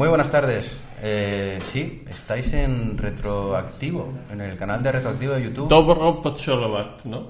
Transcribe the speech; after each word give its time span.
Muy 0.00 0.08
buenas 0.08 0.30
tardes. 0.30 0.80
Eh, 1.02 1.58
sí, 1.70 2.02
estáis 2.08 2.50
en 2.54 2.96
Retroactivo, 2.96 4.10
en 4.32 4.40
el 4.40 4.56
canal 4.56 4.82
de 4.82 4.92
Retroactivo 4.92 5.34
de 5.34 5.42
YouTube. 5.42 5.68
Dobro 5.68 6.22
Pocholovac, 6.22 7.04
¿no? 7.04 7.26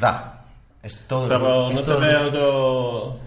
Da. 0.00 0.44
Es 0.82 0.98
todo. 1.06 1.28
Pero 1.28 1.70
no 1.70 1.80
te 1.80 1.92
veo 1.94 2.32
yo... 2.32 3.18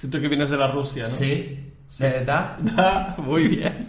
Tú 0.00 0.08
que 0.08 0.28
vienes 0.28 0.50
de 0.50 0.56
la 0.56 0.68
Rusia, 0.68 1.08
¿no? 1.08 1.10
Sí. 1.10 1.68
Eh, 1.98 2.22
da. 2.24 2.56
Da, 2.60 3.16
muy 3.18 3.48
bien. 3.48 3.88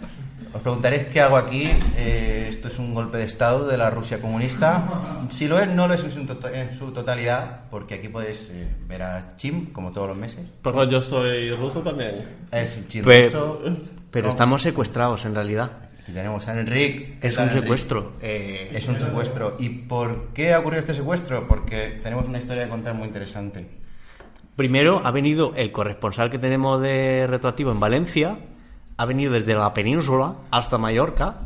Os 0.52 0.60
preguntaréis 0.60 1.06
qué 1.12 1.20
hago 1.20 1.36
aquí. 1.36 1.70
Eh, 1.96 2.46
esto 2.48 2.66
es 2.66 2.76
un 2.80 2.92
golpe 2.92 3.18
de 3.18 3.26
estado 3.26 3.68
de 3.68 3.78
la 3.78 3.88
Rusia 3.88 4.20
comunista. 4.20 4.82
Si 5.30 5.46
lo 5.46 5.60
es, 5.60 5.68
no 5.68 5.86
lo 5.86 5.94
es 5.94 6.02
en 6.02 6.10
su, 6.10 6.24
to- 6.26 6.48
en 6.48 6.76
su 6.76 6.90
totalidad, 6.90 7.60
porque 7.70 7.94
aquí 7.94 8.08
podéis 8.08 8.50
eh, 8.52 8.66
ver 8.88 9.02
a 9.04 9.36
Chim, 9.36 9.66
como 9.72 9.92
todos 9.92 10.08
los 10.08 10.16
meses. 10.16 10.44
Pero 10.60 10.82
yo 10.90 11.00
soy 11.00 11.52
ruso 11.52 11.78
también. 11.82 12.26
Es 12.50 12.78
el 12.78 12.88
Chim 12.88 13.04
Pero, 13.04 13.60
ruso. 13.62 13.99
Pero 14.10 14.26
No, 14.26 14.32
estamos 14.32 14.62
secuestrados 14.62 15.24
en 15.24 15.34
realidad. 15.34 15.70
Aquí 16.02 16.12
tenemos 16.12 16.46
a 16.48 16.58
Enric. 16.58 17.20
¿Qué 17.20 17.28
Es 17.28 17.36
un 17.38 17.44
Enric? 17.44 17.62
secuestro. 17.62 18.12
Eh, 18.20 18.70
Es 18.74 18.88
un 18.88 18.98
secuestro. 19.00 19.56
¿Y 19.58 19.68
por 19.68 20.28
qué 20.34 20.52
ha 20.54 20.60
ocurrido 20.60 20.80
este 20.80 20.94
secuestro? 20.94 21.46
Porque 21.46 21.98
tenemos 22.02 22.26
una 22.26 22.38
historia 22.38 22.64
que 22.64 22.70
contar 22.70 22.94
muy 22.94 23.06
interesante. 23.06 23.66
Primero 24.56 25.00
ha 25.04 25.10
venido 25.10 25.54
el 25.56 25.72
corresponsal 25.72 26.30
que 26.30 26.38
tenemos 26.38 26.80
de 26.82 27.26
retroactivo 27.26 27.70
en 27.72 27.80
Valencia, 27.80 28.38
ha 28.96 29.04
venido 29.06 29.32
desde 29.32 29.54
la 29.54 29.72
península 29.72 30.34
hasta 30.50 30.76
Mallorca 30.76 31.36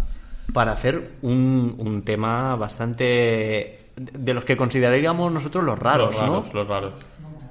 para 0.53 0.73
hacer 0.73 1.13
un, 1.23 1.77
un 1.79 2.03
tema 2.03 2.57
bastante 2.57 3.91
de 3.97 4.35
los 4.35 4.45
que 4.45 4.57
consideraríamos 4.57 5.33
nosotros 5.33 5.63
los 5.65 5.79
raros, 5.79 6.17
los 6.17 6.19
raros, 6.19 6.47
¿no? 6.47 6.53
los 6.53 6.69
raros. 6.69 6.93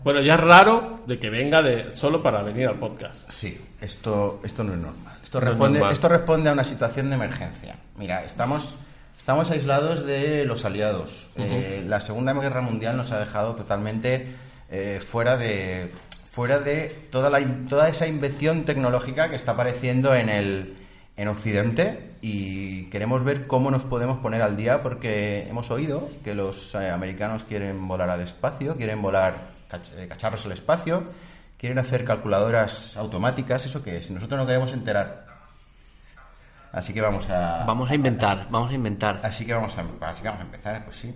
Bueno, 0.04 0.22
ya 0.22 0.36
es 0.36 0.40
raro 0.42 1.00
de 1.08 1.20
que 1.20 1.30
venga 1.30 1.62
de 1.62 1.96
solo 1.96 2.22
para 2.22 2.44
venir 2.44 2.68
al 2.68 2.76
podcast. 2.80 3.16
Sí, 3.30 3.60
esto, 3.80 4.42
esto 4.44 4.64
no 4.64 4.74
es 4.74 4.80
normal. 4.80 5.18
Esto 5.24 5.40
No 5.40 5.46
es 5.46 5.50
responde, 5.52 5.80
normal. 5.80 5.94
esto 5.94 6.10
responde 6.10 6.50
a 6.50 6.54
una 6.54 6.64
situación 6.64 7.10
de 7.10 7.16
emergencia. 7.16 7.76
Mira, 7.98 8.24
estamos, 8.24 8.76
estamos 9.18 9.50
aislados 9.52 10.06
de 10.06 10.46
los 10.46 10.66
aliados. 10.66 11.28
Eh, 11.38 11.84
la 11.88 12.02
Segunda 12.02 12.34
Guerra 12.34 12.62
Mundial 12.62 12.98
nos 12.98 13.12
ha 13.12 13.20
dejado 13.20 13.54
totalmente 13.56 14.36
eh, 14.70 15.00
fuera 15.06 15.38
de 15.38 15.90
fuera 16.32 16.58
de 16.60 16.88
toda, 17.12 17.30
la, 17.30 17.40
toda 17.70 17.90
esa 17.90 18.08
invención 18.08 18.64
tecnológica 18.66 19.30
que 19.30 19.36
está 19.36 19.52
apareciendo 19.52 20.16
en 20.16 20.30
el 20.30 20.76
en 21.16 21.28
Occidente 21.28 22.10
y 22.24 22.86
queremos 22.86 23.24
ver 23.24 23.46
cómo 23.46 23.70
nos 23.70 23.84
podemos 23.84 24.18
poner 24.18 24.42
al 24.42 24.58
día 24.58 24.82
porque 24.82 25.48
hemos 25.48 25.70
oído 25.70 26.10
que 26.24 26.34
los 26.34 26.74
eh, 26.74 26.90
americanos 26.90 27.44
quieren 27.44 27.88
volar 27.88 28.10
al 28.10 28.22
espacio, 28.22 28.76
quieren 28.76 29.00
volar 29.00 29.53
cacharros 30.08 30.46
al 30.46 30.52
espacio, 30.54 31.04
quieren 31.58 31.80
hacer 31.80 32.04
calculadoras 32.06 32.96
automáticas, 32.98 33.66
eso 33.66 33.84
que 33.84 34.02
si 34.04 34.14
nosotros 34.14 34.40
no 34.40 34.46
queremos 34.46 34.72
enterar. 34.74 35.26
Así 36.72 36.94
que 36.94 37.02
vamos 37.02 37.30
a 37.30 37.64
Vamos 37.66 37.90
a 37.92 37.96
inventar, 37.96 38.48
vamos 38.50 38.72
a 38.72 38.74
inventar. 38.74 39.20
Así 39.24 39.46
que 39.46 39.54
vamos 39.54 39.74
a, 39.78 40.10
así 40.10 40.22
que 40.22 40.28
vamos 40.28 40.42
a 40.42 40.46
empezar, 40.46 40.84
pues 40.86 40.98
sí. 40.98 41.14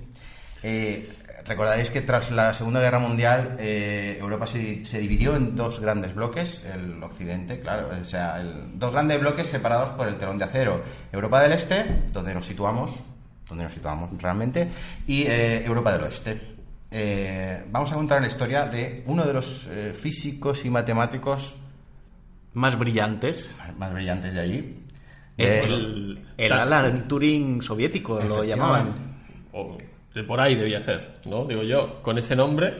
Eh, 0.63 1.13
recordaréis 1.45 1.89
que 1.89 2.01
tras 2.01 2.29
la 2.31 2.53
Segunda 2.53 2.79
Guerra 2.79 2.99
Mundial 2.99 3.55
eh, 3.59 4.17
Europa 4.19 4.45
se, 4.47 4.85
se 4.85 4.99
dividió 4.99 5.35
en 5.35 5.55
dos 5.55 5.79
grandes 5.79 6.13
bloques, 6.13 6.63
el 6.65 7.01
Occidente, 7.03 7.59
claro, 7.59 7.89
o 7.99 8.05
sea, 8.05 8.39
el- 8.39 8.77
dos 8.77 8.91
grandes 8.91 9.19
bloques 9.19 9.47
separados 9.47 9.89
por 9.91 10.07
el 10.07 10.17
telón 10.17 10.37
de 10.37 10.45
acero. 10.45 10.83
Europa 11.11 11.41
del 11.41 11.53
Este, 11.53 12.03
donde 12.11 12.33
nos 12.35 12.45
situamos, 12.45 12.91
donde 13.49 13.63
nos 13.63 13.73
situamos 13.73 14.09
realmente, 14.21 14.67
y 15.07 15.23
eh, 15.23 15.63
Europa 15.65 15.93
del 15.93 16.03
Oeste. 16.03 16.56
Eh, 16.89 17.65
vamos 17.69 17.91
a 17.91 17.95
contar 17.95 18.21
la 18.21 18.27
historia 18.27 18.65
de 18.65 19.03
uno 19.07 19.25
de 19.25 19.33
los 19.33 19.67
eh, 19.69 19.93
físicos 19.99 20.63
y 20.65 20.69
matemáticos 20.69 21.55
Más 22.53 22.77
brillantes. 22.79 23.53
más 23.77 23.93
brillantes 23.93 24.33
de 24.33 24.39
allí. 24.39 24.79
El, 25.37 25.45
De- 25.47 25.59
el, 25.65 26.19
el 26.37 26.51
Alan 26.53 27.07
Turing 27.07 27.61
soviético 27.61 28.19
lo 28.21 28.43
llamaban. 28.43 28.93
O 29.53 29.77
de 30.15 30.23
por 30.23 30.39
ahí 30.39 30.55
debía 30.55 30.81
ser, 30.81 31.19
¿no? 31.25 31.45
Digo 31.45 31.61
yo, 31.63 32.01
con 32.01 32.17
ese 32.17 32.35
nombre. 32.35 32.71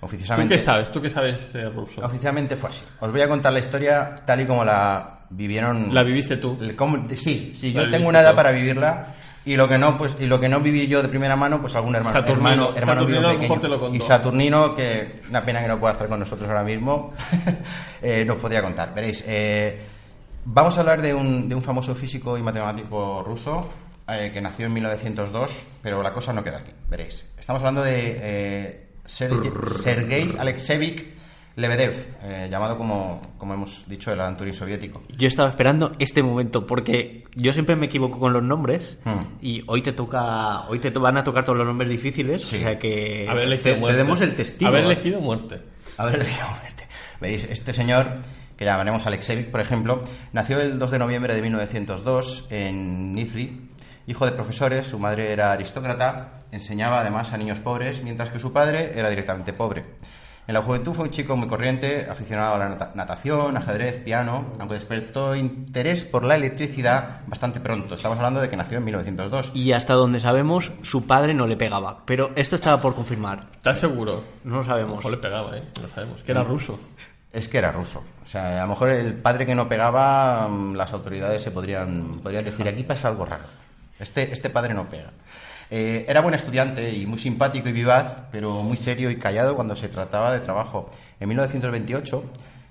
¿Tú 0.00 0.06
oficialmente, 0.06 0.54
qué 0.56 0.60
sabes? 0.62 0.92
¿Tú 0.92 1.02
qué 1.02 1.10
sabes 1.10 1.52
de 1.52 1.68
ruso? 1.68 2.00
Oficialmente 2.02 2.56
fue 2.56 2.70
así. 2.70 2.82
Os 3.00 3.10
voy 3.10 3.20
a 3.20 3.28
contar 3.28 3.52
la 3.52 3.58
historia 3.58 4.22
tal 4.24 4.40
y 4.40 4.46
como 4.46 4.64
la 4.64 5.26
vivieron. 5.30 5.92
La 5.92 6.02
viviste 6.04 6.36
tú. 6.36 6.56
el- 6.60 6.76
cómo- 6.76 7.06
sí, 7.16 7.52
sí, 7.56 7.72
yo 7.72 7.90
tengo 7.90 8.08
una 8.08 8.20
edad 8.20 8.30
tú. 8.30 8.36
para 8.36 8.52
vivirla 8.52 9.14
y 9.44 9.56
lo 9.56 9.68
que 9.68 9.78
no, 9.78 9.96
pues, 9.96 10.16
y 10.18 10.26
lo 10.26 10.38
que 10.38 10.48
no 10.48 10.60
viví 10.60 10.86
yo 10.86 11.02
de 11.02 11.08
primera 11.08 11.36
mano, 11.36 11.60
pues 11.60 11.74
algún 11.74 11.94
hermano, 11.94 12.20
Saturnino. 12.20 12.50
hermano, 12.50 12.76
hermano 12.76 13.00
Saturnino 13.00 13.28
pequeño. 13.30 13.60
te 13.60 13.68
lo 13.68 13.80
contó. 13.80 13.96
y 13.96 14.00
Saturnino, 14.00 14.74
que 14.74 15.20
una 15.28 15.44
pena 15.44 15.62
que 15.62 15.68
no 15.68 15.78
pueda 15.78 15.92
estar 15.92 16.08
con 16.08 16.20
nosotros 16.20 16.48
ahora 16.48 16.64
mismo, 16.64 17.12
eh, 18.02 18.24
nos 18.24 18.36
podría 18.38 18.62
contar. 18.62 18.94
Veréis, 18.94 19.24
eh, 19.26 19.80
vamos 20.44 20.76
a 20.76 20.80
hablar 20.80 21.00
de 21.02 21.14
un, 21.14 21.48
de 21.48 21.54
un 21.54 21.62
famoso 21.62 21.94
físico 21.94 22.36
y 22.36 22.42
matemático 22.42 23.22
ruso 23.22 23.68
eh, 24.08 24.30
que 24.32 24.40
nació 24.40 24.66
en 24.66 24.72
1902, 24.74 25.50
pero 25.82 26.02
la 26.02 26.12
cosa 26.12 26.32
no 26.32 26.42
queda 26.42 26.58
aquí. 26.58 26.72
Veréis, 26.88 27.24
estamos 27.38 27.60
hablando 27.60 27.82
de 27.82 28.18
eh, 28.20 28.88
Sergei, 29.06 30.34
Alexeyevich 30.38 31.17
Lebedev, 31.58 32.06
eh, 32.22 32.48
llamado 32.50 32.78
como, 32.78 33.20
como 33.36 33.52
hemos 33.54 33.88
dicho 33.88 34.12
el 34.12 34.20
Alan 34.20 34.36
Turing 34.36 34.54
soviético. 34.54 35.02
Yo 35.16 35.26
estaba 35.26 35.48
esperando 35.48 35.92
este 35.98 36.22
momento 36.22 36.66
porque 36.66 37.24
yo 37.34 37.52
siempre 37.52 37.74
me 37.74 37.86
equivoco 37.86 38.18
con 38.20 38.32
los 38.32 38.42
nombres 38.44 38.96
Hmm. 39.04 39.24
y 39.42 39.62
hoy 39.66 39.82
te 39.82 39.92
toca, 39.92 40.68
hoy 40.68 40.78
te 40.78 40.90
to- 40.92 41.00
van 41.00 41.16
a 41.18 41.24
tocar 41.24 41.44
todos 41.44 41.58
los 41.58 41.66
nombres 41.66 41.90
difíciles, 41.90 42.42
Sí. 42.42 42.56
o 42.56 42.60
sea 42.60 42.78
que 42.78 43.26
Haber 43.28 43.44
elegido 43.44 43.74
te, 43.74 43.80
muerte. 43.80 43.96
te 43.96 44.02
demos 44.04 44.20
el 44.20 44.36
testigo. 44.36 44.68
Haber 44.68 44.84
elegido 44.84 45.20
muerte. 45.20 45.60
A 45.96 46.04
ver, 46.04 46.20
efectivamente. 46.20 46.86
Veréis, 47.20 47.44
este 47.50 47.72
señor, 47.72 48.06
que 48.56 48.64
llamaremos 48.64 49.04
Alexeyevich, 49.08 49.50
por 49.50 49.60
ejemplo, 49.60 50.04
nació 50.32 50.60
el 50.60 50.78
2 50.78 50.90
de 50.92 50.98
noviembre 51.00 51.34
de 51.34 51.42
1902 51.42 52.46
en 52.50 53.14
Nizhny, 53.14 53.68
hijo 54.06 54.24
de 54.26 54.32
profesores, 54.32 54.86
su 54.86 54.98
madre 55.00 55.32
era 55.32 55.50
aristócrata, 55.52 56.40
enseñaba 56.52 57.00
además 57.00 57.32
a 57.32 57.36
niños 57.36 57.58
pobres, 57.58 58.00
mientras 58.04 58.30
que 58.30 58.38
su 58.38 58.52
padre 58.52 58.92
era 58.96 59.10
directamente 59.10 59.52
pobre. 59.52 59.84
En 60.48 60.54
la 60.54 60.62
juventud 60.62 60.94
fue 60.94 61.04
un 61.04 61.10
chico 61.10 61.36
muy 61.36 61.46
corriente, 61.46 62.06
aficionado 62.10 62.54
a 62.54 62.58
la 62.58 62.68
nata- 62.70 62.90
natación, 62.94 63.54
ajedrez, 63.58 63.98
piano, 64.02 64.46
aunque 64.58 64.76
despertó 64.76 65.36
interés 65.36 66.04
por 66.06 66.24
la 66.24 66.36
electricidad 66.36 67.20
bastante 67.26 67.60
pronto. 67.60 67.94
Estamos 67.96 68.16
hablando 68.16 68.40
de 68.40 68.48
que 68.48 68.56
nació 68.56 68.78
en 68.78 68.84
1902. 68.86 69.50
Y 69.52 69.72
hasta 69.72 69.92
donde 69.92 70.20
sabemos, 70.20 70.72
su 70.80 71.06
padre 71.06 71.34
no 71.34 71.46
le 71.46 71.58
pegaba. 71.58 71.98
Pero 72.06 72.30
esto 72.34 72.56
estaba 72.56 72.80
por 72.80 72.94
confirmar. 72.94 73.44
¿Estás 73.56 73.78
seguro? 73.78 74.24
No 74.44 74.54
lo 74.54 74.60
A 74.60 74.62
lo 74.62 74.68
sabemos. 74.68 74.96
mejor 74.96 75.10
le 75.12 75.18
pegaba, 75.18 75.54
¿eh? 75.54 75.62
No 75.82 75.88
sabemos. 75.94 76.22
Que 76.22 76.32
era 76.32 76.42
ruso. 76.42 76.80
Es 77.30 77.46
que 77.46 77.58
era 77.58 77.70
ruso. 77.70 78.02
O 78.24 78.26
sea, 78.26 78.56
a 78.58 78.62
lo 78.62 78.68
mejor 78.68 78.88
el 78.88 79.12
padre 79.14 79.44
que 79.44 79.54
no 79.54 79.68
pegaba, 79.68 80.48
mm, 80.48 80.76
las 80.76 80.90
autoridades 80.94 81.42
se 81.42 81.50
podrían, 81.50 82.20
podrían 82.22 82.44
decir, 82.46 82.66
aquí 82.66 82.84
pasa 82.84 83.08
algo 83.08 83.26
raro. 83.26 83.44
Este, 84.00 84.32
este 84.32 84.48
padre 84.48 84.72
no 84.72 84.88
pega. 84.88 85.10
Eh, 85.70 86.06
era 86.08 86.20
buen 86.20 86.34
estudiante 86.34 86.94
y 86.94 87.04
muy 87.06 87.18
simpático 87.18 87.68
y 87.68 87.72
vivaz, 87.72 88.28
pero 88.32 88.62
muy 88.62 88.76
serio 88.76 89.10
y 89.10 89.16
callado 89.18 89.54
cuando 89.54 89.76
se 89.76 89.88
trataba 89.88 90.32
de 90.32 90.40
trabajo. 90.40 90.90
En 91.20 91.28
1928 91.28 92.24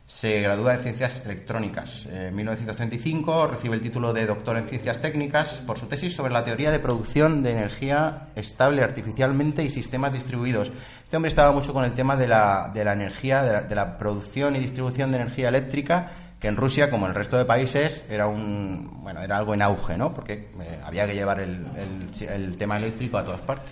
Se 0.07 0.39
gradúa 0.41 0.75
en 0.75 0.79
Ciencias 0.79 1.21
Electrónicas. 1.25 2.05
En 2.05 2.33
1935 2.33 3.47
recibe 3.47 3.75
el 3.75 3.81
título 3.81 4.13
de 4.13 4.25
doctor 4.25 4.55
en 4.55 4.65
Ciencias 4.65 5.01
Técnicas 5.01 5.61
por 5.67 5.77
su 5.77 5.87
tesis 5.87 6.15
sobre 6.15 6.31
la 6.31 6.45
teoría 6.45 6.71
de 6.71 6.79
producción 6.79 7.43
de 7.43 7.51
energía 7.51 8.29
estable 8.35 8.83
artificialmente 8.83 9.65
y 9.65 9.69
sistemas 9.69 10.13
distribuidos. 10.13 10.71
Este 11.03 11.17
hombre 11.17 11.27
estaba 11.27 11.51
mucho 11.51 11.73
con 11.73 11.83
el 11.83 11.91
tema 11.91 12.15
de 12.15 12.29
la, 12.29 12.71
de 12.73 12.85
la 12.85 12.93
energía, 12.93 13.43
de 13.43 13.51
la, 13.51 13.61
de 13.63 13.75
la 13.75 13.97
producción 13.97 14.55
y 14.55 14.59
distribución 14.59 15.11
de 15.11 15.17
energía 15.17 15.49
eléctrica 15.49 16.26
que 16.39 16.47
en 16.47 16.55
Rusia, 16.55 16.89
como 16.89 17.05
en 17.05 17.11
el 17.11 17.15
resto 17.15 17.37
de 17.37 17.45
países, 17.45 18.03
era 18.09 18.27
un 18.27 19.01
bueno 19.03 19.21
era 19.21 19.37
algo 19.37 19.53
en 19.53 19.61
auge, 19.61 19.97
¿no? 19.97 20.13
Porque 20.13 20.33
eh, 20.61 20.79
había 20.83 21.07
que 21.07 21.13
llevar 21.15 21.39
el, 21.39 21.65
el- 21.75 22.29
el 22.29 22.57
tema 22.57 22.77
eléctrico 22.77 23.17
a 23.17 23.23
todas 23.25 23.41
partes. 23.41 23.71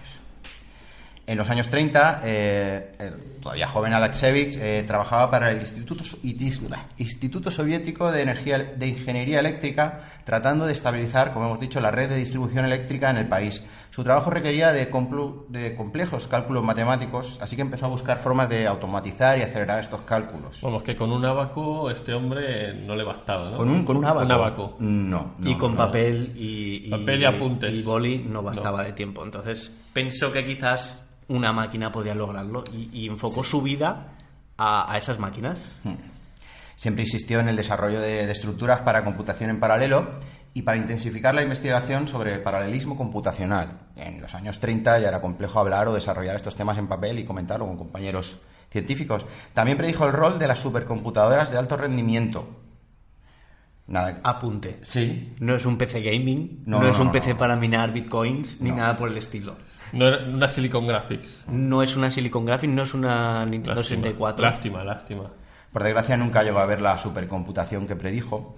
En 1.27 1.37
los 1.39 1.49
años 1.49 1.67
30, 1.69 2.21
eh, 2.23 2.95
el 2.99 3.13
todavía 3.41 3.67
joven 3.67 3.93
Alexevich 3.93 4.57
eh, 4.59 4.83
trabajaba 4.85 5.31
para 5.31 5.49
el 5.51 5.59
Instituto, 5.59 6.03
Instituto 6.97 7.49
Soviético 7.49 8.11
de, 8.11 8.21
Energía, 8.21 8.59
de 8.59 8.87
Ingeniería 8.87 9.39
Eléctrica, 9.39 10.01
tratando 10.23 10.67
de 10.67 10.73
estabilizar, 10.73 11.33
como 11.33 11.45
hemos 11.47 11.59
dicho, 11.59 11.79
la 11.81 11.89
red 11.89 12.09
de 12.09 12.17
distribución 12.17 12.65
eléctrica 12.65 13.09
en 13.09 13.17
el 13.17 13.27
país. 13.27 13.63
Su 13.95 14.03
trabajo 14.03 14.29
requería 14.29 14.73
de, 14.73 14.91
complu- 14.91 15.47
de 15.47 15.73
complejos 15.73 16.27
cálculos 16.27 16.61
matemáticos, 16.65 17.39
así 17.41 17.55
que 17.55 17.61
empezó 17.61 17.85
a 17.85 17.87
buscar 17.87 18.17
formas 18.17 18.49
de 18.49 18.67
automatizar 18.67 19.37
y 19.39 19.41
acelerar 19.43 19.79
estos 19.79 20.01
cálculos. 20.01 20.59
Vamos, 20.61 20.83
que 20.83 20.97
con 20.97 21.13
un 21.13 21.23
abaco 21.23 21.89
este 21.89 22.13
hombre 22.13 22.73
no 22.73 22.93
le 22.93 23.05
bastaba, 23.05 23.51
¿no? 23.51 23.55
¿Con 23.57 23.69
un, 23.69 23.85
con 23.85 23.95
un 23.95 24.03
abaco? 24.03 24.25
Un 24.25 24.31
abaco. 24.33 24.75
No, 24.79 25.35
no, 25.37 25.49
y 25.49 25.55
con 25.57 25.71
no. 25.71 25.77
papel 25.77 26.33
y, 26.35 26.89
Papel 26.89 27.21
y 27.21 27.25
apuntes. 27.25 27.73
y 27.73 27.81
boli 27.83 28.17
no 28.17 28.43
bastaba 28.43 28.83
de 28.83 28.91
tiempo. 28.91 29.23
Entonces 29.23 29.73
pensó 29.93 30.29
que 30.29 30.43
quizás 30.45 31.01
una 31.29 31.53
máquina 31.53 31.89
podía 31.89 32.13
lograrlo 32.15 32.65
y, 32.73 32.89
y 32.91 33.07
enfocó 33.07 33.45
su 33.45 33.61
vida 33.61 34.07
a, 34.57 34.91
a 34.91 34.97
esas 34.97 35.19
máquinas. 35.19 35.73
Siempre 36.75 37.03
insistió 37.03 37.39
en 37.39 37.47
el 37.47 37.55
desarrollo 37.55 38.01
de, 38.01 38.25
de 38.25 38.31
estructuras 38.33 38.81
para 38.81 39.05
computación 39.05 39.49
en 39.51 39.61
paralelo 39.61 40.05
y 40.55 40.61
para 40.61 40.77
intensificar 40.77 41.35
la 41.35 41.43
investigación 41.43 42.07
sobre 42.07 42.37
paralelismo 42.39 42.95
computacional. 42.95 43.81
En 43.97 44.21
los 44.21 44.33
años 44.35 44.59
30 44.61 44.99
ya 44.99 45.09
era 45.09 45.19
complejo 45.21 45.59
hablar 45.59 45.89
o 45.89 45.93
desarrollar 45.93 46.37
estos 46.37 46.55
temas 46.55 46.77
en 46.77 46.87
papel 46.87 47.19
y 47.19 47.25
comentarlo 47.25 47.67
con 47.67 47.77
compañeros 47.77 48.39
científicos. 48.71 49.25
También 49.53 49.77
predijo 49.77 50.05
el 50.05 50.13
rol 50.13 50.39
de 50.39 50.47
las 50.47 50.59
supercomputadoras 50.59 51.51
de 51.51 51.57
alto 51.57 51.75
rendimiento. 51.75 52.47
Nada. 53.87 54.19
Apunte. 54.23 54.79
Sí. 54.83 55.35
No 55.39 55.55
es 55.55 55.65
un 55.65 55.77
PC 55.77 56.01
gaming, 56.01 56.63
No, 56.65 56.77
no, 56.79 56.85
no, 56.85 56.89
es 56.91 56.99
un 56.99 57.07
no, 57.07 57.11
PC 57.11 57.33
no. 57.33 57.37
para 57.37 57.55
minar 57.57 57.91
bitcoins, 57.91 58.59
ni 58.61 58.69
No. 58.71 58.77
nada 58.77 58.95
por 58.97 59.09
el 59.09 59.17
estilo. 59.17 59.57
No 59.91 60.07
era 60.07 60.25
una 60.25 60.47
Silicon 60.47 60.87
Graphics. 60.87 61.43
No 61.47 61.83
es 61.83 61.95
una 61.95 62.09
Silicon 62.09 62.45
Graphics, 62.45 62.73
no 62.73 62.81
es 62.83 62.93
una 62.93 63.45
Nintendo 63.45 63.81
Lástima, 63.81 64.01
64. 64.03 64.43
Lástima, 64.45 64.83
lástima. 64.83 65.31
Por 65.71 65.83
desgracia 65.83 66.17
nunca 66.17 66.41
llegó 66.43 66.59
a 66.59 66.65
ver 66.65 66.81
la 66.81 66.97
supercomputación 66.97 67.85
que 67.85 67.95
predijo, 67.97 68.55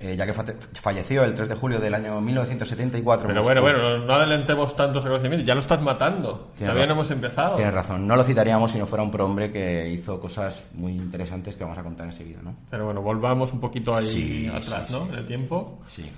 eh, 0.00 0.14
ya 0.16 0.24
que 0.26 0.32
fa- 0.32 0.44
falleció 0.80 1.24
el 1.24 1.34
3 1.34 1.48
de 1.48 1.54
julio 1.56 1.80
del 1.80 1.92
año 1.94 2.20
1974. 2.20 3.28
en 3.28 3.34
Pero 3.34 3.42
bueno, 3.44 3.60
Moscú. 3.62 3.78
bueno, 3.80 4.06
no 4.06 4.12
adelantemos 4.14 4.76
tantos 4.76 5.02
reconocimientos. 5.02 5.46
Ya 5.46 5.54
lo 5.54 5.60
estás 5.60 5.80
matando. 5.82 6.50
Tienes 6.56 6.72
Todavía 6.74 6.86
no 6.86 6.92
hemos 6.92 7.10
empezado. 7.10 7.56
Tienes 7.56 7.74
razón. 7.74 8.06
No 8.06 8.14
lo 8.14 8.22
citaríamos 8.22 8.70
si 8.70 8.78
no 8.78 8.86
fuera 8.86 9.02
un 9.02 9.10
prohombre 9.10 9.50
que 9.50 9.88
hizo 9.90 10.20
cosas 10.20 10.62
muy 10.74 10.92
interesantes 10.92 11.56
que 11.56 11.64
vamos 11.64 11.78
a 11.78 11.82
contar 11.82 12.06
enseguida, 12.06 12.40
¿no? 12.42 12.54
Pero 12.70 12.84
bueno, 12.84 13.02
volvamos 13.02 13.52
un 13.52 13.60
poquito 13.60 13.94
ahí 13.96 14.06
Sí, 14.06 14.46
atrás, 14.48 14.84
sí, 14.86 14.92
¿no? 14.92 15.04
sí. 15.04 15.08
En 15.12 15.14
el 15.18 15.26
tiempo. 15.26 15.80
Sí. 15.88 16.10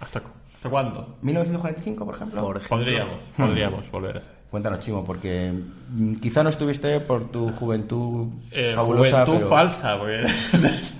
¿Hasta, 0.00 0.20
cu- 0.20 0.30
¿Hasta 0.54 0.68
cuándo? 0.70 1.16
1945, 1.22 2.04
por 2.04 2.14
ejemplo. 2.14 2.40
Por 2.42 2.56
ejemplo. 2.58 2.76
Podríamos, 2.78 3.18
podríamos 3.36 3.90
volver 3.90 4.16
a 4.16 4.20
hacer. 4.20 4.38
Cuéntanos, 4.50 4.80
Chimo, 4.80 5.04
porque 5.04 5.52
mm, 5.90 6.14
quizá 6.20 6.42
no 6.42 6.48
estuviste 6.50 7.00
por 7.00 7.30
tu 7.30 7.50
juventud 7.52 8.28
Eh, 8.50 8.72
fabulosa, 8.74 9.10
juventud 9.26 9.34
pero- 9.36 9.48
falsa, 9.50 9.98
porque 9.98 10.22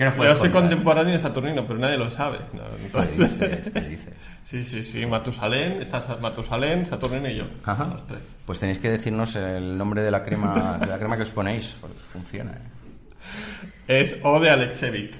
¿Qué 0.00 0.06
nos 0.06 0.16
yo 0.16 0.36
soy 0.36 0.48
contemporáneo 0.48 1.12
de 1.12 1.20
Saturnino, 1.20 1.66
pero 1.66 1.78
nadie 1.78 1.98
lo 1.98 2.08
sabe. 2.08 2.38
No, 2.54 2.62
¿Qué 2.90 3.06
dices? 3.06 3.70
¿Qué 3.70 3.80
dices? 3.80 4.14
Sí, 4.44 4.64
sí, 4.64 4.82
sí, 4.82 5.04
Matusalén, 5.04 5.82
estás 5.82 6.18
Matusalén, 6.18 6.86
Saturnino 6.86 7.28
y 7.28 7.36
yo. 7.36 7.44
Ajá. 7.66 7.84
Los 7.84 8.06
tres. 8.06 8.20
Pues 8.46 8.58
tenéis 8.58 8.78
que 8.78 8.88
decirnos 8.88 9.36
el 9.36 9.76
nombre 9.76 10.00
de 10.00 10.10
la 10.10 10.22
crema, 10.22 10.78
de 10.80 10.86
la 10.86 10.96
crema 10.96 11.16
que 11.16 11.24
os 11.24 11.32
ponéis, 11.32 11.76
porque 11.82 11.98
funciona. 12.14 12.52
¿eh? 12.52 14.00
Es 14.00 14.16
O 14.22 14.40
de 14.40 14.48
Alexevic. 14.48 15.12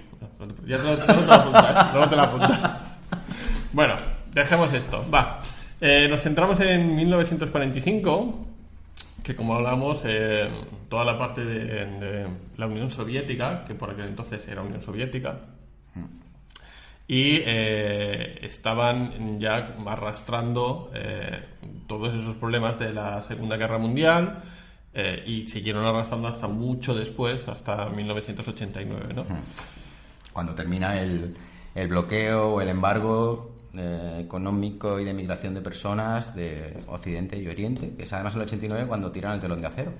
Ya 0.64 0.78
te 0.78 0.84
lo, 0.84 0.96
te 0.96 1.26
lo 1.26 1.32
apuntas. 1.34 1.92
Luego 1.92 2.08
te 2.08 2.16
lo 2.16 2.22
apuntas. 2.22 2.82
Bueno, 3.74 3.94
dejemos 4.32 4.72
esto. 4.72 5.04
Va. 5.12 5.40
Eh, 5.78 6.08
nos 6.08 6.22
centramos 6.22 6.58
en 6.60 6.96
1945, 6.96 8.46
que 9.22 9.36
como 9.36 9.54
hablamos, 9.54 10.02
eh, 10.04 10.48
toda 10.88 11.04
la 11.04 11.18
parte 11.18 11.44
de, 11.44 11.86
de 11.86 12.26
la 12.56 12.66
Unión 12.66 12.90
Soviética, 12.90 13.64
que 13.64 13.74
por 13.74 13.90
aquel 13.90 14.06
entonces 14.06 14.46
era 14.48 14.62
Unión 14.62 14.82
Soviética, 14.82 15.40
y 17.10 17.42
eh, 17.44 18.38
estaban 18.42 19.40
ya 19.40 19.74
arrastrando 19.84 20.92
eh, 20.94 21.44
todos 21.88 22.14
esos 22.14 22.36
problemas 22.36 22.78
de 22.78 22.92
la 22.92 23.24
Segunda 23.24 23.56
Guerra 23.56 23.78
Mundial 23.78 24.44
eh, 24.94 25.24
y 25.26 25.48
siguieron 25.48 25.84
arrastrando 25.84 26.28
hasta 26.28 26.46
mucho 26.46 26.94
después, 26.94 27.48
hasta 27.48 27.88
1989, 27.88 29.12
¿no? 29.12 29.26
Cuando 30.32 30.54
termina 30.54 31.00
el, 31.00 31.36
el 31.74 31.88
bloqueo 31.88 32.54
o 32.54 32.60
el 32.60 32.68
embargo 32.68 33.56
eh, 33.74 34.20
económico 34.24 34.98
y 34.98 35.04
de 35.04 35.14
migración 35.14 35.54
de 35.54 35.60
personas 35.60 36.34
de 36.34 36.82
Occidente 36.88 37.38
y 37.38 37.46
Oriente, 37.48 37.94
que 37.96 38.04
es 38.04 38.12
además 38.12 38.34
el 38.34 38.42
89 38.42 38.86
cuando 38.88 39.10
tiran 39.12 39.34
el 39.34 39.40
telón 39.40 39.60
de 39.60 39.66
acero. 39.66 39.92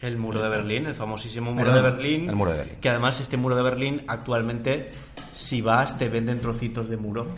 El 0.00 0.16
muro 0.18 0.42
de 0.42 0.48
Berlín, 0.48 0.86
el 0.86 0.94
famosísimo 0.94 1.52
muro 1.52 1.66
Perdón, 1.66 1.82
de 1.84 1.90
Berlín. 1.90 2.28
el 2.28 2.36
muro 2.36 2.50
de 2.50 2.58
Berlín. 2.58 2.76
Que 2.80 2.88
además 2.88 3.20
este 3.20 3.36
muro 3.36 3.56
de 3.56 3.62
Berlín 3.62 4.02
actualmente, 4.08 4.90
si 5.32 5.62
vas, 5.62 5.96
te 5.96 6.08
venden 6.08 6.40
trocitos 6.40 6.88
de 6.88 6.96
muro. 6.96 7.28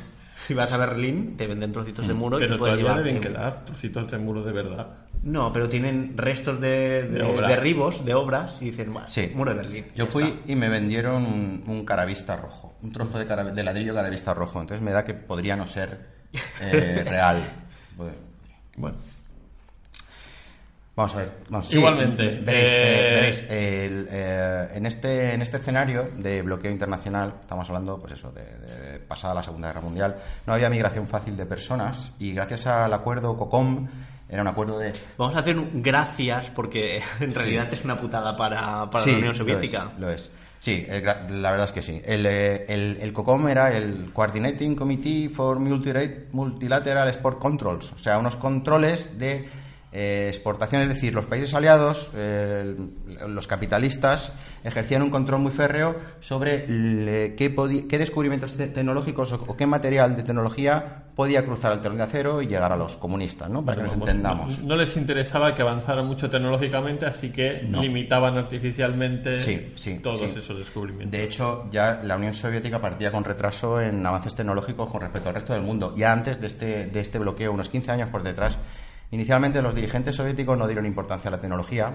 Si 0.46 0.54
vas 0.54 0.72
a 0.72 0.76
Berlín, 0.76 1.37
te 1.37 1.46
venden 1.46 1.72
trocitos 1.72 2.06
de 2.06 2.14
muro 2.14 2.38
y 2.38 2.43
Pero 2.43 2.54
te 2.54 2.58
puedes 2.58 2.76
todavía 2.78 2.94
llevar. 3.02 3.04
deben 3.04 3.20
quedar 3.20 3.64
trocitos 3.64 4.10
de 4.10 4.19
muro 4.19 4.43
de 4.44 4.52
verdad. 4.52 4.87
No, 5.22 5.52
pero 5.52 5.69
tienen 5.69 6.16
restos 6.16 6.60
de, 6.60 7.02
de, 7.02 7.08
De 7.25 7.43
derribos, 7.48 8.04
de 8.04 8.14
obras, 8.14 8.62
y 8.62 8.66
dicen, 8.66 8.93
bueno, 8.93 9.08
Sí. 9.08 9.32
muro 9.34 9.50
de 9.50 9.56
Berlín. 9.56 9.84
Yo 9.96 10.06
fui 10.06 10.22
está. 10.25 10.52
y 10.52 10.54
me 10.54 10.69
vendieron 10.69 11.25
un, 11.26 11.64
un 11.66 11.84
caravista 11.84 12.37
rojo, 12.37 12.75
un 12.82 12.93
trozo 12.93 13.19
de, 13.19 13.26
cara- 13.26 13.44
de 13.44 13.62
ladrillo 13.64 13.93
caravista 13.94 14.34
rojo. 14.34 14.60
Entonces 14.60 14.84
me 14.84 14.93
da 14.93 15.04
que 15.04 15.14
podría 15.14 15.56
no 15.56 15.66
ser 15.66 15.98
eh, 16.60 17.02
real. 17.08 17.42
Bueno, 18.76 18.96
Vamos 20.96 21.14
a 21.14 21.19
ver. 21.19 21.32
Vamos, 21.50 21.75
Igualmente, 21.75 22.40
veréis, 22.43 22.70
eh, 22.72 22.75
eh, 22.75 23.14
veréis, 23.14 23.38
el, 23.50 24.08
eh, 24.10 24.69
en, 24.76 24.87
este, 24.87 25.34
en 25.34 25.43
este 25.43 25.58
escenario 25.58 26.10
de 26.16 26.40
bloqueo 26.40 26.72
internacional, 26.72 27.34
estamos 27.43 27.69
hablando, 27.69 27.98
pues 28.00 28.14
eso, 28.14 28.32
de, 28.32 28.43
de- 28.43 28.93
de 28.93 28.98
pasada 29.00 29.34
la 29.34 29.43
Segunda 29.43 29.69
Guerra 29.69 29.82
Mundial, 29.82 30.16
no 30.46 30.54
había 30.54 30.70
migración 30.70 31.06
fácil 31.06 31.37
de 31.37 31.44
personas 31.44 32.12
y 32.18 32.32
gracias 32.32 32.66
al 32.66 32.92
acuerdo 32.94 33.37
COCOM, 33.37 33.87
era 34.28 34.40
un 34.40 34.49
acuerdo 34.49 34.78
de... 34.78 34.94
Vamos 35.18 35.37
a 35.37 35.40
hacer 35.40 35.59
un 35.59 35.82
gracias 35.82 36.49
porque 36.50 37.02
en 37.21 37.35
realidad 37.35 37.68
es 37.71 37.85
una 37.85 38.00
putada 38.00 38.35
para, 38.35 38.90
para 38.90 39.04
Sí, 39.04 39.11
la 39.12 39.16
Unión 39.18 39.26
lo 39.28 39.32
es, 39.32 39.37
Soviética. 39.38 39.92
Lo 39.99 40.09
es. 40.11 40.30
Sí, 40.61 40.87
el 40.88 41.04
la 41.42 41.50
verdad 41.50 41.66
es 41.66 41.73
que 41.73 41.82
sí. 41.82 42.00
El, 42.04 42.25
eh, 42.25 42.64
el, 42.68 42.97
el 43.02 43.12
COCOM 43.12 43.47
era 43.49 43.68
el 43.76 44.11
Coordinating 44.14 44.75
Committee 44.75 45.28
for 45.28 45.59
Multilateral 45.61 47.06
Export 47.09 47.38
Controls, 47.38 47.92
o 47.92 47.99
sea, 47.99 48.18
unos 48.18 48.37
controles 48.37 49.18
de 49.18 49.47
eh, 49.99 50.26
exportación, 50.29 50.83
es 50.83 50.88
decir, 50.91 51.15
los 51.15 51.25
países 51.25 51.55
aliados, 51.55 52.11
eh, 52.15 52.76
los 53.29 53.47
capitalistas, 53.47 54.31
ejercían 54.62 55.00
un 55.03 55.11
control 55.11 55.41
muy 55.41 55.53
férreo 55.53 55.97
sobre 56.21 56.67
le- 56.69 57.35
qué, 57.35 57.55
qué 57.88 57.99
descubrimientos 57.99 58.53
te- 58.57 58.67
tecnológicos 58.67 59.33
o, 59.33 59.37
o 59.47 59.57
qué 59.57 59.65
material 59.67 60.15
de 60.17 60.23
tecnología 60.23 61.05
podía 61.17 61.45
cruzar 61.47 61.73
el 61.73 61.81
telón 61.81 61.97
de 61.97 62.03
acero 62.03 62.43
y 62.43 62.47
llegar 62.47 62.73
a 62.73 62.76
los 62.76 62.97
comunistas, 62.99 63.49
¿no? 63.49 63.65
Para 63.65 63.76
que 63.79 63.83
nos 63.85 63.93
como 63.93 64.05
entendamos. 64.07 64.59
No, 64.61 64.67
no 64.69 64.76
les 64.76 64.95
interesaba 64.99 65.55
que 65.55 65.62
avanzara 65.62 66.03
mucho 66.03 66.29
tecnológicamente, 66.29 67.07
así 67.07 67.31
que 67.31 67.62
No. 67.67 67.81
limitaban 67.81 68.37
artificialmente 68.37 69.37
Sí, 69.37 69.73
sí, 69.76 69.99
todos 70.00 70.21
sí. 70.21 70.35
esos 70.38 70.59
descubrimientos. 70.59 71.11
De 71.12 71.25
hecho, 71.25 71.69
ya 71.71 72.03
la 72.03 72.17
Unión 72.17 72.35
Soviética 72.35 72.81
partía 72.83 73.11
con 73.11 73.25
retraso 73.25 73.81
en 73.81 74.05
avances 74.05 74.35
tecnológicos 74.35 74.91
con 74.91 75.00
respecto 75.00 75.31
al 75.31 75.37
resto 75.37 75.55
del 75.55 75.62
mundo. 75.62 75.95
Ya 75.97 76.12
antes 76.12 76.38
de 76.38 76.47
este, 76.47 76.87
de 76.87 77.00
este 77.00 77.19
bloqueo, 77.19 77.50
unos 77.53 77.71
15 77.71 77.93
años 77.93 78.11
por 78.11 78.23
detrás, 78.23 78.59
inicialmente 79.10 79.62
los 79.62 79.75
dirigentes 79.75 80.16
soviéticos 80.16 80.58
no 80.58 80.66
dieron 80.66 80.86
importancia 80.86 81.28
a 81.28 81.32
la 81.32 81.40
tecnología, 81.40 81.92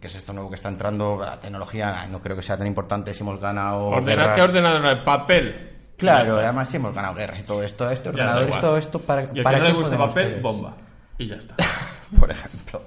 que 0.00 0.06
es 0.06 0.14
esto 0.14 0.32
nuevo 0.32 0.48
que 0.48 0.56
está 0.56 0.68
entrando. 0.68 1.18
La 1.24 1.40
tecnología 1.40 2.06
no 2.10 2.20
creo 2.20 2.36
que 2.36 2.42
sea 2.42 2.56
tan 2.56 2.66
importante 2.66 3.14
si 3.14 3.22
hemos 3.22 3.40
ganado. 3.40 3.86
Ordenar. 3.86 4.34
¿Qué 4.34 4.42
ordenador? 4.42 4.84
El 4.86 5.04
papel. 5.04 5.70
Claro, 5.96 6.38
además 6.38 6.68
si 6.68 6.76
hemos 6.76 6.94
ganado 6.94 7.14
guerras 7.14 7.40
y 7.40 7.42
todo 7.44 7.62
esto. 7.62 7.88
Este 7.90 8.08
ordenador, 8.08 8.48
esto, 8.48 8.76
esto 8.76 8.98
para. 9.00 9.28
Y 9.32 9.42
para 9.42 9.58
que 9.58 9.62
no 9.62 9.68
le 9.68 9.74
gusta 9.74 9.98
papel, 9.98 10.40
bomba. 10.40 10.76
Y 11.18 11.28
ya 11.28 11.36
está. 11.36 11.54
por 12.18 12.30
ejemplo. 12.30 12.82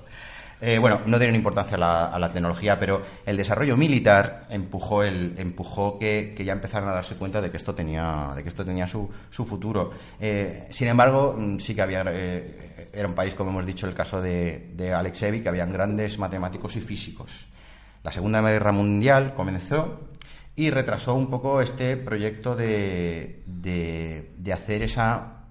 Eh, 0.61 0.79
bueno, 0.79 1.01
no 1.05 1.19
dieron 1.19 1.35
importancia 1.35 1.75
a 1.75 1.79
la, 1.79 2.05
a 2.05 2.17
la 2.17 2.31
tecnología, 2.31 2.79
pero 2.79 3.01
el 3.25 3.35
desarrollo 3.35 3.75
militar 3.75 4.47
empujó 4.49 5.03
el 5.03 5.35
empujó 5.37 5.99
que, 5.99 6.33
que 6.35 6.45
ya 6.45 6.53
empezaran 6.53 6.87
a 6.89 6.93
darse 6.93 7.15
cuenta 7.15 7.41
de 7.41 7.51
que 7.51 7.57
esto 7.57 7.75
tenía 7.75 8.31
de 8.35 8.41
que 8.41 8.49
esto 8.49 8.63
tenía 8.63 8.87
su, 8.87 9.09
su 9.29 9.45
futuro. 9.45 9.91
Eh, 10.19 10.67
sin 10.69 10.87
embargo, 10.87 11.35
mm, 11.37 11.59
sí 11.59 11.75
que 11.75 11.81
había 11.81 12.03
eh, 12.07 12.74
era 12.95 13.07
un 13.07 13.13
país, 13.13 13.35
como 13.35 13.51
hemos 13.51 13.65
dicho, 13.65 13.87
el 13.87 13.93
caso 13.93 14.21
de, 14.21 14.71
de 14.75 14.93
que 15.41 15.49
habían 15.49 15.71
grandes 15.71 16.17
matemáticos 16.17 16.75
y 16.75 16.81
físicos. 16.81 17.47
La 18.03 18.11
Segunda 18.11 18.41
Guerra 18.41 18.71
Mundial 18.71 19.33
comenzó 19.33 20.09
y 20.55 20.69
retrasó 20.69 21.15
un 21.15 21.29
poco 21.29 21.59
este 21.61 21.97
proyecto 21.97 22.55
de, 22.55 23.43
de, 23.45 24.31
de 24.37 24.53
hacer 24.53 24.83
esa, 24.83 25.43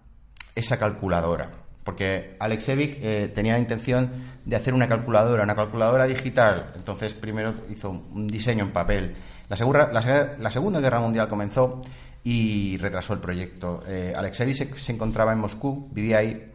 esa 0.54 0.78
calculadora. 0.78 1.50
Porque 1.84 2.36
Alexevic 2.40 2.96
eh, 3.02 3.32
tenía 3.34 3.52
la 3.52 3.58
intención 3.58 4.10
de 4.44 4.56
hacer 4.56 4.72
una 4.72 4.88
calculadora, 4.88 5.42
una 5.42 5.54
calculadora 5.54 6.06
digital. 6.06 6.72
Entonces, 6.76 7.12
primero 7.12 7.54
hizo 7.70 7.90
un 7.90 8.26
diseño 8.26 8.64
en 8.64 8.70
papel. 8.70 9.14
La, 9.50 9.56
segura- 9.56 9.90
la 9.92 10.36
la 10.38 10.50
Segunda 10.50 10.80
Guerra 10.80 11.00
Mundial 11.00 11.28
comenzó 11.28 11.82
y 12.22 12.78
retrasó 12.78 13.12
el 13.12 13.18
proyecto. 13.20 13.82
Eh, 13.86 14.14
Alexevic 14.16 14.56
se, 14.56 14.74
se 14.80 14.92
encontraba 14.92 15.32
en 15.34 15.40
Moscú, 15.40 15.90
vivía 15.92 16.18
ahí. 16.18 16.50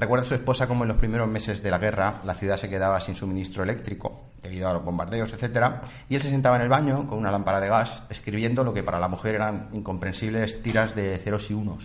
Recuerda 0.00 0.24
a 0.24 0.28
su 0.28 0.34
esposa 0.34 0.66
como 0.66 0.84
en 0.84 0.88
los 0.88 0.96
primeros 0.96 1.28
meses 1.28 1.62
de 1.62 1.70
la 1.70 1.76
guerra 1.76 2.22
la 2.24 2.34
ciudad 2.34 2.56
se 2.56 2.70
quedaba 2.70 2.98
sin 3.00 3.14
suministro 3.14 3.62
eléctrico 3.62 4.30
debido 4.40 4.66
a 4.66 4.72
los 4.72 4.82
bombardeos, 4.82 5.30
etcétera, 5.34 5.82
y 6.08 6.14
él 6.14 6.22
se 6.22 6.30
sentaba 6.30 6.56
en 6.56 6.62
el 6.62 6.70
baño 6.70 7.06
con 7.06 7.18
una 7.18 7.30
lámpara 7.30 7.60
de 7.60 7.68
gas 7.68 8.04
escribiendo 8.08 8.64
lo 8.64 8.72
que 8.72 8.82
para 8.82 8.98
la 8.98 9.08
mujer 9.08 9.34
eran 9.34 9.68
incomprensibles 9.74 10.62
tiras 10.62 10.94
de 10.94 11.18
ceros 11.18 11.50
y 11.50 11.52
unos. 11.52 11.84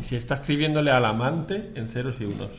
Y 0.00 0.02
si 0.04 0.16
está 0.16 0.34
escribiéndole 0.34 0.90
al 0.90 1.04
amante 1.04 1.70
en 1.76 1.88
ceros 1.88 2.16
y 2.20 2.24
unos. 2.24 2.50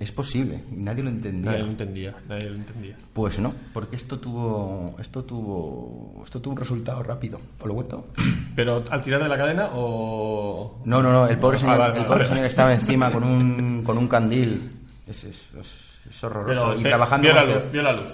Es 0.00 0.10
posible, 0.10 0.64
nadie 0.70 1.02
lo 1.02 1.10
entendía. 1.10 1.50
Nadie 1.50 1.64
lo 1.64 1.70
entendía, 1.70 2.14
nadie 2.28 2.48
lo 2.50 2.56
entendía. 2.56 2.96
Pues 3.12 3.38
no, 3.38 3.52
porque 3.74 3.96
esto 3.96 4.18
tuvo 4.18 4.96
esto 4.98 5.22
tuvo 5.24 6.22
esto 6.24 6.40
tuvo 6.40 6.52
un 6.54 6.58
resultado 6.58 7.02
rápido. 7.02 7.38
¿Os 7.60 7.66
lo 7.66 7.74
cuento? 7.74 8.06
Pero 8.56 8.82
al 8.90 9.02
tirar 9.02 9.22
de 9.22 9.28
la 9.28 9.36
cadena 9.36 9.68
o... 9.74 10.80
No, 10.86 11.02
no, 11.02 11.12
no, 11.12 11.26
el 11.28 11.38
pobre 11.38 11.56
Ah, 11.58 11.60
señor, 11.60 11.78
vale, 11.78 11.92
el 11.92 11.98
vale, 11.98 12.06
pobre 12.08 12.18
vale. 12.24 12.28
señor 12.30 12.46
estaba 12.46 12.72
encima 12.74 13.10
con 13.12 13.22
un 13.24 13.82
con 13.84 13.98
un 13.98 14.08
candil. 14.08 14.70
Es, 15.06 15.24
es, 15.24 15.42
es- 15.60 15.88
es 16.08 16.24
horroroso 16.24 16.68
Pero 16.68 16.74
y 16.78 16.82
se- 16.82 16.88
trabajando 16.88 17.26
vio 17.28 17.34
la 17.34 17.44
luz, 17.44 17.70
vio 17.70 17.82
la 17.82 17.92
luz. 17.92 18.10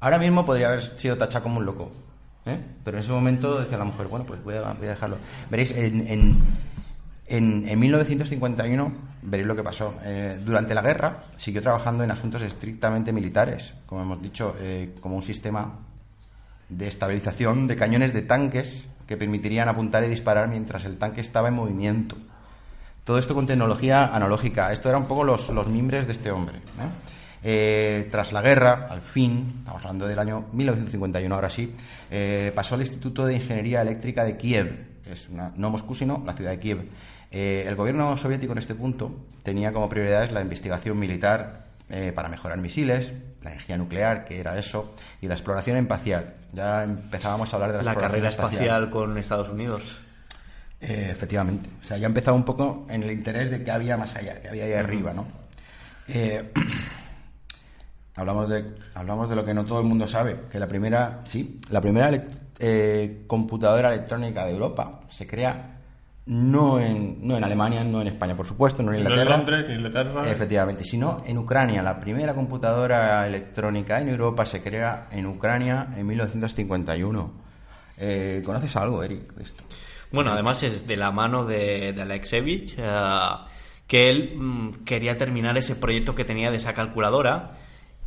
Ahora 0.00 0.18
mismo 0.18 0.44
podría 0.44 0.68
haber 0.68 0.82
sido 0.98 1.16
tachado 1.16 1.44
como 1.44 1.58
un 1.60 1.64
loco. 1.64 1.90
¿eh? 2.44 2.60
Pero 2.84 2.98
en 2.98 3.02
ese 3.02 3.12
momento 3.12 3.58
decía 3.60 3.78
la 3.78 3.84
mujer, 3.84 4.06
bueno, 4.08 4.26
pues 4.26 4.42
voy 4.44 4.54
a, 4.56 4.72
voy 4.74 4.86
a 4.86 4.90
dejarlo. 4.90 5.16
Veréis, 5.50 5.70
en, 5.72 6.06
en, 6.08 6.36
en, 7.28 7.68
en 7.68 7.78
1951, 7.78 8.92
veréis 9.22 9.46
lo 9.46 9.54
que 9.56 9.62
pasó. 9.62 9.94
Eh, 10.02 10.40
durante 10.44 10.74
la 10.74 10.82
guerra 10.82 11.24
siguió 11.36 11.60
trabajando 11.62 12.02
en 12.04 12.10
asuntos 12.10 12.42
estrictamente 12.42 13.12
militares, 13.12 13.74
como 13.86 14.02
hemos 14.02 14.22
dicho, 14.22 14.56
eh, 14.58 14.94
como 15.00 15.16
un 15.16 15.22
sistema 15.22 15.72
de 16.68 16.88
estabilización 16.88 17.66
de 17.66 17.76
cañones 17.76 18.12
de 18.12 18.22
tanques 18.22 18.86
que 19.06 19.16
permitirían 19.16 19.68
apuntar 19.68 20.04
y 20.04 20.08
disparar 20.08 20.48
mientras 20.48 20.84
el 20.84 20.98
tanque 20.98 21.20
estaba 21.20 21.48
en 21.48 21.54
movimiento. 21.54 22.16
Todo 23.04 23.18
esto 23.18 23.34
con 23.34 23.46
tecnología 23.46 24.14
analógica. 24.14 24.70
Esto 24.72 24.90
eran 24.90 25.02
un 25.02 25.08
poco 25.08 25.24
los, 25.24 25.68
mimbres 25.68 26.06
de 26.06 26.12
este 26.12 26.30
hombre. 26.30 26.58
¿eh? 27.42 28.06
Tras 28.10 28.32
la 28.32 28.42
guerra, 28.42 28.86
al 28.90 29.00
fin, 29.00 29.54
estamos 29.60 29.82
hablando 29.82 30.06
del 30.06 30.18
año 30.18 30.44
1951 30.52 31.34
ahora 31.34 31.48
sí, 31.48 31.74
pasó 32.54 32.74
al 32.74 32.82
Instituto 32.82 33.24
de 33.24 33.36
Ingeniería 33.36 33.80
Eléctrica 33.80 34.24
de 34.24 34.36
Kiev, 34.36 34.88
es 35.10 35.28
una- 35.30 35.52
no 35.56 35.70
Moscú, 35.70 35.94
sino 35.94 36.22
la 36.26 36.34
ciudad 36.34 36.50
de 36.50 36.60
Kiev. 36.60 36.86
Eh, 37.30 37.64
el 37.66 37.74
gobierno 37.76 38.16
soviético 38.16 38.52
en 38.52 38.58
este 38.58 38.74
punto 38.74 39.14
tenía 39.42 39.72
como 39.72 39.88
prioridades 39.88 40.32
la 40.32 40.40
investigación 40.40 40.98
militar 40.98 41.66
eh, 41.90 42.12
para 42.14 42.28
mejorar 42.28 42.58
misiles, 42.58 43.12
la 43.42 43.50
energía 43.50 43.76
nuclear, 43.76 44.24
que 44.24 44.40
era 44.40 44.58
eso, 44.58 44.94
y 45.20 45.26
la 45.26 45.34
exploración 45.34 45.76
espacial. 45.76 46.34
Ya 46.52 46.82
empezábamos 46.84 47.52
a 47.52 47.56
hablar 47.56 47.72
de 47.72 47.78
la, 47.78 47.94
La 47.94 47.94
carrera 47.94 48.28
espacial 48.28 48.90
con 48.90 49.16
Estados 49.18 49.48
Unidos. 49.48 50.00
eh, 50.80 51.08
efectivamente. 51.10 51.68
O 51.80 51.84
sea, 51.84 51.98
ya 51.98 52.06
empezaba 52.06 52.36
un 52.36 52.44
poco 52.44 52.86
en 52.88 53.02
el 53.02 53.10
interés 53.10 53.50
de 53.50 53.62
qué 53.64 53.70
había 53.70 53.96
más 53.96 54.14
allá, 54.14 54.40
qué 54.40 54.48
había 54.48 54.64
ahí 54.64 54.72
arriba, 54.74 55.12
¿no? 55.12 55.26
Eh, 56.06 56.52
hablamos, 58.14 58.48
de, 58.48 58.64
hablamos 58.94 59.28
de 59.28 59.36
lo 59.36 59.44
que 59.44 59.54
no 59.54 59.64
todo 59.64 59.80
el 59.80 59.86
mundo 59.86 60.06
sabe, 60.06 60.36
que 60.50 60.58
la 60.58 60.66
primera, 60.66 61.22
sí, 61.24 61.58
la 61.70 61.80
primera 61.80 62.10
eh, 62.58 63.24
computadora 63.26 63.92
electrónica 63.92 64.44
de 64.44 64.52
Europa 64.52 65.00
se 65.10 65.26
crea 65.26 65.77
no 66.28 66.78
en, 66.78 67.26
no 67.26 67.38
en 67.38 67.44
Alemania, 67.44 67.82
no 67.82 68.02
en 68.02 68.08
España, 68.08 68.36
por 68.36 68.46
supuesto, 68.46 68.82
no 68.82 68.92
en 68.92 69.02
No 69.02 69.06
en 69.06 69.12
Inglaterra. 69.12 69.36
Londres, 69.38 69.66
Inglaterra. 69.70 70.30
Efectivamente, 70.30 70.84
sino 70.84 71.22
en 71.26 71.38
Ucrania. 71.38 71.82
La 71.82 71.98
primera 71.98 72.34
computadora 72.34 73.26
electrónica 73.26 73.98
en 73.98 74.10
Europa 74.10 74.44
se 74.44 74.62
crea 74.62 75.08
en 75.10 75.26
Ucrania 75.26 75.88
en 75.96 76.06
1951. 76.06 77.32
Eh, 77.96 78.42
¿Conoces 78.44 78.76
algo, 78.76 79.02
Eric, 79.02 79.32
de 79.32 79.42
esto? 79.42 79.64
Bueno, 80.12 80.32
además 80.32 80.62
es 80.62 80.86
de 80.86 80.96
la 80.98 81.10
mano 81.12 81.46
de, 81.46 81.94
de 81.94 82.02
Alexevich, 82.02 82.74
eh, 82.76 83.20
que 83.86 84.10
él 84.10 84.34
mm, 84.36 84.84
quería 84.84 85.16
terminar 85.16 85.56
ese 85.56 85.76
proyecto 85.76 86.14
que 86.14 86.26
tenía 86.26 86.50
de 86.50 86.58
esa 86.58 86.74
calculadora 86.74 87.52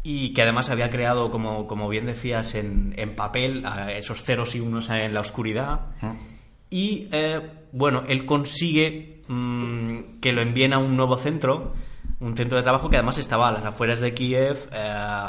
y 0.04 0.34
que 0.34 0.44
además 0.44 0.70
había 0.70 0.92
creado, 0.92 1.32
como, 1.32 1.66
como 1.66 1.90
bien 1.90 2.06
decías, 2.06 2.54
en, 2.54 2.94
en 2.98 3.16
papel 3.16 3.66
esos 3.96 4.22
ceros 4.22 4.56
y 4.56 4.60
unos 4.60 4.92
en 4.92 5.14
la 5.14 5.22
oscuridad. 5.22 5.88
Y 6.72 7.08
eh, 7.12 7.40
bueno, 7.74 8.04
él 8.08 8.26
consigue 8.26 9.22
mm, 9.28 10.20
que 10.20 10.32
lo 10.32 10.42
envíen 10.42 10.74
a 10.74 10.80
un 10.80 10.96
nuevo 10.98 11.18
centro, 11.20 11.74
un 12.20 12.36
centro 12.36 12.58
de 12.58 12.64
trabajo 12.64 12.90
que 12.90 12.96
además 12.96 13.18
estaba 13.20 13.50
a 13.50 13.52
las 13.52 13.66
afueras 13.66 14.00
de 14.00 14.14
Kiev. 14.14 14.70
eh, 14.72 15.28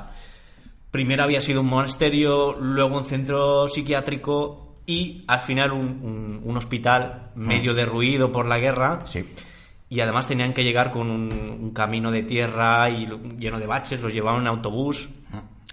primero 0.91 1.25
había 1.25 1.41
sido 1.41 1.61
un 1.63 1.69
monasterio, 1.69 2.53
luego 2.55 2.99
un 2.99 3.05
centro 3.07 3.67
psiquiátrico 3.69 4.77
y 4.87 5.25
al 5.27 5.41
final 5.41 5.73
un, 5.73 5.81
un- 6.03 6.41
un 6.45 6.57
hospital 6.57 7.31
medio 7.35 7.75
derruido 7.75 8.31
por 8.31 8.47
la 8.47 8.59
guerra. 8.59 8.99
Sí. 9.07 9.25
Y 9.89 10.01
además 10.01 10.27
tenían 10.27 10.53
que 10.55 10.63
llegar 10.65 10.91
con 10.93 11.11
un, 11.11 11.29
un 11.33 11.71
camino 11.73 12.11
de 12.11 12.23
tierra 12.23 12.89
y 12.91 13.07
lleno 13.39 13.59
de 13.59 13.67
baches, 13.67 14.01
los 14.03 14.13
llevaban 14.13 14.43
en 14.43 14.47
autobús. 14.49 15.09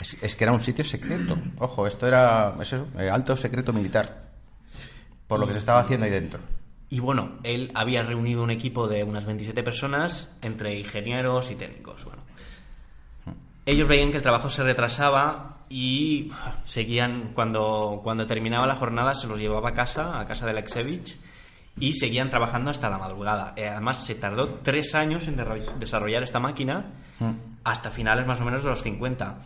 Es, 0.02 0.22
es 0.24 0.36
que 0.36 0.44
era 0.46 0.54
un 0.54 0.62
sitio 0.62 0.84
secreto. 0.84 1.38
Ojo, 1.60 1.86
esto 1.88 2.08
era 2.08 2.54
es 2.60 2.74
eso, 2.74 2.88
eh, 2.98 3.10
alto 3.10 3.36
secreto 3.36 3.72
militar. 3.74 4.29
Por 5.30 5.40
lo 5.40 5.46
que 5.46 5.54
se 5.54 5.60
estaba 5.60 5.80
haciendo 5.82 6.08
ahí 6.08 6.12
dentro. 6.12 6.40
Y 6.90 7.00
bueno, 7.00 7.38
él 7.44 7.72
había 7.76 8.02
reunido 8.02 8.42
un 8.44 8.50
equipo 8.50 8.88
de 8.88 9.04
unas 9.04 9.26
27 9.26 9.62
personas, 9.62 10.36
entre 10.42 10.78
ingenieros 10.78 11.52
y 11.52 11.56
técnicos. 11.56 12.04
Bueno, 12.04 12.24
ellos 13.66 13.88
veían 13.88 14.10
que 14.10 14.18
el 14.18 14.24
trabajo 14.24 14.50
se 14.50 14.64
retrasaba 14.64 15.60
y 15.70 16.32
uf, 16.32 16.66
seguían, 16.66 17.34
cuando, 17.36 18.02
cuando 18.04 18.26
terminaba 18.26 18.66
la 18.66 18.76
jornada, 18.76 19.14
se 19.14 19.28
los 19.28 19.40
llevaba 19.40 19.70
a 19.70 19.74
casa, 19.74 20.20
a 20.20 20.26
casa 20.26 20.46
de 20.46 20.52
Alexevich, 20.52 21.16
y 21.80 21.94
seguían 21.94 22.32
trabajando 22.32 22.72
hasta 22.72 22.90
la 22.90 22.98
madrugada. 22.98 23.54
Eh, 23.56 23.68
Además, 23.68 24.04
se 24.04 24.16
tardó 24.16 24.56
tres 24.64 24.96
años 24.96 25.28
en 25.28 25.38
desarrollar 25.80 26.24
esta 26.24 26.40
máquina, 26.40 26.92
hasta 27.64 27.92
finales 27.92 28.26
más 28.26 28.42
o 28.42 28.46
menos 28.46 28.64
de 28.64 28.70
los 28.72 28.82
50. 28.82 29.44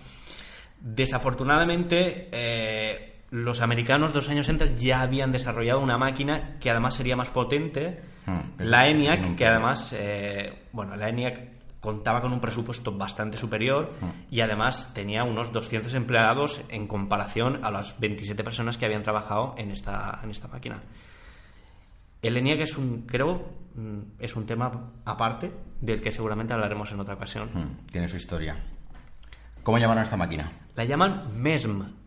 Desafortunadamente, 0.80 2.30
eh, 2.32 3.13
los 3.34 3.62
americanos 3.62 4.14
dos 4.14 4.30
años 4.30 4.48
antes 4.48 4.76
ya 4.78 5.02
habían 5.02 5.32
desarrollado 5.32 5.80
una 5.80 5.98
máquina 5.98 6.60
que 6.60 6.70
además 6.70 6.94
sería 6.94 7.16
más 7.16 7.32
potente, 7.32 8.04
eso 8.28 8.70
la 8.70 8.88
ENIAC, 8.88 9.36
que 9.36 9.48
además, 9.48 9.92
eh, 9.98 10.68
bueno, 10.72 10.96
la 10.96 11.10
ENIAC 11.10 11.80
contaba 11.80 12.22
con 12.22 12.32
un 12.32 12.40
presupuesto 12.40 12.96
bastante 12.96 13.36
superior 13.38 13.96
y 14.30 14.42
además 14.42 14.94
tenía 14.94 15.24
unos 15.24 15.52
200 15.52 15.92
empleados 15.96 16.62
en 16.70 16.86
comparación 16.86 17.66
a 17.66 17.72
las 17.72 18.00
27 18.00 18.44
personas 18.44 18.78
que 18.78 18.86
habían 18.86 19.02
trabajado 19.02 19.56
en 19.58 19.72
esta, 19.72 20.20
en 20.22 20.30
esta 20.30 20.48
máquina. 20.48 20.80
El 22.22 22.38
ENIAC 22.38 22.60
es 22.60 22.78
un, 22.78 23.08
creo, 23.08 23.50
mm, 23.74 24.00
es 24.20 24.36
un 24.36 24.46
tema 24.46 24.92
aparte 25.06 25.52
del 25.82 26.04
que 26.04 26.12
seguramente 26.12 26.54
hablaremos 26.54 26.92
en 26.92 27.00
otra 27.00 27.16
ocasión. 27.16 27.50
Mm, 27.52 27.88
tiene 27.92 28.08
su 28.08 28.16
historia. 28.16 28.64
¿Cómo 29.64 29.80
llamaron 29.80 30.02
a 30.02 30.04
esta 30.04 30.18
máquina? 30.18 30.52
La 30.76 30.84
llaman 30.84 31.30
MESM. 31.36 32.03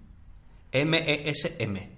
M-E-S-M. 0.73 1.97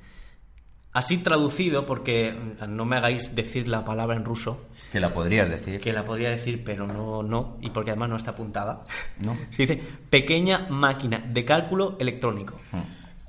Así 0.92 1.18
traducido, 1.18 1.84
porque 1.86 2.34
no 2.66 2.84
me 2.84 2.96
hagáis 2.96 3.34
decir 3.36 3.68
la 3.68 3.84
palabra 3.84 4.16
en 4.16 4.24
ruso, 4.24 4.66
Que 4.90 4.98
la 4.98 5.10
podrías 5.12 5.48
decir. 5.48 5.80
que 5.80 5.92
la 5.92 6.04
podría 6.04 6.30
decir, 6.30 6.64
pero 6.64 6.86
no, 6.86 7.22
no, 7.22 7.58
y 7.60 7.70
porque 7.70 7.90
además 7.90 8.08
no 8.10 8.16
está 8.16 8.30
apuntada. 8.32 8.84
No. 9.18 9.36
Se 9.50 9.66
dice 9.66 9.82
pequeña 10.10 10.66
máquina 10.70 11.18
de 11.18 11.44
cálculo 11.44 11.96
electrónico. 12.00 12.54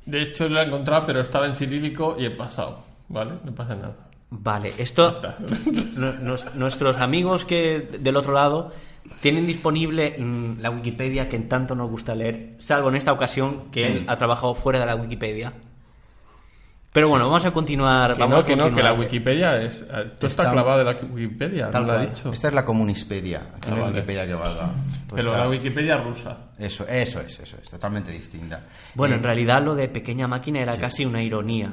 De 0.05 0.21
hecho, 0.23 0.47
lo 0.49 0.59
he 0.61 0.65
encontrado, 0.65 1.05
pero 1.05 1.21
estaba 1.21 1.45
en 1.47 1.55
cirílico 1.55 2.15
y 2.17 2.25
he 2.25 2.31
pasado. 2.31 2.85
¿Vale? 3.09 3.33
No 3.43 3.53
pasa 3.53 3.75
nada. 3.75 3.95
Vale, 4.31 4.71
esto 4.77 5.19
nuestros 6.55 6.97
amigos 6.97 7.45
que 7.45 7.81
del 7.99 8.15
otro 8.15 8.33
lado 8.33 8.71
tienen 9.21 9.45
disponible 9.47 10.15
mm, 10.17 10.59
la 10.59 10.69
Wikipedia 10.71 11.27
que 11.27 11.35
en 11.35 11.47
tanto 11.49 11.75
nos 11.75 11.89
gusta 11.89 12.15
leer, 12.15 12.55
salvo 12.57 12.89
en 12.89 12.95
esta 12.95 13.11
ocasión 13.13 13.69
que 13.71 13.85
él 13.87 14.05
ha 14.07 14.17
trabajado 14.17 14.53
fuera 14.55 14.79
de 14.79 14.85
la 14.85 14.95
Wikipedia. 14.95 15.53
Pero 16.91 17.07
bueno, 17.07 17.25
vamos 17.27 17.45
a 17.45 17.51
continuar. 17.51 18.15
Que 18.15 18.19
vamos 18.19 18.35
no, 18.37 18.41
a 18.41 18.45
que 18.45 18.55
no, 18.55 18.75
que 18.75 18.81
la 18.81 18.93
Wikipedia 18.93 19.61
es. 19.61 19.75
Esto 19.81 20.25
está 20.25 20.43
Está- 20.43 20.51
clavado 20.51 20.79
de 20.79 20.85
la 20.85 20.97
Wikipedia, 21.11 21.69
Tal 21.69 21.83
no 21.83 21.87
lo 21.89 21.93
ha 21.93 21.97
cual. 21.97 22.09
dicho. 22.15 22.31
Esta 22.33 22.47
es 22.47 22.53
la 22.55 22.65
comunispedia. 22.65 23.41
Aquí 23.57 23.69
no 23.69 23.75
hay 23.75 23.81
vale. 23.81 23.93
Wikipedia 23.93 24.25
que 24.25 24.33
valga. 24.33 24.71
Pues 25.07 25.23
Pero 25.23 25.37
la 25.37 25.47
Wikipedia 25.49 25.97
rusa. 25.97 26.49
Eso, 26.57 26.87
eso 26.87 27.21
es, 27.21 27.39
eso 27.41 27.57
es. 27.61 27.69
Totalmente 27.69 28.11
distinta. 28.11 28.63
Bueno, 28.95 29.13
Eh, 29.13 29.17
en 29.19 29.23
realidad 29.23 29.61
lo 29.63 29.75
de 29.75 29.87
pequeña 29.87 30.27
máquina 30.27 30.61
era 30.61 30.75
casi 30.77 31.05
una 31.05 31.21
ironía. 31.21 31.69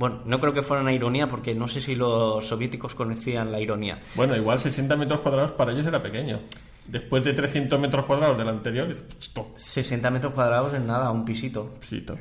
Mm. 0.00 0.10
Bueno, 0.10 0.20
no 0.24 0.40
creo 0.40 0.54
que 0.54 0.62
fuera 0.62 0.82
una 0.82 0.92
ironía 0.92 1.28
porque 1.28 1.54
no 1.54 1.68
sé 1.68 1.80
si 1.80 1.94
los 1.94 2.46
soviéticos 2.46 2.94
conocían 2.94 3.52
la 3.52 3.60
ironía. 3.60 4.00
Bueno, 4.14 4.34
igual 4.34 4.58
60 4.58 4.96
metros 4.96 5.20
cuadrados 5.20 5.52
para 5.52 5.72
ellos 5.72 5.86
era 5.86 6.02
pequeño. 6.02 6.40
después 6.86 7.22
de 7.22 7.34
300 7.34 7.78
metros 7.78 8.06
cuadrados 8.06 8.36
del 8.38 8.48
anterior, 8.48 8.88
esto, 8.90 9.52
60 9.54 10.10
metros 10.10 10.32
cuadrados 10.32 10.74
en 10.74 10.86
nada, 10.86 11.10
un 11.10 11.24
pisito. 11.24 11.74
pisito. 11.78 12.16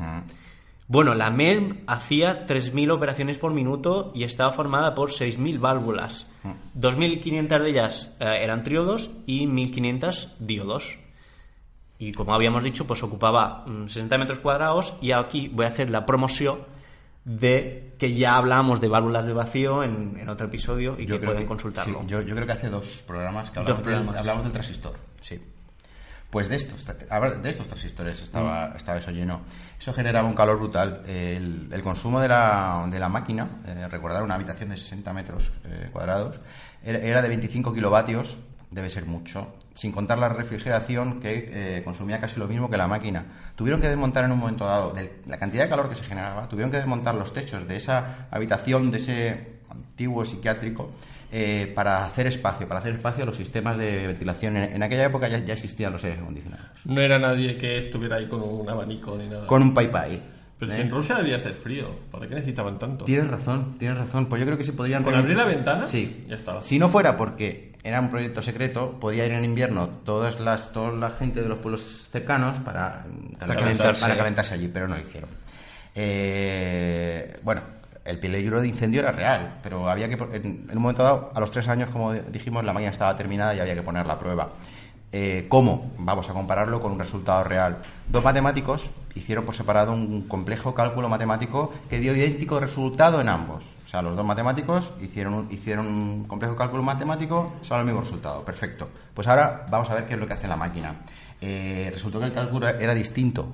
Bueno, 0.87 1.13
la 1.13 1.29
MERM 1.29 1.83
hacía 1.85 2.47
3.000 2.47 2.91
operaciones 2.91 3.37
por 3.37 3.53
minuto 3.53 4.11
y 4.15 4.23
estaba 4.23 4.51
formada 4.51 4.95
por 4.95 5.11
6.000 5.11 5.59
válvulas. 5.59 6.25
2.500 6.75 7.59
de 7.61 7.69
ellas 7.69 8.17
eh, 8.19 8.39
eran 8.41 8.63
triodos 8.63 9.11
y 9.27 9.45
1.500 9.45 10.37
diodos. 10.39 10.97
Y 11.99 12.11
como 12.13 12.33
habíamos 12.33 12.63
dicho, 12.63 12.87
pues 12.87 13.03
ocupaba 13.03 13.65
mm, 13.67 13.87
60 13.87 14.17
metros 14.17 14.39
cuadrados 14.39 14.95
y 14.99 15.11
aquí 15.11 15.47
voy 15.49 15.65
a 15.65 15.69
hacer 15.69 15.91
la 15.91 16.07
promoción 16.07 16.59
de 17.25 17.95
que 17.99 18.13
ya 18.15 18.35
hablamos 18.37 18.81
de 18.81 18.87
válvulas 18.87 19.25
de 19.25 19.33
vacío 19.33 19.83
en, 19.83 20.17
en 20.19 20.29
otro 20.29 20.47
episodio 20.47 20.95
y 20.99 21.05
que 21.05 21.19
pueden 21.19 21.45
consultarlo. 21.45 22.01
sí, 22.01 22.07
yo, 22.07 22.21
yo 22.21 22.33
creo 22.35 22.45
que 22.47 22.53
hace 22.53 22.69
dos 22.69 23.03
programas 23.05 23.51
que 23.51 23.59
Dos 23.59 23.69
hablamos, 23.69 23.85
del, 23.85 23.93
programas. 23.95 24.19
hablamos 24.19 24.43
del 24.43 24.53
transistor. 24.53 24.93
Sí. 25.21 25.39
Pues 26.29 26.47
de 26.47 26.57
estos, 26.57 26.85
de 26.85 27.49
estos 27.49 27.67
transistores 27.67 28.21
estaba, 28.21 28.69
Mm. 28.69 28.77
estaba 28.77 28.97
eso 28.99 29.11
lleno. 29.11 29.41
Eso 29.79 29.93
generaba 29.93 30.27
un 30.27 30.35
calor 30.35 30.57
brutal. 30.57 31.01
El, 31.07 31.69
el 31.71 31.81
consumo 31.81 32.19
de 32.19 32.27
la, 32.27 32.85
de 32.89 32.99
la 32.99 33.09
máquina, 33.09 33.49
eh, 33.65 33.87
recordar 33.89 34.21
una 34.23 34.35
habitación 34.35 34.69
de 34.69 34.77
60 34.77 35.11
metros 35.13 35.51
eh, 35.65 35.89
cuadrados, 35.91 36.39
era, 36.83 36.99
era 36.99 37.21
de 37.23 37.29
25 37.29 37.73
kilovatios, 37.73 38.37
debe 38.71 38.89
ser 38.89 39.05
mucho, 39.05 39.55
sin 39.73 39.91
contar 39.91 40.17
la 40.19 40.29
refrigeración 40.29 41.19
que 41.19 41.49
eh, 41.51 41.83
consumía 41.83 42.19
casi 42.19 42.39
lo 42.39 42.47
mismo 42.47 42.69
que 42.69 42.77
la 42.77 42.87
máquina. 42.87 43.25
Tuvieron 43.55 43.81
que 43.81 43.87
desmontar 43.87 44.25
en 44.25 44.31
un 44.31 44.39
momento 44.39 44.65
dado, 44.65 44.91
de 44.91 45.21
la 45.25 45.37
cantidad 45.39 45.63
de 45.63 45.69
calor 45.69 45.89
que 45.89 45.95
se 45.95 46.03
generaba, 46.03 46.47
tuvieron 46.47 46.69
que 46.71 46.77
desmontar 46.77 47.15
los 47.15 47.33
techos 47.33 47.67
de 47.67 47.75
esa 47.75 48.27
habitación, 48.29 48.91
de 48.91 48.97
ese 48.97 49.59
antiguo 49.69 50.23
psiquiátrico, 50.23 50.91
eh, 51.31 51.71
para 51.75 52.05
hacer 52.05 52.27
espacio, 52.27 52.67
para 52.67 52.79
hacer 52.79 52.95
espacio 52.95 53.23
a 53.23 53.25
los 53.25 53.35
sistemas 53.35 53.77
de 53.77 54.07
ventilación. 54.07 54.57
En, 54.57 54.73
en 54.73 54.83
aquella 54.83 55.05
época 55.05 55.27
ya, 55.27 55.39
ya 55.39 55.53
existían 55.53 55.91
los 55.91 56.03
aires 56.03 56.19
acondicionados. 56.19 56.67
No 56.85 57.01
era 57.01 57.19
nadie 57.19 57.57
que 57.57 57.79
estuviera 57.79 58.17
ahí 58.17 58.27
con 58.27 58.41
un 58.41 58.69
abanico 58.69 59.15
ni 59.17 59.27
nada. 59.27 59.47
Con 59.47 59.61
un 59.61 59.73
pai 59.73 59.91
pai. 59.91 60.21
Pero 60.59 60.71
¿eh? 60.71 60.75
si 60.75 60.81
en 60.81 60.91
Rusia 60.91 61.15
debía 61.15 61.37
hacer 61.37 61.53
frío, 61.53 61.87
¿para 62.11 62.27
qué 62.27 62.35
necesitaban 62.35 62.77
tanto? 62.77 63.05
Tienes 63.05 63.29
razón, 63.29 63.77
tienes 63.77 63.97
razón. 63.97 64.27
Pues 64.27 64.41
yo 64.41 64.45
creo 64.45 64.57
que 64.57 64.65
se 64.65 64.73
podrían... 64.73 65.03
¿Con 65.03 65.15
abrir 65.15 65.37
la 65.37 65.45
ventana? 65.45 65.87
Sí. 65.87 66.21
Ya 66.27 66.35
estaba. 66.35 66.61
Si 66.61 66.77
no 66.77 66.89
fuera 66.89 67.15
porque 67.15 67.68
era 67.83 67.99
un 67.99 68.09
proyecto 68.09 68.41
secreto, 68.41 68.99
podía 68.99 69.25
ir 69.25 69.31
en 69.31 69.45
invierno 69.45 69.87
todas 70.05 70.39
las, 70.39 70.71
toda 70.73 70.91
la 70.91 71.11
gente 71.11 71.41
de 71.41 71.49
los 71.49 71.59
pueblos 71.59 72.07
cercanos 72.11 72.57
para, 72.59 73.05
para, 73.39 73.55
calentarse. 73.55 74.01
para 74.01 74.17
calentarse 74.17 74.53
allí, 74.53 74.67
pero 74.67 74.87
no 74.87 74.95
lo 74.95 75.01
hicieron. 75.01 75.29
Eh, 75.95 77.39
bueno, 77.43 77.61
el 78.05 78.19
peligro 78.19 78.61
de 78.61 78.67
incendio 78.67 79.01
era 79.01 79.11
real, 79.11 79.59
pero 79.63 79.89
había 79.89 80.09
que 80.09 80.15
en, 80.15 80.67
en 80.69 80.77
un 80.77 80.81
momento 80.81 81.03
dado, 81.03 81.31
a 81.33 81.39
los 81.39 81.51
tres 81.51 81.67
años, 81.67 81.89
como 81.89 82.13
dijimos, 82.13 82.63
la 82.63 82.73
máquina 82.73 82.91
estaba 82.91 83.15
terminada 83.15 83.55
y 83.55 83.59
había 83.59 83.75
que 83.75 83.81
ponerla 83.81 84.13
a 84.13 84.19
prueba. 84.19 84.49
Eh, 85.11 85.47
¿Cómo? 85.49 85.91
Vamos 85.97 86.29
a 86.29 86.33
compararlo 86.33 86.79
con 86.79 86.91
un 86.91 86.99
resultado 86.99 87.43
real. 87.43 87.77
Dos 88.07 88.23
matemáticos 88.23 88.89
hicieron 89.15 89.45
por 89.45 89.55
separado 89.55 89.91
un 89.91 90.27
complejo 90.27 90.75
cálculo 90.75 91.09
matemático 91.09 91.73
que 91.89 91.99
dio 91.99 92.15
idéntico 92.15 92.59
resultado 92.59 93.19
en 93.19 93.29
ambos. 93.29 93.63
O 93.89 93.91
sea, 93.91 94.03
los 94.03 94.15
dos 94.15 94.23
matemáticos 94.23 94.93
hicieron 95.01 95.33
un, 95.33 95.51
hicieron 95.51 95.87
un 95.87 96.25
complejo 96.25 96.55
cálculo 96.55 96.83
matemático, 96.83 97.53
solo 97.63 97.79
el 97.79 97.87
mismo 97.87 98.01
resultado. 98.01 98.45
Perfecto. 98.45 98.87
Pues 99.15 99.27
ahora 99.27 99.65
vamos 99.67 99.89
a 99.89 99.95
ver 99.95 100.05
qué 100.05 100.13
es 100.13 100.19
lo 100.19 100.27
que 100.27 100.33
hace 100.33 100.47
la 100.47 100.55
máquina. 100.55 100.97
Eh, 101.41 101.89
resultó 101.91 102.19
que 102.19 102.27
el 102.27 102.31
cálculo 102.31 102.67
era 102.67 102.93
distinto. 102.93 103.51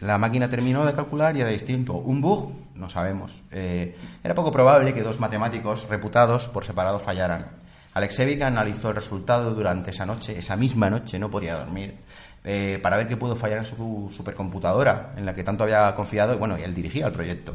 La 0.00 0.18
máquina 0.18 0.50
terminó 0.50 0.84
de 0.84 0.92
calcular 0.94 1.36
y 1.36 1.42
era 1.42 1.50
distinto. 1.50 1.92
¿Un 1.92 2.20
bug? 2.20 2.52
No 2.74 2.90
sabemos. 2.90 3.40
Eh, 3.52 3.96
era 4.24 4.34
poco 4.34 4.50
probable 4.50 4.92
que 4.92 5.04
dos 5.04 5.20
matemáticos 5.20 5.88
reputados 5.88 6.48
por 6.48 6.64
separado 6.64 6.98
fallaran. 6.98 7.46
Alexevic 7.94 8.42
analizó 8.42 8.88
el 8.88 8.96
resultado 8.96 9.54
durante 9.54 9.92
esa 9.92 10.04
noche, 10.04 10.36
esa 10.36 10.56
misma 10.56 10.90
noche, 10.90 11.20
no 11.20 11.30
podía 11.30 11.58
dormir, 11.58 11.98
eh, 12.42 12.80
para 12.82 12.96
ver 12.96 13.06
qué 13.06 13.16
pudo 13.16 13.36
fallar 13.36 13.58
en 13.58 13.66
su 13.66 14.10
supercomputadora, 14.12 15.12
en 15.16 15.24
la 15.24 15.36
que 15.36 15.44
tanto 15.44 15.62
había 15.62 15.94
confiado, 15.94 16.34
y 16.34 16.38
bueno, 16.38 16.58
y 16.58 16.62
él 16.62 16.74
dirigía 16.74 17.06
el 17.06 17.12
proyecto. 17.12 17.54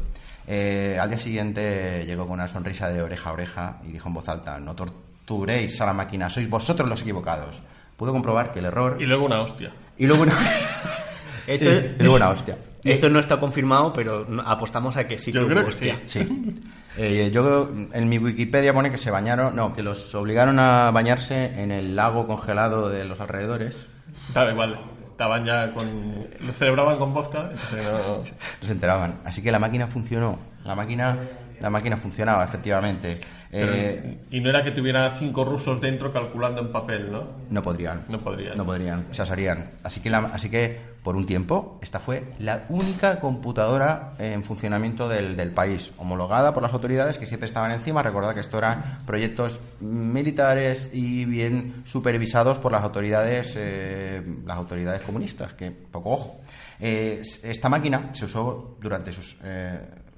Eh, 0.50 0.96
al 0.98 1.10
día 1.10 1.18
siguiente 1.18 2.04
llegó 2.06 2.24
con 2.24 2.34
una 2.34 2.48
sonrisa 2.48 2.88
de 2.88 3.02
oreja 3.02 3.28
a 3.28 3.32
oreja 3.34 3.76
y 3.86 3.92
dijo 3.92 4.08
en 4.08 4.14
voz 4.14 4.26
alta, 4.30 4.58
no 4.58 4.74
torturéis 4.74 5.78
a 5.82 5.86
la 5.86 5.92
máquina, 5.92 6.30
sois 6.30 6.48
vosotros 6.48 6.88
los 6.88 7.02
equivocados. 7.02 7.60
Pudo 7.98 8.12
comprobar 8.12 8.50
que 8.52 8.60
el 8.60 8.64
error... 8.64 8.96
Y 8.98 9.04
luego 9.04 9.26
una 9.26 9.42
hostia. 9.42 9.70
Y 9.98 10.06
luego 10.06 10.22
una... 10.22 10.32
Esto, 11.46 11.66
Sí, 11.70 11.76
es- 11.76 11.84
y 11.98 12.02
luego 12.02 12.16
una 12.16 12.30
hostia. 12.30 12.56
esto 12.84 13.08
no 13.10 13.18
está 13.20 13.38
confirmado, 13.38 13.92
pero 13.92 14.26
apostamos 14.46 14.96
a 14.96 15.06
que 15.06 15.18
sí 15.18 15.32
Yo 15.32 15.42
que 15.42 15.48
creo 15.48 15.58
hubo 15.64 15.68
que 15.68 15.74
hostia. 15.74 15.98
sí. 16.06 16.20
Sí. 16.24 16.60
Eh, 17.00 17.30
yo 17.32 17.70
en 17.92 18.08
mi 18.08 18.18
Wikipedia 18.18 18.72
pone 18.72 18.90
que 18.90 18.98
se 18.98 19.12
bañaron, 19.12 19.54
no, 19.54 19.72
que 19.72 19.84
los 19.84 20.12
obligaron 20.16 20.58
a 20.58 20.90
bañarse 20.90 21.44
en 21.62 21.70
el 21.70 21.94
lago 21.94 22.26
congelado 22.26 22.88
de 22.88 23.04
los 23.04 23.20
alrededores. 23.20 23.86
Daba 24.34 24.50
igual. 24.50 24.80
Estaban 25.18 25.44
ya 25.44 25.72
con. 25.72 26.28
Lo 26.46 26.52
celebraban 26.52 26.96
con 26.96 27.12
vodka. 27.12 27.50
entonces 27.50 27.84
no- 27.92 28.22
se 28.64 28.70
enteraban. 28.72 29.14
Así 29.24 29.42
que 29.42 29.50
la 29.50 29.58
máquina 29.58 29.88
funcionó. 29.88 30.38
La 30.64 30.76
máquina, 30.76 31.18
la 31.60 31.70
máquina 31.70 31.96
funcionaba, 31.96 32.44
efectivamente. 32.44 33.20
Eh, 33.50 34.18
y 34.30 34.40
no 34.40 34.50
era 34.50 34.62
que 34.62 34.72
tuviera 34.72 35.10
cinco 35.12 35.42
rusos 35.44 35.80
dentro 35.80 36.12
calculando 36.12 36.60
en 36.60 36.70
papel, 36.70 37.10
¿no? 37.10 37.24
no 37.48 37.62
podrían. 37.62 38.04
No 38.08 38.20
podrían. 38.20 38.56
No 38.56 38.66
podrían. 38.66 39.06
Se 39.12 39.22
asarían. 39.22 39.70
Así 39.82 40.00
que, 40.00 40.10
la- 40.10 40.30
así 40.34 40.50
que, 40.50 40.78
por 41.02 41.16
un 41.16 41.24
tiempo, 41.24 41.78
esta 41.82 41.98
fue 41.98 42.24
la 42.40 42.64
única 42.68 43.18
computadora 43.20 44.12
en 44.18 44.44
funcionamiento 44.44 45.08
del, 45.08 45.34
del 45.34 45.52
país, 45.52 45.92
homologada 45.96 46.52
por 46.52 46.62
las 46.62 46.74
autoridades 46.74 47.16
que 47.16 47.26
siempre 47.26 47.46
estaban 47.46 47.72
encima. 47.72 48.02
Recordad 48.02 48.34
que 48.34 48.40
esto 48.40 48.58
eran 48.58 48.98
proyectos 49.06 49.58
militares 49.80 50.90
y 50.92 51.24
bien 51.24 51.82
supervisados 51.84 52.58
por 52.58 52.72
las 52.72 52.82
autoridades, 52.82 53.54
eh, 53.56 54.22
las 54.44 54.58
autoridades 54.58 55.00
comunistas, 55.02 55.54
que 55.54 55.70
poco 55.70 56.10
ojo. 56.10 56.40
Eh, 56.80 57.22
esta 57.42 57.68
máquina 57.70 58.10
se 58.12 58.26
usó 58.26 58.76
durante 58.80 59.10
sus, 59.12 59.36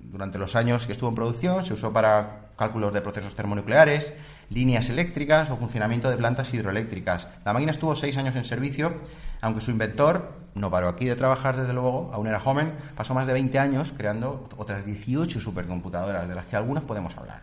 durante 0.04 0.38
los 0.38 0.56
años 0.56 0.86
que 0.86 0.92
estuvo 0.92 1.08
en 1.08 1.14
producción, 1.14 1.64
se 1.64 1.74
usó 1.74 1.92
para 1.92 2.50
cálculos 2.56 2.92
de 2.92 3.00
procesos 3.00 3.34
termonucleares, 3.34 4.12
líneas 4.50 4.88
eléctricas 4.90 5.50
o 5.50 5.56
funcionamiento 5.56 6.10
de 6.10 6.16
plantas 6.16 6.52
hidroeléctricas. 6.52 7.28
La 7.44 7.52
máquina 7.52 7.70
estuvo 7.70 7.94
seis 7.96 8.16
años 8.16 8.36
en 8.36 8.44
servicio, 8.44 8.94
aunque 9.40 9.60
su 9.60 9.70
inventor 9.70 10.32
no 10.54 10.70
paró 10.70 10.88
aquí 10.88 11.06
de 11.06 11.16
trabajar, 11.16 11.56
desde 11.56 11.72
luego, 11.72 12.10
aún 12.12 12.26
era 12.26 12.40
joven, 12.40 12.74
pasó 12.96 13.14
más 13.14 13.26
de 13.26 13.32
20 13.32 13.58
años 13.58 13.92
creando 13.96 14.48
otras 14.56 14.84
18 14.84 15.40
supercomputadoras, 15.40 16.28
de 16.28 16.34
las 16.34 16.46
que 16.46 16.56
algunas 16.56 16.84
podemos 16.84 17.16
hablar. 17.16 17.42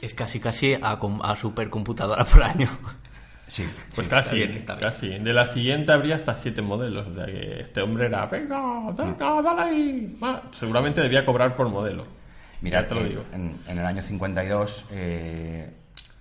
Es 0.00 0.14
casi 0.14 0.40
casi 0.40 0.74
a, 0.74 0.98
a 1.22 1.36
supercomputadora 1.36 2.24
por 2.24 2.42
año. 2.42 2.68
Sí. 3.48 3.64
Pues 3.94 4.06
Sí, 4.06 4.10
casi, 4.10 4.36
bien, 4.36 4.64
casi. 4.78 5.08
De 5.18 5.32
la 5.32 5.46
siguiente 5.46 5.90
habría 5.92 6.16
hasta 6.16 6.34
siete 6.36 6.62
modelos. 6.62 7.08
O 7.08 7.14
sea 7.14 7.26
que 7.26 7.60
este 7.60 7.80
hombre 7.82 8.06
era, 8.06 8.26
venga, 8.26 8.90
venga, 8.92 9.42
dale 9.42 9.62
ahí. 9.62 10.18
Va. 10.22 10.42
Seguramente 10.52 11.00
debía 11.00 11.24
cobrar 11.24 11.56
por 11.56 11.68
modelo. 11.68 12.06
Mira, 12.60 12.82
Ya 12.82 12.86
te 12.88 12.94
lo 12.94 13.04
digo. 13.04 13.24
En, 13.32 13.56
en 13.66 13.78
el 13.78 13.84
año 13.86 14.02
52 14.02 14.84
eh, 14.92 15.70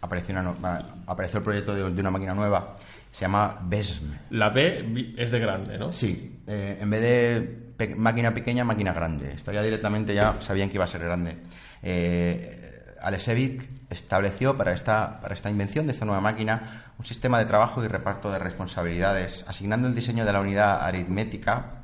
apareció, 0.02 0.36
una 0.40 0.86
apareció 1.06 1.40
el 1.40 1.44
proyecto 1.44 1.76
de, 1.76 1.92
de 1.92 2.02
una 2.02 2.12
máquina 2.12 2.34
nueva, 2.34 2.76
se 3.12 3.22
llama 3.22 3.58
BESM. 3.64 4.14
La 4.32 4.50
B 4.50 5.14
es 5.18 5.32
de 5.32 5.40
grande, 5.40 5.78
¿no? 5.78 5.92
Sí, 5.92 6.40
eh, 6.48 6.78
en 6.80 6.90
vez 6.90 7.02
de 7.02 7.42
pe- 7.76 7.96
máquina 7.96 8.34
pequeña, 8.34 8.64
máquina 8.64 8.94
grande. 8.94 9.32
Esto 9.34 9.52
ya 9.52 9.62
directamente 9.62 10.14
ya 10.14 10.36
sabían 10.40 10.70
que 10.70 10.76
iba 10.76 10.84
a 10.84 10.88
ser 10.88 11.02
grande. 11.04 11.36
Eh, 11.84 12.96
Alexevic 13.02 13.68
estableció 13.90 14.58
para 14.58 14.74
esta, 14.74 15.20
para 15.20 15.34
esta 15.34 15.50
invención 15.50 15.86
de 15.88 15.94
esta 15.94 16.06
nueva 16.06 16.22
máquina 16.22 16.84
un 17.00 17.06
sistema 17.06 17.40
de 17.40 17.46
trabajo 17.46 17.84
y 17.84 17.88
reparto 17.88 18.32
de 18.32 18.40
responsabilidades, 18.40 19.46
asignando 19.48 19.88
el 19.88 19.96
diseño 19.96 20.26
de 20.26 20.34
la 20.34 20.42
unidad 20.42 20.82
aritmética 20.84 21.84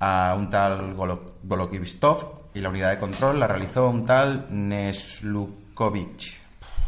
a 0.00 0.34
un 0.36 0.50
tal 0.50 0.94
Golo- 0.94 1.34
Golokivstov 1.42 2.40
y 2.54 2.60
la 2.60 2.68
unidad 2.70 2.90
de 2.90 2.98
control 2.98 3.38
la 3.38 3.46
realizó 3.46 3.88
un 3.88 4.04
tal 4.06 4.46
Neslukovich. 4.50 6.40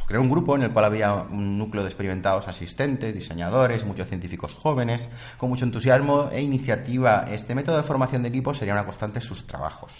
Creó 0.07 0.21
un 0.21 0.31
grupo 0.31 0.57
en 0.57 0.65
el 0.65 0.73
cual 0.73 0.87
había 0.87 1.15
un 1.15 1.57
núcleo 1.57 1.83
de 1.85 1.89
experimentados 1.89 2.49
asistentes, 2.49 3.15
diseñadores, 3.15 3.85
muchos 3.87 4.09
científicos 4.09 4.55
jóvenes, 4.55 5.09
con 5.39 5.49
mucho 5.49 5.65
entusiasmo 5.65 6.29
e 6.33 6.43
iniciativa. 6.43 7.25
Este 7.31 7.55
método 7.55 7.77
de 7.77 7.83
formación 7.85 8.23
de 8.23 8.29
equipo 8.29 8.53
sería 8.53 8.75
una 8.75 8.85
constante 8.85 9.21
en 9.21 9.25
sus 9.25 9.47
trabajos. 9.47 9.93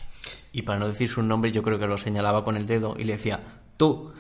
Y 0.53 0.63
para 0.63 0.81
no 0.81 0.89
decir 0.89 1.09
su 1.09 1.23
nombre, 1.23 1.53
yo 1.53 1.63
creo 1.63 1.79
que 1.79 1.87
lo 1.87 1.97
señalaba 1.97 2.45
con 2.45 2.57
el 2.57 2.67
dedo 2.67 2.95
y 2.99 3.05
le 3.05 3.13
decía, 3.15 3.41
tú, 3.77 4.13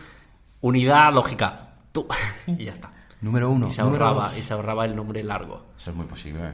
unidad 0.61 1.13
lógica, 1.13 1.75
tú. 1.91 2.07
y 2.47 2.65
ya 2.65 2.73
está. 2.73 2.91
Número 3.23 3.49
uno. 3.51 3.69
y, 3.69 3.71
se 3.71 3.83
número 3.83 4.05
ahorraba, 4.07 4.29
dos. 4.29 4.39
y 4.39 4.43
se 4.43 4.53
ahorraba 4.53 4.85
el 4.85 4.95
nombre 4.95 5.23
largo. 5.25 5.67
Eso 5.81 5.91
es 5.91 5.97
muy 5.97 6.07
posible. 6.07 6.51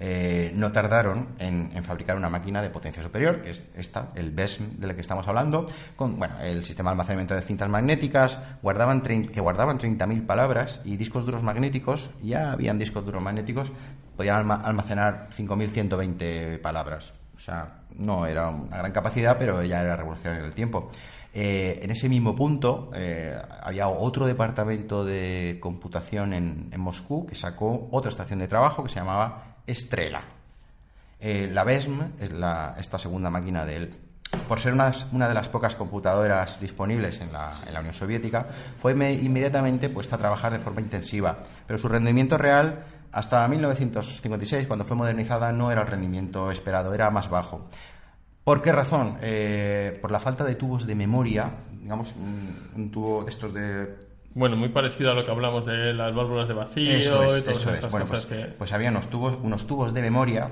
Eh, 0.00 0.52
no 0.54 0.70
tardaron 0.70 1.30
en, 1.40 1.72
en 1.74 1.82
fabricar 1.82 2.16
una 2.16 2.28
máquina 2.28 2.62
de 2.62 2.70
potencia 2.70 3.02
superior, 3.02 3.42
que 3.42 3.50
es 3.50 3.66
esta, 3.74 4.10
el 4.14 4.30
BESM 4.30 4.78
de 4.78 4.86
la 4.86 4.94
que 4.94 5.00
estamos 5.00 5.26
hablando, 5.26 5.66
con 5.96 6.16
bueno, 6.18 6.38
el 6.40 6.64
sistema 6.64 6.90
de 6.90 6.92
almacenamiento 6.92 7.34
de 7.34 7.40
cintas 7.40 7.68
magnéticas, 7.68 8.38
guardaban 8.62 9.00
que 9.00 9.40
guardaban 9.40 9.78
30.000 9.78 10.24
palabras 10.24 10.80
y 10.84 10.96
discos 10.96 11.24
duros 11.26 11.42
magnéticos, 11.42 12.10
ya 12.22 12.52
habían 12.52 12.78
discos 12.78 13.04
duros 13.04 13.20
magnéticos, 13.20 13.72
podían 14.16 14.36
alma- 14.36 14.62
almacenar 14.64 15.30
5.120 15.36 16.60
palabras. 16.60 17.12
O 17.36 17.40
sea, 17.40 17.80
no 17.96 18.24
era 18.26 18.48
una 18.50 18.76
gran 18.78 18.92
capacidad, 18.92 19.36
pero 19.38 19.62
ya 19.64 19.80
era 19.82 19.96
revolucionario 19.96 20.42
en 20.44 20.48
el 20.48 20.54
tiempo. 20.54 20.90
Eh, 21.40 21.78
en 21.84 21.90
ese 21.92 22.08
mismo 22.08 22.34
punto 22.34 22.90
eh, 22.96 23.32
había 23.62 23.86
otro 23.86 24.26
departamento 24.26 25.04
de 25.04 25.58
computación 25.60 26.32
en, 26.32 26.68
en 26.72 26.80
Moscú 26.80 27.26
que 27.26 27.36
sacó 27.36 27.88
otra 27.92 28.10
estación 28.10 28.40
de 28.40 28.48
trabajo 28.48 28.82
que 28.82 28.88
se 28.88 28.98
llamaba 28.98 29.58
Estrela. 29.64 30.20
Eh, 31.20 31.48
la 31.52 31.62
BESM, 31.62 32.00
es 32.18 32.32
la- 32.32 32.74
esta 32.76 32.98
segunda 32.98 33.30
máquina 33.30 33.64
del 33.64 33.94
por 34.48 34.58
ser 34.58 34.72
una, 34.72 34.90
una 35.12 35.28
de 35.28 35.34
las 35.34 35.48
pocas 35.48 35.76
computadoras 35.76 36.60
disponibles 36.60 37.20
en 37.20 37.32
la, 37.32 37.52
en 37.66 37.72
la 37.72 37.78
Unión 37.80 37.94
Soviética, 37.94 38.44
fue 38.76 38.94
me- 38.96 39.12
inmediatamente 39.12 39.90
puesta 39.90 40.16
a 40.16 40.18
trabajar 40.18 40.52
de 40.52 40.58
forma 40.58 40.80
intensiva. 40.80 41.38
Pero 41.68 41.78
su 41.78 41.88
rendimiento 41.88 42.36
real, 42.36 42.84
hasta 43.12 43.46
1956, 43.46 44.66
cuando 44.66 44.84
fue 44.84 44.96
modernizada, 44.96 45.52
no 45.52 45.70
era 45.70 45.82
el 45.82 45.86
rendimiento 45.86 46.50
esperado, 46.50 46.92
era 46.94 47.10
más 47.10 47.30
bajo. 47.30 47.68
¿Por 48.48 48.62
qué 48.62 48.72
razón? 48.72 49.18
Eh, 49.20 49.98
por 50.00 50.10
la 50.10 50.20
falta 50.20 50.42
de 50.42 50.54
tubos 50.54 50.86
de 50.86 50.94
memoria, 50.94 51.50
digamos, 51.82 52.14
un, 52.16 52.70
un 52.76 52.90
tubo 52.90 53.22
de 53.22 53.28
estos 53.28 53.52
de 53.52 53.94
Bueno, 54.32 54.56
muy 54.56 54.70
parecido 54.70 55.10
a 55.10 55.14
lo 55.14 55.22
que 55.22 55.30
hablamos 55.30 55.66
de 55.66 55.92
las 55.92 56.14
válvulas 56.14 56.48
de 56.48 56.54
vacío 56.54 56.90
eso 56.92 57.24
es, 57.24 57.46
y 57.46 57.50
eso 57.50 57.74
es. 57.74 57.90
Bueno, 57.90 58.06
pues, 58.06 58.24
que... 58.24 58.46
pues 58.56 58.72
había 58.72 58.88
unos 58.88 59.10
tubos, 59.10 59.36
unos 59.42 59.66
tubos 59.66 59.92
de 59.92 60.00
memoria, 60.00 60.48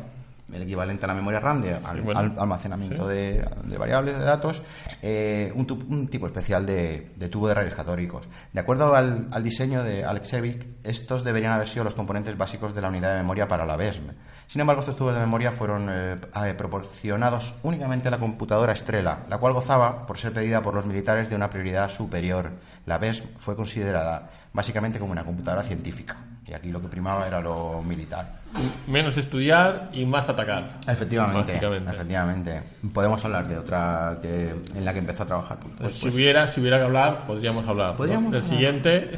el 0.52 0.62
equivalente 0.62 1.04
a 1.04 1.08
la 1.08 1.14
memoria 1.14 1.40
RAM, 1.40 1.60
de, 1.62 1.74
al, 1.74 1.96
Sí, 1.96 2.02
bueno. 2.02 2.20
al 2.20 2.34
almacenamiento 2.38 3.06
de, 3.08 3.44
de 3.64 3.78
variables 3.78 4.18
de 4.18 4.24
datos, 4.24 4.62
eh, 5.02 5.52
un, 5.54 5.66
un 5.88 6.08
tipo 6.08 6.26
especial 6.26 6.64
de, 6.64 7.12
de 7.16 7.28
tubo 7.28 7.48
de 7.48 7.54
rayos 7.54 7.74
catódicos. 7.74 8.28
De 8.52 8.60
acuerdo 8.60 8.94
al, 8.94 9.28
al 9.30 9.42
diseño 9.42 9.82
de 9.82 10.04
Alexevic, 10.04 10.66
estos 10.84 11.24
deberían 11.24 11.52
haber 11.52 11.66
sido 11.68 11.84
los 11.84 11.94
componentes 11.94 12.36
básicos 12.38 12.74
de 12.74 12.80
la 12.80 12.88
unidad 12.88 13.10
de 13.10 13.16
memoria 13.16 13.48
para 13.48 13.66
la 13.66 13.76
BESM. 13.76 14.10
Sin 14.46 14.60
embargo, 14.60 14.80
estos 14.80 14.94
tubos 14.94 15.12
de 15.14 15.20
memoria 15.20 15.50
fueron 15.50 15.88
eh, 15.90 16.16
eh, 16.44 16.54
proporcionados 16.56 17.54
únicamente 17.64 18.06
a 18.06 18.12
la 18.12 18.18
computadora 18.18 18.72
Estrella, 18.72 19.18
la 19.28 19.38
cual 19.38 19.52
gozaba, 19.54 20.06
por 20.06 20.18
ser 20.18 20.32
pedida 20.32 20.62
por 20.62 20.74
los 20.74 20.86
militares, 20.86 21.28
de 21.28 21.34
una 21.34 21.50
prioridad 21.50 21.88
superior. 21.88 22.52
La 22.86 22.98
BESM 22.98 23.24
fue 23.38 23.56
considerada 23.56 24.30
básicamente 24.52 25.00
como 25.00 25.10
una 25.10 25.24
computadora 25.24 25.64
científica, 25.64 26.16
y 26.48 26.52
aquí 26.52 26.70
lo 26.70 26.80
que 26.80 26.88
primaba 26.88 27.26
era 27.26 27.40
lo 27.40 27.82
militar. 27.82 28.40
Menos 28.86 29.16
estudiar 29.16 29.90
y 29.92 30.06
más 30.06 30.28
atacar. 30.28 30.78
Efectivamente, 30.88 31.56
efectivamente. 31.56 32.62
Podemos 32.92 33.24
hablar 33.24 33.48
de 33.48 33.58
otra 33.58 34.18
que, 34.22 34.54
en 34.74 34.84
la 34.84 34.92
que 34.92 35.00
empezó 35.00 35.24
a 35.24 35.26
trabajar. 35.26 35.58
Pues 35.78 35.96
si 35.96 36.08
hubiera, 36.08 36.46
si 36.48 36.60
hubiera 36.60 36.78
que 36.78 36.84
hablar, 36.84 37.24
podríamos 37.26 37.66
hablar. 37.66 37.92
¿no? 37.92 37.96
Podríamos 37.96 38.32
El 38.32 38.38
hablar. 38.40 38.50
siguiente, 38.50 39.10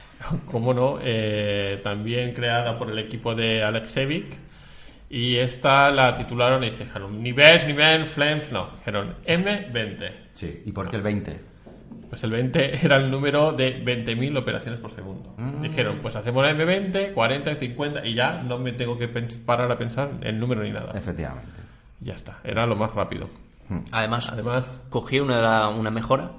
como 0.50 0.72
no, 0.72 0.98
eh, 1.02 1.80
también 1.84 2.32
creada 2.32 2.78
por 2.78 2.90
el 2.90 2.98
equipo 2.98 3.34
de 3.34 3.62
Alexevic. 3.62 4.26
Y 5.10 5.36
esta 5.36 5.90
la 5.90 6.14
titularon 6.14 6.62
y 6.62 6.70
dijeron, 6.70 7.20
ni 7.22 7.32
BES, 7.32 7.66
ni 7.66 7.72
MEN, 7.72 8.06
FLAMES, 8.06 8.52
no. 8.52 8.70
Dijeron 8.76 9.16
M20. 9.26 10.12
Sí, 10.34 10.62
¿y 10.64 10.72
por 10.72 10.88
qué 10.88 10.96
el 10.96 11.02
20? 11.02 11.49
Pues 12.10 12.22
el 12.24 12.30
20 12.32 12.76
era 12.84 12.96
el 12.96 13.10
número 13.10 13.52
de 13.52 13.82
20.000 13.84 14.36
operaciones 14.38 14.80
por 14.80 14.90
segundo. 14.90 15.32
Mm. 15.38 15.62
Dijeron, 15.62 16.00
pues 16.02 16.16
hacemos 16.16 16.44
la 16.44 16.52
M20, 16.52 17.14
40 17.14 17.52
y 17.52 17.54
50 17.54 18.04
y 18.06 18.14
ya 18.14 18.42
no 18.42 18.58
me 18.58 18.72
tengo 18.72 18.98
que 18.98 19.08
parar 19.08 19.70
a 19.72 19.78
pensar 19.78 20.10
el 20.20 20.38
número 20.38 20.62
ni 20.62 20.70
nada. 20.70 20.92
Efectivamente. 20.98 21.52
Ya 22.00 22.14
está, 22.14 22.38
era 22.44 22.66
lo 22.66 22.76
más 22.76 22.92
rápido. 22.94 23.28
Además, 23.92 24.28
Además, 24.30 24.80
cogí 24.90 25.20
una, 25.20 25.68
una 25.68 25.90
mejora 25.92 26.32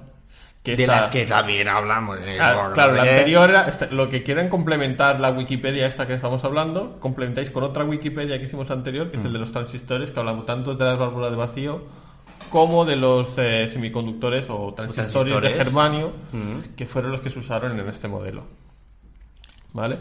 que 0.62 0.76
de 0.76 0.82
esta- 0.82 1.00
la 1.02 1.10
que 1.10 1.24
también 1.24 1.66
hablamos. 1.66 2.18
eh, 2.20 2.36
Ah, 2.38 2.70
claro, 2.74 2.92
la 2.92 3.02
anterior 3.04 3.48
era 3.48 3.66
esta- 3.68 3.86
lo 3.86 4.10
que 4.10 4.22
quieran 4.22 4.48
complementar 4.50 5.18
la 5.18 5.30
Wikipedia 5.30 5.86
esta 5.86 6.06
que 6.06 6.12
estamos 6.14 6.44
hablando, 6.44 7.00
complementáis 7.00 7.50
con 7.50 7.64
otra 7.64 7.84
Wikipedia 7.84 8.38
que 8.38 8.44
hicimos 8.44 8.70
anterior, 8.70 9.10
que 9.10 9.16
es 9.16 9.22
Mm. 9.22 9.26
el 9.28 9.32
de 9.32 9.38
los 9.38 9.50
transistores, 9.52 10.10
que 10.10 10.20
hablamos 10.20 10.44
tanto 10.44 10.74
de 10.74 10.84
las 10.84 10.98
válvulas 10.98 11.30
de 11.30 11.36
vacío 11.38 11.82
como 12.52 12.84
de 12.84 12.96
los 12.96 13.36
eh, 13.38 13.68
semiconductores 13.72 14.46
o 14.50 14.74
transistores, 14.74 15.32
de 15.32 15.40
transistores. 15.40 15.56
germanio, 15.56 16.12
que 16.76 16.86
fueron 16.86 17.10
los 17.12 17.20
que 17.22 17.30
se 17.30 17.38
usaron 17.38 17.80
en 17.80 17.88
este 17.88 18.06
modelo. 18.08 18.44
¿Vale? 19.72 19.98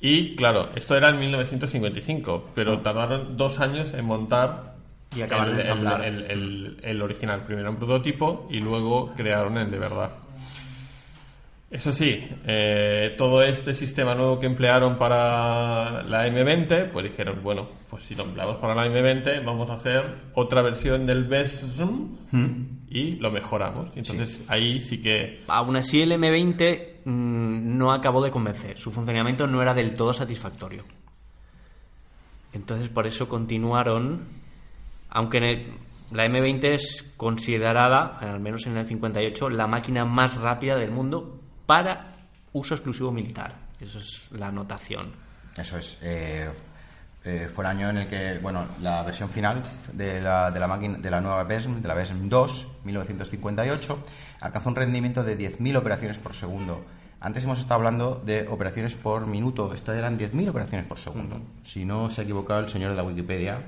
Y 0.00 0.34
claro, 0.36 0.70
esto 0.74 0.96
era 0.96 1.08
en 1.10 1.18
1955, 1.20 2.50
pero 2.54 2.80
tardaron 2.80 3.36
dos 3.36 3.60
años 3.60 3.94
en 3.94 4.04
montar 4.04 4.74
Y 5.16 5.22
acabar 5.22 5.46
de 5.46 5.52
el, 5.54 5.58
ensamblar. 5.60 6.04
el- 6.04 6.22
el- 6.30 6.76
el 6.82 7.02
original. 7.02 7.42
Primero 7.42 7.70
un 7.70 7.76
prototipo 7.76 8.48
y 8.50 8.58
luego 8.58 9.12
crearon 9.16 9.56
el 9.56 9.70
de 9.70 9.78
verdad. 9.78 10.10
Eso 11.76 11.92
sí, 11.92 12.26
eh, 12.46 13.14
todo 13.18 13.42
este 13.42 13.74
sistema 13.74 14.14
nuevo 14.14 14.40
que 14.40 14.46
emplearon 14.46 14.96
para 14.96 16.02
la 16.04 16.26
M20, 16.26 16.90
pues 16.90 17.04
dijeron, 17.10 17.40
bueno, 17.42 17.68
pues 17.90 18.02
si 18.04 18.14
lo 18.14 18.24
empleamos 18.24 18.56
para 18.56 18.74
la 18.74 18.86
M20, 18.86 19.44
vamos 19.44 19.68
a 19.68 19.74
hacer 19.74 20.02
otra 20.32 20.62
versión 20.62 21.04
del 21.04 21.24
BESM 21.24 22.16
y 22.88 23.16
lo 23.16 23.30
mejoramos. 23.30 23.90
Entonces 23.94 24.42
ahí 24.48 24.80
sí 24.80 25.00
que 25.02 25.42
Aún 25.48 25.76
así, 25.76 26.00
el 26.00 26.12
M20 26.12 27.02
mm, 27.04 27.76
no 27.76 27.92
acabó 27.92 28.24
de 28.24 28.30
convencer. 28.30 28.78
Su 28.78 28.90
funcionamiento 28.90 29.46
no 29.46 29.60
era 29.60 29.74
del 29.74 29.94
todo 29.94 30.14
satisfactorio. 30.14 30.82
Entonces, 32.54 32.88
por 32.88 33.06
eso 33.06 33.28
continuaron. 33.28 34.24
Aunque 35.10 35.38
en 35.38 35.44
el- 35.44 35.66
la 36.10 36.24
M20 36.24 36.74
es 36.74 37.12
considerada, 37.18 38.16
al 38.18 38.40
menos 38.40 38.66
en 38.66 38.78
el 38.78 38.86
58, 38.86 39.50
la 39.50 39.66
máquina 39.66 40.06
más 40.06 40.36
rápida 40.40 40.76
del 40.76 40.90
mundo 40.90 41.40
para 41.66 42.14
uso 42.52 42.74
exclusivo 42.74 43.10
militar. 43.12 43.54
Eso 43.80 43.98
es 43.98 44.28
la 44.32 44.48
anotación. 44.48 45.12
Eso 45.56 45.78
es. 45.78 45.98
eh, 46.02 46.48
eh, 47.24 47.48
fue 47.52 47.64
el 47.64 47.70
año 47.70 47.90
en 47.90 47.98
el 47.98 48.06
que, 48.08 48.38
bueno, 48.40 48.66
la 48.80 49.02
versión 49.02 49.28
final 49.28 49.60
de 49.92 50.20
la, 50.20 50.50
de 50.52 50.60
la 50.60 50.68
máquina, 50.68 50.96
de 50.98 51.10
la 51.10 51.20
nueva 51.20 51.42
BESM, 51.42 51.80
de 51.82 51.88
la 51.88 51.94
BESM 51.94 52.28
2, 52.28 52.66
1958, 52.84 53.98
alcanzó 54.42 54.68
un 54.68 54.76
rendimiento 54.76 55.24
de 55.24 55.36
10.000 55.36 55.76
operaciones 55.76 56.18
por 56.18 56.34
segundo. 56.34 56.84
Antes 57.20 57.42
hemos 57.42 57.58
estado 57.58 57.74
hablando 57.76 58.22
de 58.24 58.46
operaciones 58.48 58.94
por 58.94 59.26
minuto. 59.26 59.74
Esto 59.74 59.92
eran 59.92 60.16
10.000 60.18 60.50
operaciones 60.50 60.86
por 60.86 60.98
segundo. 60.98 61.40
Si 61.64 61.84
no 61.84 62.10
se 62.10 62.20
ha 62.20 62.24
equivocado 62.24 62.60
el 62.60 62.68
señor 62.68 62.90
de 62.90 62.96
la 62.96 63.02
Wikipedia, 63.02 63.58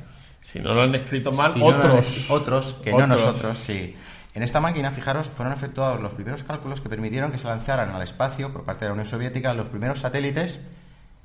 si 0.43 0.61
no 0.61 0.73
lo 0.73 0.83
han 0.83 0.95
escrito 0.95 1.33
mal, 1.33 1.53
Si 1.53 1.59
no, 1.59 1.71
no, 1.73 1.77
otros. 1.79 2.31
otros, 2.31 2.73
que 2.85 2.93
Otros. 2.93 3.09
no 3.09 3.15
nosotros, 3.17 3.59
sí. 3.59 3.95
En 4.35 4.43
esta 4.43 4.61
máquina, 4.61 4.91
fijaros, 4.91 5.27
fueron 5.29 5.53
efectuados 5.55 6.01
los 6.01 6.15
primeros 6.15 6.43
cálculos 6.45 6.81
que 6.81 6.89
permitieron 6.89 7.33
que 7.33 7.39
se 7.39 7.49
lanzaran 7.49 7.91
al 7.91 8.03
espacio 8.03 8.53
por 8.53 8.65
parte 8.65 8.85
de 8.85 8.91
la 8.91 8.93
Unión 8.93 9.07
Soviética 9.07 9.53
los 9.55 9.69
primeros 9.69 10.01
satélites 10.01 10.61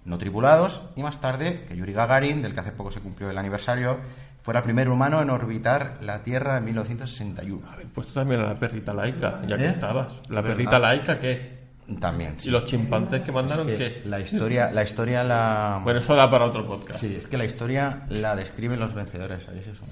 no 0.05 0.17
tripulados 0.17 0.81
y 0.95 1.01
más 1.03 1.21
tarde 1.21 1.65
que 1.67 1.77
Yuri 1.77 1.93
Gagarin, 1.93 2.41
del 2.41 2.53
que 2.53 2.59
hace 2.59 2.71
poco 2.71 2.91
se 2.91 2.99
cumplió 2.99 3.29
el 3.29 3.37
aniversario, 3.37 3.99
fuera 4.41 4.59
el 4.59 4.63
primer 4.65 4.89
humano 4.89 5.21
en 5.21 5.29
orbitar 5.29 5.97
la 6.01 6.23
Tierra 6.23 6.57
en 6.57 6.65
1961. 6.65 7.65
Puesto 7.93 8.13
también 8.13 8.41
a 8.41 8.47
la 8.47 8.59
perrita 8.59 8.93
laica, 8.93 9.41
ya 9.47 9.57
que 9.57 9.65
¿Eh? 9.65 9.69
estabas. 9.69 10.07
La 10.29 10.43
perrita 10.43 10.77
laica, 10.79 11.19
¿qué? 11.19 11.53
También. 11.99 12.35
¿Y 12.43 12.49
los 12.49 12.65
chimpancés 12.65 13.21
que 13.21 13.31
mandaron 13.31 13.69
Es 13.69 13.77
que 13.77 14.01
qué? 14.01 14.09
la 14.09 14.19
historia, 14.19 14.71
la 14.71 14.83
historia 14.83 15.23
la 15.23 15.79
Bueno, 15.83 15.99
eso 15.99 16.15
da 16.15 16.29
para 16.29 16.45
otro 16.45 16.65
podcast. 16.65 16.99
sí, 16.99 17.15
es 17.19 17.27
que 17.27 17.37
la 17.37 17.45
historia 17.45 18.03
la 18.09 18.35
describen 18.35 18.79
los 18.79 18.93
vencedores, 18.93 19.43
¿sabéis 19.43 19.67
eso? 19.67 19.83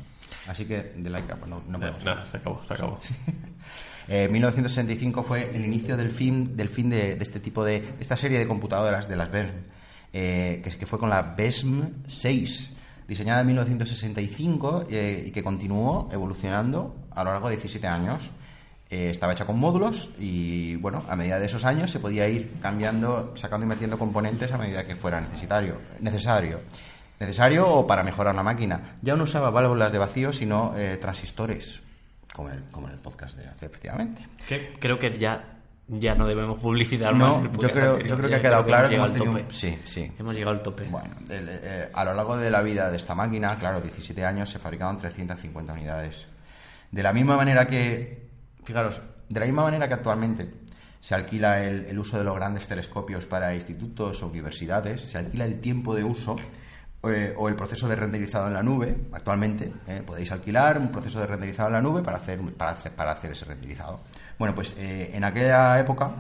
Así 0.47 0.65
que 0.65 0.93
de 0.97 1.09
laica, 1.09 1.35
pues 1.35 1.49
no, 1.49 1.61
no 1.67 1.77
Eh, 1.77 1.79
podemos. 1.79 2.03
nada, 2.03 2.25
se 2.25 2.37
acabó, 2.37 2.61
se 2.67 2.73
acabó. 2.73 2.99
Eh, 4.07 4.27
1965 4.29 5.23
fue 5.23 5.55
el 5.55 5.63
inicio 5.63 5.95
del 5.95 6.11
fin, 6.11 6.57
del 6.57 6.67
fin 6.69 6.89
de, 6.89 7.15
de 7.15 7.23
este 7.23 7.39
tipo 7.39 7.63
de, 7.63 7.79
de 7.81 7.95
esta 8.01 8.17
serie 8.17 8.39
de 8.39 8.47
computadoras 8.47 9.07
de 9.07 9.15
las 9.15 9.31
BESM, 9.31 9.51
eh, 10.11 10.61
que 10.77 10.85
fue 10.87 10.99
con 10.99 11.09
la 11.09 11.21
BESM 11.21 11.83
6, 12.07 12.69
diseñada 13.07 13.41
en 13.41 13.47
1965 13.47 14.85
eh, 14.89 15.25
y 15.27 15.31
que 15.31 15.43
continuó 15.43 16.09
evolucionando 16.11 16.95
a 17.11 17.23
lo 17.23 17.31
largo 17.31 17.47
de 17.49 17.55
17 17.57 17.87
años. 17.87 18.29
Eh, 18.89 19.11
estaba 19.11 19.31
hecha 19.33 19.45
con 19.45 19.57
módulos 19.59 20.09
y, 20.19 20.75
bueno, 20.77 21.05
a 21.07 21.15
medida 21.15 21.39
de 21.39 21.45
esos 21.45 21.63
años 21.63 21.89
se 21.91 21.99
podía 21.99 22.27
ir 22.27 22.53
cambiando, 22.61 23.31
sacando 23.37 23.65
y 23.65 23.69
metiendo 23.69 23.97
componentes 23.97 24.51
a 24.51 24.57
medida 24.57 24.85
que 24.85 24.97
fuera 24.97 25.21
necesario. 25.21 25.77
Necesario, 26.01 26.59
necesario 27.21 27.67
o 27.67 27.85
para 27.87 28.03
mejorar 28.03 28.33
la 28.33 28.41
máquina. 28.41 28.97
Ya 29.01 29.15
no 29.15 29.23
usaba 29.25 29.51
válvulas 29.51 29.91
de 29.91 29.99
vacío, 29.99 30.33
sino 30.33 30.73
eh, 30.75 30.97
transistores, 30.97 31.79
como 32.33 32.49
el, 32.49 32.63
como 32.71 32.87
en 32.87 32.93
el 32.93 32.99
podcast 32.99 33.37
de 33.37 33.47
hace, 33.47 33.67
efectivamente. 33.67 34.27
Que 34.47 34.73
creo 34.79 34.97
que 34.97 35.17
ya, 35.19 35.59
ya 35.87 36.15
no 36.15 36.25
debemos 36.25 36.59
publicitar 36.59 37.15
No, 37.15 37.39
más. 37.39 37.51
yo 37.59 37.69
creo, 37.69 37.99
yo 37.99 38.17
creo 38.17 38.27
que 38.29 38.35
ha 38.35 38.41
quedado 38.41 38.65
claro 38.65 38.89
que 38.89 38.95
hemos 38.95 39.09
hemos 39.11 39.19
llegado 39.19 39.37
tenido... 39.37 39.37
al 39.37 39.53
tope. 39.53 39.53
Sí, 39.53 39.79
sí. 39.85 40.11
Hemos 40.17 40.33
llegado 40.33 40.57
al 40.57 40.63
tope. 40.63 40.83
Bueno, 40.85 41.15
eh, 41.29 41.89
a 41.93 42.05
lo 42.05 42.15
largo 42.15 42.37
de 42.37 42.49
la 42.49 42.63
vida 42.63 42.89
de 42.89 42.97
esta 42.97 43.13
máquina, 43.13 43.55
claro, 43.59 43.79
17 43.81 44.25
años, 44.25 44.49
se 44.49 44.57
fabricaban 44.57 44.97
350 44.97 45.73
unidades. 45.73 46.27
De 46.89 47.03
la 47.03 47.13
misma 47.13 47.37
manera 47.37 47.67
que, 47.67 48.29
fijaros, 48.63 48.99
de 49.29 49.39
la 49.39 49.45
misma 49.45 49.63
manera 49.63 49.87
que 49.87 49.93
actualmente 49.93 50.51
se 50.99 51.13
alquila 51.13 51.63
el, 51.63 51.85
el 51.85 51.99
uso 51.99 52.17
de 52.17 52.23
los 52.23 52.35
grandes 52.35 52.67
telescopios 52.67 53.27
para 53.27 53.53
institutos 53.53 54.23
o 54.23 54.27
universidades, 54.27 55.01
se 55.01 55.19
alquila 55.19 55.45
el 55.45 55.61
tiempo 55.61 55.93
de 55.95 56.03
uso 56.03 56.35
eh, 57.03 57.33
o 57.37 57.49
el 57.49 57.55
proceso 57.55 57.87
de 57.87 57.95
renderizado 57.95 58.47
en 58.47 58.53
la 58.53 58.63
nube. 58.63 58.95
Actualmente 59.11 59.71
eh, 59.87 60.01
podéis 60.05 60.31
alquilar 60.31 60.77
un 60.77 60.91
proceso 60.91 61.19
de 61.19 61.27
renderizado 61.27 61.69
en 61.69 61.73
la 61.73 61.81
nube 61.81 62.01
para 62.01 62.17
hacer, 62.17 62.39
para 62.53 62.71
hacer, 62.71 62.91
para 62.91 63.11
hacer 63.11 63.31
ese 63.31 63.45
renderizado. 63.45 64.01
Bueno, 64.37 64.55
pues 64.55 64.75
eh, 64.77 65.11
en 65.13 65.23
aquella 65.23 65.79
época 65.79 66.11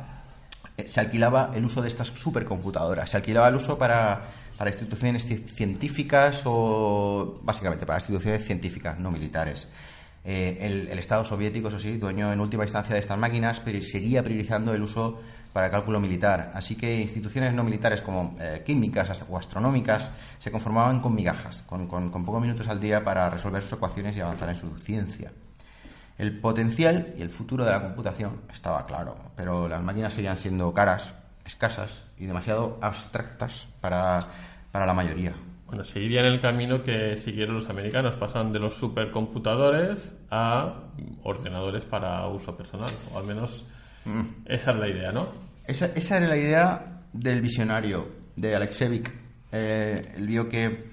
se 0.85 0.99
alquilaba 0.99 1.51
el 1.53 1.65
uso 1.65 1.81
de 1.81 1.87
estas 1.87 2.07
supercomputadoras. 2.07 3.09
Se 3.09 3.17
alquilaba 3.17 3.49
el 3.49 3.55
uso 3.55 3.77
para, 3.77 4.21
para 4.57 4.69
instituciones 4.69 5.27
ci- 5.29 5.45
científicas 5.47 6.41
o 6.45 7.39
básicamente 7.43 7.85
para 7.85 7.99
instituciones 7.99 8.45
científicas, 8.45 8.97
no 8.97 9.11
militares. 9.11 9.67
El, 10.23 10.87
el 10.87 10.99
Estado 10.99 11.25
soviético, 11.25 11.69
eso 11.69 11.79
sí, 11.79 11.97
dueño 11.97 12.31
en 12.31 12.39
última 12.39 12.63
instancia 12.63 12.93
de 12.93 12.99
estas 12.99 13.17
máquinas, 13.17 13.59
pero 13.59 13.81
seguía 13.81 14.21
priorizando 14.21 14.71
el 14.71 14.83
uso 14.83 15.19
para 15.53 15.69
cálculo 15.69 15.99
militar. 15.99 16.51
Así 16.53 16.75
que 16.75 17.01
instituciones 17.01 17.53
no 17.53 17.63
militares 17.63 18.01
como 18.01 18.35
eh, 18.39 18.63
químicas 18.65 19.09
o 19.29 19.37
astronómicas 19.37 20.11
se 20.39 20.51
conformaban 20.51 21.01
con 21.01 21.13
migajas, 21.15 21.63
con 21.67 21.87
pocos 21.87 22.41
minutos 22.41 22.67
al 22.67 22.79
día 22.79 23.03
para 23.03 23.29
resolver 23.29 23.61
sus 23.61 23.73
ecuaciones 23.73 24.15
y 24.15 24.21
avanzar 24.21 24.49
en 24.49 24.55
su 24.55 24.77
ciencia. 24.77 25.31
El 26.17 26.39
potencial 26.39 27.13
y 27.17 27.21
el 27.21 27.29
futuro 27.29 27.65
de 27.65 27.71
la 27.71 27.81
computación 27.81 28.41
estaba 28.51 28.85
claro, 28.85 29.17
pero 29.35 29.67
las 29.67 29.81
máquinas 29.81 30.13
seguían 30.13 30.37
siendo 30.37 30.71
caras, 30.73 31.13
escasas 31.45 32.03
y 32.17 32.25
demasiado 32.25 32.77
abstractas 32.81 33.67
para, 33.81 34.27
para 34.71 34.85
la 34.85 34.93
mayoría. 34.93 35.33
Bueno, 35.65 35.85
seguirían 35.85 36.25
el 36.25 36.41
camino 36.41 36.83
que 36.83 37.17
siguieron 37.17 37.55
los 37.55 37.69
americanos. 37.69 38.15
Pasan 38.15 38.51
de 38.51 38.59
los 38.59 38.75
supercomputadores 38.75 40.13
a 40.29 40.73
ordenadores 41.23 41.85
para 41.85 42.27
uso 42.27 42.57
personal. 42.57 42.89
O 43.13 43.17
al 43.17 43.23
menos 43.23 43.63
esa 44.45 44.71
es 44.71 44.77
la 44.77 44.87
idea, 44.87 45.11
¿no? 45.11 45.29
Esa, 45.65 45.87
esa 45.95 46.17
era 46.17 46.27
la 46.27 46.37
idea 46.37 47.01
del 47.13 47.41
visionario, 47.41 48.07
de 48.35 48.55
Alexevich. 48.55 49.11
Eh, 49.51 50.13
él 50.15 50.27
vio 50.27 50.47
que, 50.49 50.87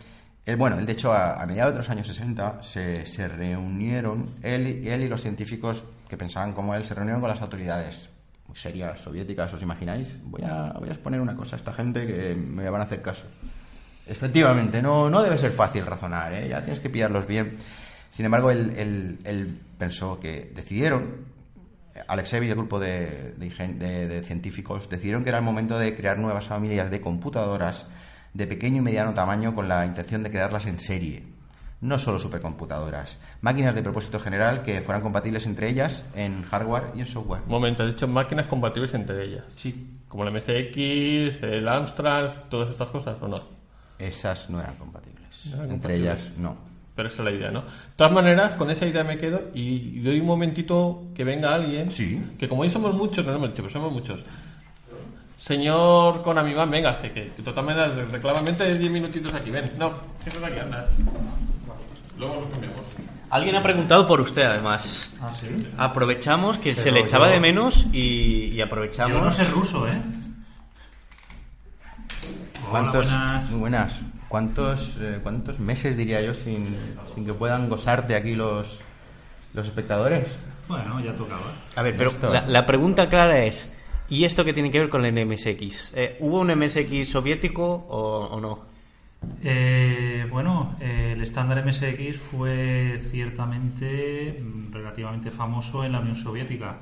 él, 0.44 0.57
bueno, 0.57 0.79
él 0.79 0.87
de 0.87 0.92
hecho 0.92 1.12
a, 1.12 1.44
mediados 1.47 1.73
de 1.75 1.79
los 1.79 1.90
años 1.90 2.07
60 2.07 2.62
se, 2.62 3.29
reunieron, 3.29 4.27
él, 4.42 4.87
él 4.87 5.03
y 5.03 5.09
los 5.09 5.23
científicos 5.23 5.85
que 6.09 6.16
pensaban 6.16 6.53
como 6.53 6.75
él, 6.75 6.85
se 6.85 6.94
reunieron 6.94 7.21
con 7.21 7.31
las 7.31 7.40
autoridades 7.40 8.09
muy 8.47 8.57
serias 8.57 9.01
soviéticas, 9.01 9.53
¿os 9.53 9.62
imagináis? 9.62 10.09
Voy 10.25 10.42
a, 10.42 10.73
voy 10.79 10.88
a 10.88 10.92
exponer 10.92 11.21
una 11.21 11.35
cosa 11.35 11.57
a 11.57 11.59
esta 11.59 11.73
gente 11.73 12.07
que 12.07 12.35
me 12.35 12.68
van 12.71 12.81
a 12.81 12.85
hacer 12.85 13.03
caso. 13.03 13.27
Efectivamente, 14.07 14.81
no, 14.81 15.11
no 15.11 15.23
debe 15.23 15.37
ser 15.37 15.53
fácil 15.53 15.85
razonar, 15.85 16.33
¿eh? 16.33 16.49
ya 16.49 16.62
tienes 16.62 16.81
que 16.81 16.88
pillarlos 16.88 17.27
bien. 17.27 17.57
Sin 18.11 18.25
embargo, 18.25 18.51
él- 18.51 19.18
él 19.25 19.61
pensó 19.77 20.18
que 20.18 20.51
decidieron, 20.55 21.27
Alexei 22.06 22.44
y 22.46 22.48
el 22.50 22.54
grupo 22.56 22.78
de, 22.78 23.32
de 23.37 23.46
ingen- 23.50 23.78
de- 23.78 24.06
de 24.08 24.22
científicos 24.22 24.88
decidieron 24.88 25.22
que 25.24 25.30
era 25.30 25.38
el 25.38 25.44
momento 25.44 25.78
de 25.78 25.96
crear 25.96 26.18
nuevas 26.18 26.44
familias 26.46 26.90
de 26.90 27.00
computadoras 27.00 27.87
de 28.34 28.46
pequeño 28.46 28.78
y 28.78 28.80
mediano 28.82 29.14
tamaño 29.14 29.54
con 29.54 29.68
la 29.68 29.84
intención 29.87 30.22
de 30.22 30.30
crearlas 30.30 30.66
en 30.66 30.78
serie. 30.78 31.22
No 31.80 31.98
solo 31.98 32.18
supercomputadoras, 32.18 33.18
máquinas 33.40 33.74
de 33.74 33.82
propósito 33.82 34.18
general 34.18 34.62
que 34.64 34.80
fueran 34.80 35.00
compatibles 35.00 35.46
entre 35.46 35.68
ellas 35.70 36.04
en 36.14 36.42
hardware 36.42 36.90
y 36.96 37.00
en 37.00 37.06
software. 37.06 37.42
Un 37.44 37.50
momento, 37.50 37.84
has 37.84 37.90
dicho 37.90 38.08
máquinas 38.08 38.46
compatibles 38.46 38.92
entre 38.94 39.24
ellas. 39.24 39.44
Sí, 39.54 39.94
Como 40.08 40.24
el 40.24 40.32
MCX, 40.32 41.42
el 41.44 41.68
Amstrad, 41.68 42.30
todas 42.50 42.70
estas 42.70 42.88
cosas, 42.88 43.16
¿o 43.20 43.28
no? 43.28 43.37
esas 43.98 44.48
no 44.50 44.61
eran 44.61 44.74
compatibles. 44.76 45.28
No 45.46 45.56
eran 45.56 45.70
entre 45.70 45.94
compatibles. 45.98 46.20
ellas, 46.26 46.38
no. 46.38 46.56
Pero 46.98 47.11
esa 47.11 47.18
es 47.18 47.24
la 47.26 47.30
idea, 47.30 47.50
¿no? 47.52 47.61
De 47.61 47.66
todas 47.94 48.12
maneras, 48.12 48.54
con 48.54 48.68
esa 48.72 48.84
idea 48.84 49.04
me 49.04 49.16
quedo 49.18 49.40
y 49.54 50.00
doy 50.00 50.18
un 50.18 50.26
momentito 50.26 51.04
que 51.14 51.22
venga 51.22 51.54
alguien. 51.54 51.92
Sí. 51.92 52.20
Que 52.37 52.48
como 52.48 52.62
hoy 52.62 52.70
somos 52.70 52.92
muchos, 52.92 53.24
no, 53.24 53.32
hemos 53.32 53.50
dicho, 53.50 53.62
pero 53.62 53.70
somos 53.70 53.92
muchos. 53.92 54.18
Señor 55.40 56.22
Konamiman, 56.22 56.68
venga, 56.68 56.96
sé 56.96 57.12
que 57.12 57.30
de 57.37 57.42
todas 57.44 57.64
maneras, 57.64 57.92
reclamamente 58.11 58.76
10 58.76 58.90
minutitos 58.90 59.32
aquí, 59.32 59.48
ven. 59.52 59.70
No, 59.78 59.92
que 60.24 60.30
estás 60.30 60.42
aquí, 60.42 60.58
anda. 60.58 60.88
Luego 62.18 62.40
nos 62.40 62.50
cambiamos. 62.50 62.80
Alguien 63.30 63.54
ha 63.54 63.62
preguntado 63.62 64.04
por 64.04 64.20
usted, 64.20 64.42
además. 64.42 65.14
Ah, 65.20 65.30
sí. 65.38 65.46
Aprovechamos 65.76 66.58
que 66.58 66.74
se 66.74 66.90
le 66.90 66.98
echaba 66.98 67.28
yo- 67.28 67.34
de 67.34 67.38
menos 67.40 67.87
y, 67.92 68.46
y 68.46 68.61
aprovechamos. 68.61 69.16
Yo 69.16 69.24
no 69.24 69.30
sé 69.30 69.44
ruso, 69.44 69.87
¿eh? 69.87 70.02
Hola, 72.62 72.70
¿Cuántos, 72.70 73.06
buenas. 73.06 73.50
muy 73.50 73.61
buenas. 73.61 73.92
¿Cuántos, 74.29 74.99
eh, 75.01 75.21
¿Cuántos 75.23 75.59
meses, 75.59 75.97
diría 75.97 76.21
yo, 76.21 76.35
sin, 76.35 76.77
sin 77.14 77.25
que 77.25 77.33
puedan 77.33 77.69
gozarte 77.69 78.14
aquí 78.14 78.35
los, 78.35 78.79
los 79.55 79.67
espectadores? 79.67 80.27
Bueno, 80.69 81.01
ya 81.01 81.14
tocaba. 81.14 81.53
A 81.77 81.83
ver, 81.83 81.97
pero 81.97 82.12
la, 82.31 82.47
la 82.47 82.67
pregunta 82.67 83.09
clara 83.09 83.43
es: 83.45 83.75
¿y 84.09 84.25
esto 84.25 84.45
qué 84.45 84.53
tiene 84.53 84.71
que 84.71 84.81
ver 84.81 84.91
con 84.91 85.05
el 85.07 85.27
MSX? 85.27 85.93
Eh, 85.95 86.17
¿Hubo 86.21 86.41
un 86.41 86.49
MSX 86.55 87.09
soviético 87.09 87.64
o, 87.64 88.27
o 88.27 88.41
no? 88.41 88.69
Eh, 89.43 90.27
bueno, 90.31 90.77
eh, 90.81 91.12
el 91.14 91.23
estándar 91.23 91.64
MSX 91.64 92.19
fue 92.19 93.01
ciertamente 93.11 94.41
mm, 94.41 94.73
relativamente 94.73 95.31
famoso 95.31 95.85
en 95.85 95.93
la 95.93 96.01
Unión 96.01 96.17
Soviética. 96.17 96.79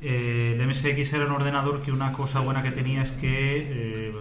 Eh, 0.00 0.56
el 0.58 0.66
MSX 0.66 1.12
era 1.12 1.26
un 1.26 1.32
ordenador 1.32 1.82
que 1.82 1.90
una 1.90 2.12
cosa 2.12 2.40
buena 2.40 2.62
que 2.62 2.70
tenía 2.70 3.02
es 3.02 3.10
que, 3.12 4.08
eh, 4.08 4.12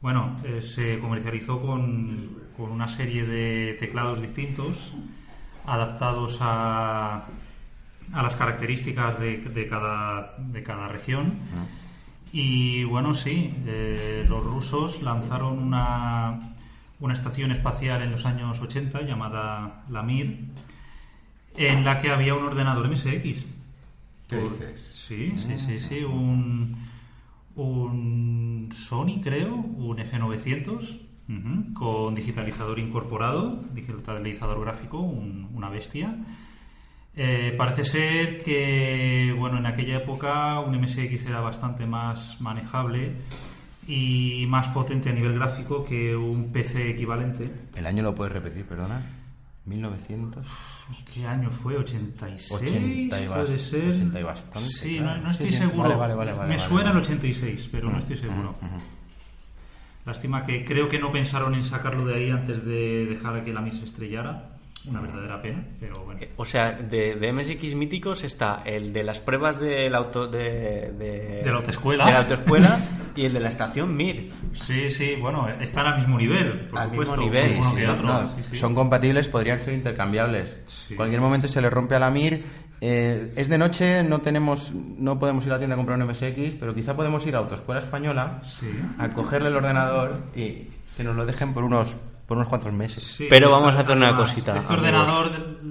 bueno, 0.00 0.36
eh, 0.44 0.62
se 0.62 0.98
comercializó 0.98 1.60
con, 1.60 2.38
con 2.56 2.70
una 2.70 2.88
serie 2.88 3.24
de 3.26 3.76
teclados 3.78 4.20
distintos 4.20 4.92
adaptados 5.66 6.38
a, 6.40 7.24
a 8.12 8.22
las 8.22 8.36
características 8.36 9.18
de, 9.20 9.38
de 9.38 9.68
cada, 9.68 10.34
de 10.38 10.62
cada 10.62 10.88
región. 10.88 11.34
Y 12.32 12.84
bueno, 12.84 13.14
sí, 13.14 13.54
eh, 13.66 14.24
los 14.28 14.44
rusos 14.44 15.02
lanzaron 15.02 15.58
una, 15.58 16.54
una 17.00 17.14
estación 17.14 17.52
espacial 17.52 18.02
en 18.02 18.12
los 18.12 18.24
años 18.26 18.60
80 18.60 19.02
llamada 19.02 19.84
la 19.90 20.02
Mir, 20.02 20.38
en 21.56 21.84
la 21.84 22.00
que 22.00 22.10
había 22.10 22.34
un 22.34 22.44
ordenador 22.44 22.88
MSX. 22.88 23.44
¿Qué 24.28 24.36
Por- 24.36 24.52
dices? 24.58 24.94
Sí, 25.08 25.34
sí, 25.38 25.56
sí, 25.58 25.80
sí, 25.80 26.04
un, 26.04 26.76
un 27.64 28.70
Sony, 28.72 29.20
creo, 29.22 29.54
un 29.54 29.98
F900, 29.98 31.00
ujú, 31.28 31.74
con 31.74 32.14
digitalizador 32.14 32.78
incorporado, 32.78 33.60
digitalizador 33.72 34.60
gráfico, 34.60 34.98
un- 34.98 35.48
una 35.54 35.68
bestia. 35.68 36.14
Eh, 37.16 37.54
parece 37.58 37.84
ser 37.84 38.38
que, 38.44 39.34
bueno, 39.36 39.58
en 39.58 39.66
aquella 39.66 39.96
época 39.96 40.60
un 40.60 40.74
MSX 40.74 41.26
era 41.26 41.40
bastante 41.40 41.84
más 41.86 42.40
manejable 42.40 43.12
y 43.88 44.44
más 44.46 44.68
potente 44.68 45.08
a 45.08 45.12
nivel 45.12 45.34
gráfico 45.34 45.84
que 45.84 46.14
un 46.14 46.52
PC 46.52 46.90
equivalente. 46.90 47.50
¿El 47.74 47.86
año 47.86 48.02
lo 48.04 48.14
puedes 48.14 48.32
repetir, 48.32 48.64
perdona? 48.66 49.00
1900. 49.68 50.46
¿Qué 51.14 51.26
año 51.26 51.50
fue? 51.50 51.76
¿86? 51.78 52.50
80 52.50 53.20
y 53.22 53.26
puede 53.28 53.58
ser. 53.58 53.90
80 53.90 54.20
y 54.20 54.22
bastante, 54.22 54.68
Sí, 54.70 54.96
claro. 54.98 55.18
no, 55.18 55.24
no 55.24 55.30
estoy 55.30 55.48
Sí, 55.48 55.54
seguro. 55.56 55.82
Vale, 55.82 55.94
vale, 55.96 56.14
vale, 56.14 56.32
vale, 56.32 56.48
Me 56.50 56.56
vale, 56.56 56.68
suena 56.68 56.90
el 56.90 56.96
86, 56.98 57.68
pero 57.70 57.90
no 57.90 57.98
estoy 57.98 58.16
seguro. 58.16 58.54
Lástima 60.04 60.42
que 60.42 60.64
creo 60.64 60.88
que 60.88 60.98
no 60.98 61.12
pensaron 61.12 61.54
en 61.54 61.62
sacarlo 61.62 62.06
de 62.06 62.14
ahí 62.14 62.30
antes 62.30 62.64
de 62.64 63.06
dejar 63.06 63.44
que 63.44 63.52
la 63.52 63.60
MIS 63.60 63.78
se 63.80 63.84
estrellara. 63.84 64.57
Una 64.86 65.00
verdadera 65.00 65.42
pena, 65.42 65.64
pero 65.80 66.04
bueno. 66.04 66.20
O 66.36 66.44
sea, 66.44 66.72
de, 66.72 67.16
de 67.16 67.32
MSX 67.32 67.74
míticos 67.74 68.24
está 68.24 68.62
el 68.64 68.92
de 68.92 69.02
las 69.02 69.18
pruebas 69.20 69.58
del 69.58 69.94
auto, 69.94 70.26
de, 70.28 70.92
de, 70.98 71.42
De 71.44 71.50
la 71.50 71.56
autoescuela. 71.58 72.06
de 72.06 72.12
la 72.12 72.18
autoescuela 72.18 72.78
y 73.16 73.24
el 73.26 73.32
de 73.32 73.40
la 73.40 73.48
estación 73.48 73.96
Mir. 73.96 74.32
Sí, 74.52 74.90
sí, 74.90 75.16
bueno, 75.20 75.48
están 75.60 75.86
al 75.86 75.98
mismo 75.98 76.16
nivel, 76.18 76.68
por 76.68 76.78
Al 76.78 76.90
mismo 76.90 77.04
supuesto. 77.16 77.20
nivel, 77.46 77.58
uno 77.58 77.70
Sí, 77.70 77.76
que 77.76 77.82
sí, 77.82 77.86
otro. 77.88 78.06
no, 78.06 78.28
sí, 78.36 78.42
sí. 78.50 78.56
Son 78.56 78.74
compatibles, 78.74 79.28
podrían 79.28 79.60
ser 79.60 79.74
intercambiables. 79.74 80.56
Cualquier 80.96 81.20
momento 81.20 81.48
se 81.48 81.60
le 81.60 81.68
rompe 81.70 81.94
a 81.96 81.98
la 81.98 82.10
Mir. 82.10 82.44
eh, 82.80 83.32
es 83.36 83.48
de 83.48 83.58
noche, 83.58 84.02
no 84.04 84.20
tenemos, 84.20 84.72
no 84.72 85.18
podemos 85.18 85.44
ir 85.44 85.50
a 85.50 85.54
la 85.54 85.58
tienda 85.58 85.74
a 85.74 85.76
comprar 85.78 86.00
un 86.00 86.06
MSX, 86.08 86.54
pero 86.60 86.72
quizá 86.74 86.94
podemos 86.96 87.26
ir 87.26 87.34
a 87.34 87.38
Autoescuela 87.38 87.80
Española 87.80 88.40
a 88.98 89.08
cogerle 89.10 89.48
el 89.48 89.56
ordenador 89.56 90.20
y 90.36 90.68
que 90.96 91.02
nos 91.04 91.16
lo 91.16 91.26
dejen 91.26 91.52
por 91.54 91.64
unos, 91.64 91.96
por 92.28 92.36
unos 92.36 92.48
cuantos 92.48 92.72
meses. 92.74 93.02
Sí, 93.02 93.26
Pero 93.30 93.50
vamos 93.50 93.74
a 93.74 93.80
hacer 93.80 93.96
una 93.96 94.14
cosita, 94.14 94.54
Este 94.58 94.74
amigos. 94.74 94.86
ordenador, 94.86 95.30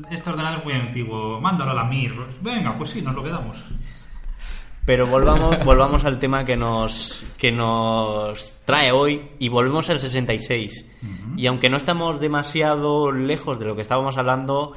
este 0.10 0.30
ordenador 0.32 0.60
es 0.60 0.66
muy 0.66 0.74
antiguo. 0.74 1.40
Mándalo 1.40 1.70
a 1.70 1.76
la 1.76 1.84
MIR. 1.84 2.16
Venga, 2.42 2.76
pues 2.76 2.90
sí, 2.90 3.02
nos 3.04 3.14
lo 3.14 3.24
quedamos. 3.24 3.64
Pero 4.84 5.06
volvamos, 5.06 5.64
volvamos 5.66 6.04
al 6.04 6.18
tema 6.18 6.44
que 6.44 6.56
nos, 6.58 7.24
que 7.38 7.52
nos 7.52 8.56
trae 8.66 8.92
hoy 8.92 9.30
y 9.38 9.50
volvemos 9.50 9.88
al 9.92 10.00
66. 10.00 10.86
Y 11.36 11.46
aunque 11.46 11.70
no 11.70 11.78
estamos 11.78 12.20
demasiado 12.20 13.12
lejos 13.12 13.60
de 13.60 13.66
lo 13.66 13.76
que 13.76 13.84
estábamos 13.84 14.18
hablando, 14.18 14.74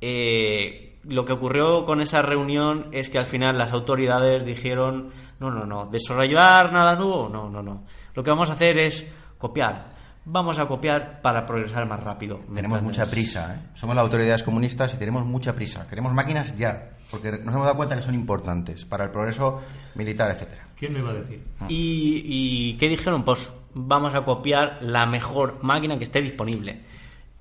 eh, 0.00 0.98
lo 1.04 1.24
que 1.24 1.32
ocurrió 1.32 1.84
con 1.84 2.00
esa 2.00 2.22
reunión 2.22 2.88
es 2.90 3.08
que 3.08 3.18
al 3.18 3.26
final 3.26 3.56
las 3.56 3.72
autoridades 3.72 4.44
dijeron, 4.44 5.10
no, 5.38 5.50
no, 5.52 5.64
no, 5.64 5.86
desarrollar 5.86 6.72
nada 6.72 6.96
nuevo, 6.96 7.28
no, 7.28 7.48
no, 7.48 7.62
no. 7.62 7.84
Lo 8.14 8.24
que 8.24 8.30
vamos 8.30 8.50
a 8.50 8.54
hacer 8.54 8.78
es 8.78 9.14
copiar. 9.38 9.86
Vamos 10.26 10.58
a 10.58 10.66
copiar 10.66 11.20
para 11.20 11.44
progresar 11.46 11.86
más 11.86 12.00
rápido. 12.02 12.40
Tenemos 12.54 12.82
mucha 12.82 13.06
prisa, 13.10 13.54
¿eh? 13.56 13.58
Somos 13.74 13.94
las 13.94 14.04
autoridades 14.04 14.42
comunistas 14.42 14.94
y 14.94 14.96
tenemos 14.96 15.24
mucha 15.26 15.54
prisa. 15.54 15.86
Queremos 15.88 16.14
máquinas 16.14 16.56
ya, 16.56 16.90
porque 17.10 17.30
nos 17.32 17.54
hemos 17.54 17.64
dado 17.66 17.76
cuenta 17.76 17.94
que 17.96 18.02
son 18.02 18.14
importantes 18.14 18.84
para 18.86 19.04
el 19.04 19.10
progreso 19.10 19.60
militar, 19.94 20.30
etcétera. 20.30 20.68
¿Quién 20.76 20.94
lo 20.94 21.00
iba 21.00 21.10
a 21.10 21.14
decir? 21.14 21.42
¿Y, 21.68 22.22
y 22.24 22.76
qué 22.78 22.88
dijeron? 22.88 23.22
Pues 23.24 23.52
vamos 23.74 24.14
a 24.14 24.24
copiar 24.24 24.78
la 24.80 25.04
mejor 25.06 25.58
máquina 25.62 25.98
que 25.98 26.04
esté 26.04 26.22
disponible. 26.22 26.80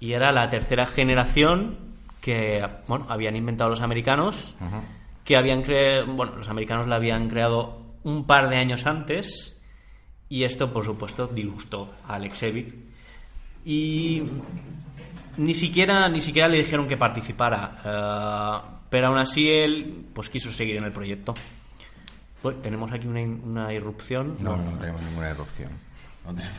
Y 0.01 0.11
era 0.11 0.33
la 0.33 0.49
tercera 0.49 0.85
generación 0.85 1.77
que 2.19 2.65
bueno, 2.87 3.05
habían 3.09 3.35
inventado 3.37 3.69
los 3.69 3.81
americanos, 3.81 4.53
que 5.23 5.37
habían 5.37 5.63
cre- 5.63 6.05
bueno, 6.05 6.35
los 6.35 6.49
americanos 6.49 6.87
la 6.87 6.97
habían 6.97 7.29
creado 7.29 7.81
un 8.03 8.25
par 8.25 8.49
de 8.49 8.57
años 8.57 8.85
antes, 8.85 9.52
y 10.33 10.45
esto 10.45 10.73
por 10.73 10.83
supuesto 10.83 11.27
disgustó 11.27 11.93
a 12.07 12.15
Alexevich. 12.15 12.73
Y 13.65 14.23
ni 15.37 15.53
siquiera 15.53 16.09
ni 16.09 16.21
siquiera 16.21 16.47
le 16.47 16.57
dijeron 16.57 16.87
que 16.87 16.97
participara, 16.97 17.77
eh, 17.85 18.77
pero 18.89 19.07
aún 19.09 19.19
así 19.19 19.47
él 19.47 20.07
pues 20.11 20.29
quiso 20.29 20.51
seguir 20.51 20.77
en 20.77 20.85
el 20.85 20.91
proyecto. 20.91 21.35
Tenemos 22.63 22.91
aquí 22.91 23.07
una, 23.07 23.21
una 23.21 23.73
irrupción. 23.73 24.37
No, 24.39 24.57
no 24.57 24.71
tenemos 24.79 25.03
ninguna. 25.03 25.35
No 25.35 26.33
tenemos. 26.33 26.57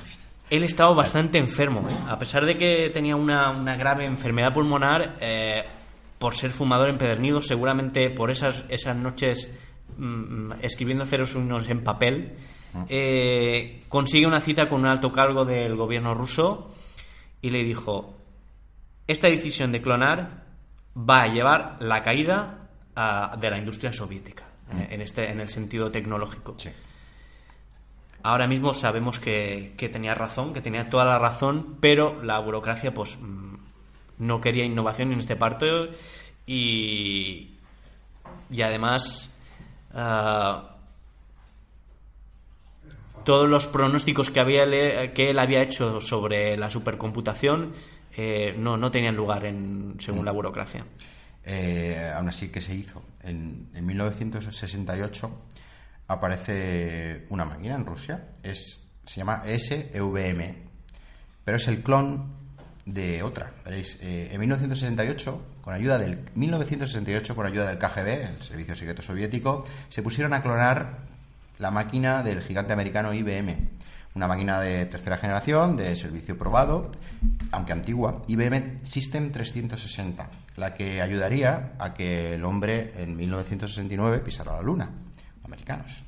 Él 0.51 0.63
estaba 0.63 0.95
bastante 0.95 1.39
enfermo, 1.39 1.81
¿eh? 1.91 1.95
a 2.09 2.17
pesar 2.17 2.47
de 2.47 2.57
que 2.57 2.91
tenía 2.91 3.17
una, 3.17 3.51
una 3.51 3.75
grave 3.75 4.05
enfermedad 4.05 4.55
pulmonar, 4.55 5.17
eh, 5.21 5.65
por 6.21 6.37
ser 6.37 6.53
fumador 6.53 6.91
empedernido, 6.91 7.43
seguramente 7.43 8.09
por 8.11 8.31
esas, 8.31 8.63
esas 8.69 8.95
noches 8.95 9.53
mm, 9.99 10.53
escribiendo 10.63 11.07
ceros 11.07 11.35
unos 11.35 11.69
en 11.69 11.83
papel, 11.83 12.37
eh, 12.89 13.85
consigue 13.89 14.27
una 14.27 14.41
cita 14.41 14.69
con 14.69 14.81
un 14.81 14.87
alto 14.87 15.13
cargo 15.13 15.45
del 15.45 15.77
gobierno 15.77 16.15
ruso 16.15 16.75
y 17.41 17.51
le 17.51 17.63
dijo, 17.63 18.15
esta 19.07 19.29
decisión 19.29 19.71
de 19.73 19.83
clonar 19.83 20.45
va 20.97 21.23
a 21.23 21.27
llevar 21.29 21.77
la 21.81 22.03
caída 22.03 22.69
ah, 22.97 23.37
de 23.39 23.51
la 23.51 23.59
industria 23.59 23.93
soviética, 23.93 24.45
eh, 24.73 24.89
en, 24.91 25.01
este, 25.03 25.31
en 25.31 25.41
el 25.41 25.49
sentido 25.49 25.91
tecnológico. 25.91 26.55
Sí. 26.57 26.71
Ahora 28.23 28.47
mismo 28.47 28.73
sabemos 28.73 29.21
que, 29.21 29.75
que 29.77 29.89
tenía 29.89 30.15
razón, 30.15 30.55
que 30.55 30.63
tenía 30.63 30.89
toda 30.89 31.05
la 31.05 31.19
razón, 31.19 31.77
pero 31.81 32.23
la 32.23 32.39
burocracia 32.39 32.95
pues 32.95 33.19
mm, 33.21 33.55
no 34.19 34.41
quería 34.41 34.65
innovación 34.65 35.13
en 35.13 35.21
este 35.21 35.37
parto 35.37 35.67
y, 36.47 37.59
y 38.51 38.63
además 38.63 39.31
ah, 39.93 40.74
todos 43.25 43.49
los 43.49 43.67
pronósticos 43.67 44.31
que, 44.31 44.41
había 44.41 44.65
le- 44.67 45.13
que 45.13 45.31
él 45.31 45.39
había 45.39 45.63
hecho 45.63 46.01
sobre 46.01 46.57
la 46.57 46.71
supercomputación 46.71 47.73
eh, 48.17 48.55
no, 48.57 48.77
no 48.77 48.91
tenían 48.91 49.17
lugar 49.17 49.45
en, 49.45 49.97
según 49.99 50.25
la 50.25 50.31
burocracia. 50.33 50.85
Eh, 51.45 52.11
aún 52.15 52.29
así, 52.29 52.49
¿qué 52.51 52.61
se 52.61 52.75
hizo? 52.75 53.03
En, 53.23 53.69
en 53.75 53.85
1968 53.87 55.31
aparece 56.09 57.27
una 57.31 57.45
máquina 57.45 57.75
en 57.75 57.85
Rusia. 57.87 58.29
Es, 58.43 58.83
se 59.05 59.17
llama 59.17 59.43
SEVM, 59.45 60.55
pero 61.45 61.57
es 61.57 61.69
el 61.69 61.83
clon 61.83 62.33
de 62.87 63.23
otra. 63.23 63.53
Veréis, 63.65 63.99
eh, 64.03 64.29
en 64.33 64.41
1968, 64.41 65.47
con 65.63 65.75
ayuda 65.75 65.99
del 65.99 66.19
1968, 66.35 67.35
con 67.35 67.47
ayuda 67.47 67.67
del 67.69 67.79
KGB, 67.79 68.09
el 68.37 68.43
Servicio 68.43 68.77
Secreto 68.77 69.03
Soviético, 69.03 69.65
se 69.89 70.03
pusieron 70.03 70.35
a 70.35 70.43
clonar 70.43 70.99
la 71.59 71.71
máquina 71.71 72.23
del 72.23 72.43
gigante 72.43 72.73
americano 72.73 73.13
IBM. 73.13 73.69
Una 74.15 74.29
máquina 74.29 74.61
de 74.61 74.87
tercera 74.87 75.17
generación, 75.17 75.77
de 75.77 75.97
servicio 75.97 76.39
probado, 76.39 76.93
aunque 77.51 77.73
antigua, 77.73 78.23
IBM 78.29 78.85
System 78.85 79.33
360, 79.33 80.31
la 80.57 80.75
que 80.75 81.03
ayudaría 81.03 81.73
a 81.79 81.95
que 81.95 82.35
el 82.35 82.45
hombre 82.45 82.93
en 82.97 83.17
1969 83.17 84.19
pisara 84.21 84.55
la 84.55 84.63
luna, 84.63 84.91
americanos. 85.45 86.05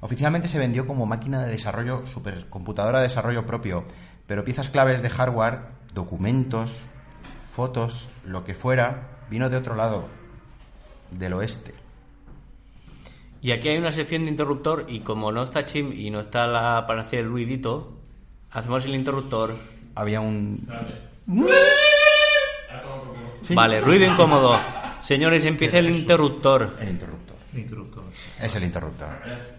Oficialmente 0.00 0.48
se 0.48 0.58
vendió 0.58 0.86
como 0.86 1.06
máquina 1.06 1.44
de 1.44 1.52
desarrollo, 1.52 2.04
supercomputadora 2.06 2.98
de 2.98 3.04
desarrollo 3.08 3.46
propio, 3.46 3.84
pero 4.26 4.44
piezas 4.44 4.68
claves 4.68 5.00
de 5.02 5.08
hardware, 5.08 5.60
documentos, 5.94 6.72
fotos, 7.52 8.10
lo 8.24 8.44
que 8.44 8.54
fuera, 8.54 9.08
vino 9.30 9.48
de 9.48 9.56
otro 9.56 9.74
lado, 9.74 10.08
del 11.10 11.32
oeste. 11.32 11.85
Y 13.46 13.52
aquí 13.52 13.68
hay 13.68 13.78
una 13.78 13.92
sección 13.92 14.24
de 14.24 14.30
interruptor 14.30 14.86
y 14.88 15.02
como 15.02 15.30
no 15.30 15.44
está 15.44 15.66
Chim 15.66 15.92
y 15.92 16.10
no 16.10 16.18
está 16.18 16.48
la 16.48 16.84
para 16.84 17.02
hacer 17.02 17.20
el 17.20 17.28
ruidito, 17.28 17.96
hacemos 18.50 18.84
el 18.86 18.96
interruptor. 18.96 19.54
Había 19.94 20.20
un... 20.20 20.66
Vale, 23.50 23.80
ruido 23.82 24.04
incómodo. 24.04 24.58
Señores, 25.00 25.44
empieza 25.44 25.78
el 25.78 25.90
interruptor. 25.90 26.76
El 26.80 26.88
interruptor. 26.88 27.36
Interruptor. 27.54 28.02
Es 28.42 28.52
el 28.56 28.64
interruptor. 28.64 29.10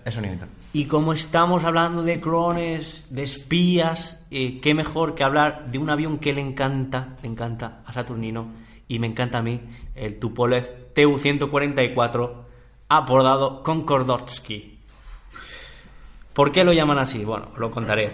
Es 0.03 0.17
un 0.17 0.25
interruptor. 0.25 0.61
Y 0.73 0.83
como 0.83 1.13
estamos 1.13 1.63
hablando 1.63 2.03
de 2.03 2.19
clones, 2.19 3.05
de 3.09 3.23
espías, 3.23 4.27
eh, 4.29 4.59
qué 4.59 4.73
mejor 4.73 5.15
que 5.15 5.23
hablar 5.23 5.71
de 5.71 5.77
un 5.77 5.89
avión 5.89 6.19
que 6.19 6.33
le 6.33 6.41
encanta, 6.41 7.15
le 7.21 7.29
encanta 7.29 7.83
a 7.85 7.93
Saturnino 7.93 8.51
y 8.89 8.99
me 8.99 9.07
encanta 9.07 9.37
a 9.37 9.41
mí, 9.41 9.61
el 9.95 10.19
Tupolev 10.19 10.93
Tu-144, 10.93 12.46
apodado 12.89 13.63
Konkordotsky. 13.63 14.77
¿Por 16.33 16.51
qué 16.51 16.63
lo 16.63 16.73
llaman 16.73 16.99
así? 16.99 17.23
Bueno, 17.25 17.51
lo 17.57 17.71
contaré. 17.71 18.11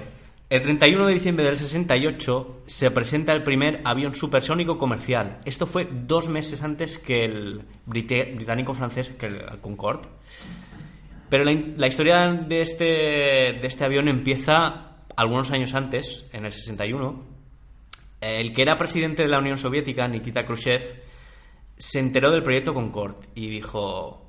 El 0.49 0.61
31 0.61 1.07
de 1.07 1.13
diciembre 1.13 1.45
del 1.45 1.57
68 1.57 2.61
se 2.67 2.91
presenta 2.91 3.33
el 3.33 3.43
primer 3.43 3.81
avión 3.85 4.13
supersónico 4.13 4.77
comercial. 4.77 5.39
Esto 5.45 5.65
fue 5.65 5.87
dos 5.91 6.29
meses 6.29 6.61
antes 6.61 6.99
que 6.99 7.25
el 7.25 7.63
británico-francés, 7.85 9.15
que 9.17 9.25
el 9.25 9.59
Concorde. 9.61 10.09
Pero 11.29 11.43
la, 11.43 11.59
la 11.75 11.87
historia 11.87 12.27
de 12.27 12.61
este, 12.61 12.85
de 12.85 13.67
este 13.67 13.83
avión 13.83 14.07
empieza 14.07 14.93
algunos 15.15 15.51
años 15.51 15.73
antes, 15.73 16.27
en 16.31 16.45
el 16.45 16.51
61. 16.51 17.23
El 18.21 18.53
que 18.53 18.61
era 18.61 18.77
presidente 18.77 19.23
de 19.23 19.29
la 19.29 19.39
Unión 19.39 19.57
Soviética, 19.57 20.07
Nikita 20.07 20.45
Khrushchev, 20.45 21.01
se 21.77 21.99
enteró 21.99 22.31
del 22.31 22.43
proyecto 22.43 22.73
Concorde 22.73 23.27
y 23.35 23.49
dijo, 23.49 24.22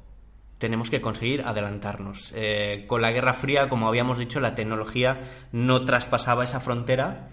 tenemos 0.64 0.88
que 0.88 1.03
conseguir 1.03 1.42
adelantarnos. 1.42 2.33
Eh, 2.35 2.87
con 2.87 3.03
la 3.03 3.12
Guerra 3.12 3.35
Fría, 3.35 3.68
como 3.68 3.87
habíamos 3.87 4.16
dicho, 4.16 4.40
la 4.40 4.55
tecnología 4.55 5.20
no 5.53 5.85
traspasaba 5.85 6.42
esa 6.42 6.59
frontera 6.59 7.29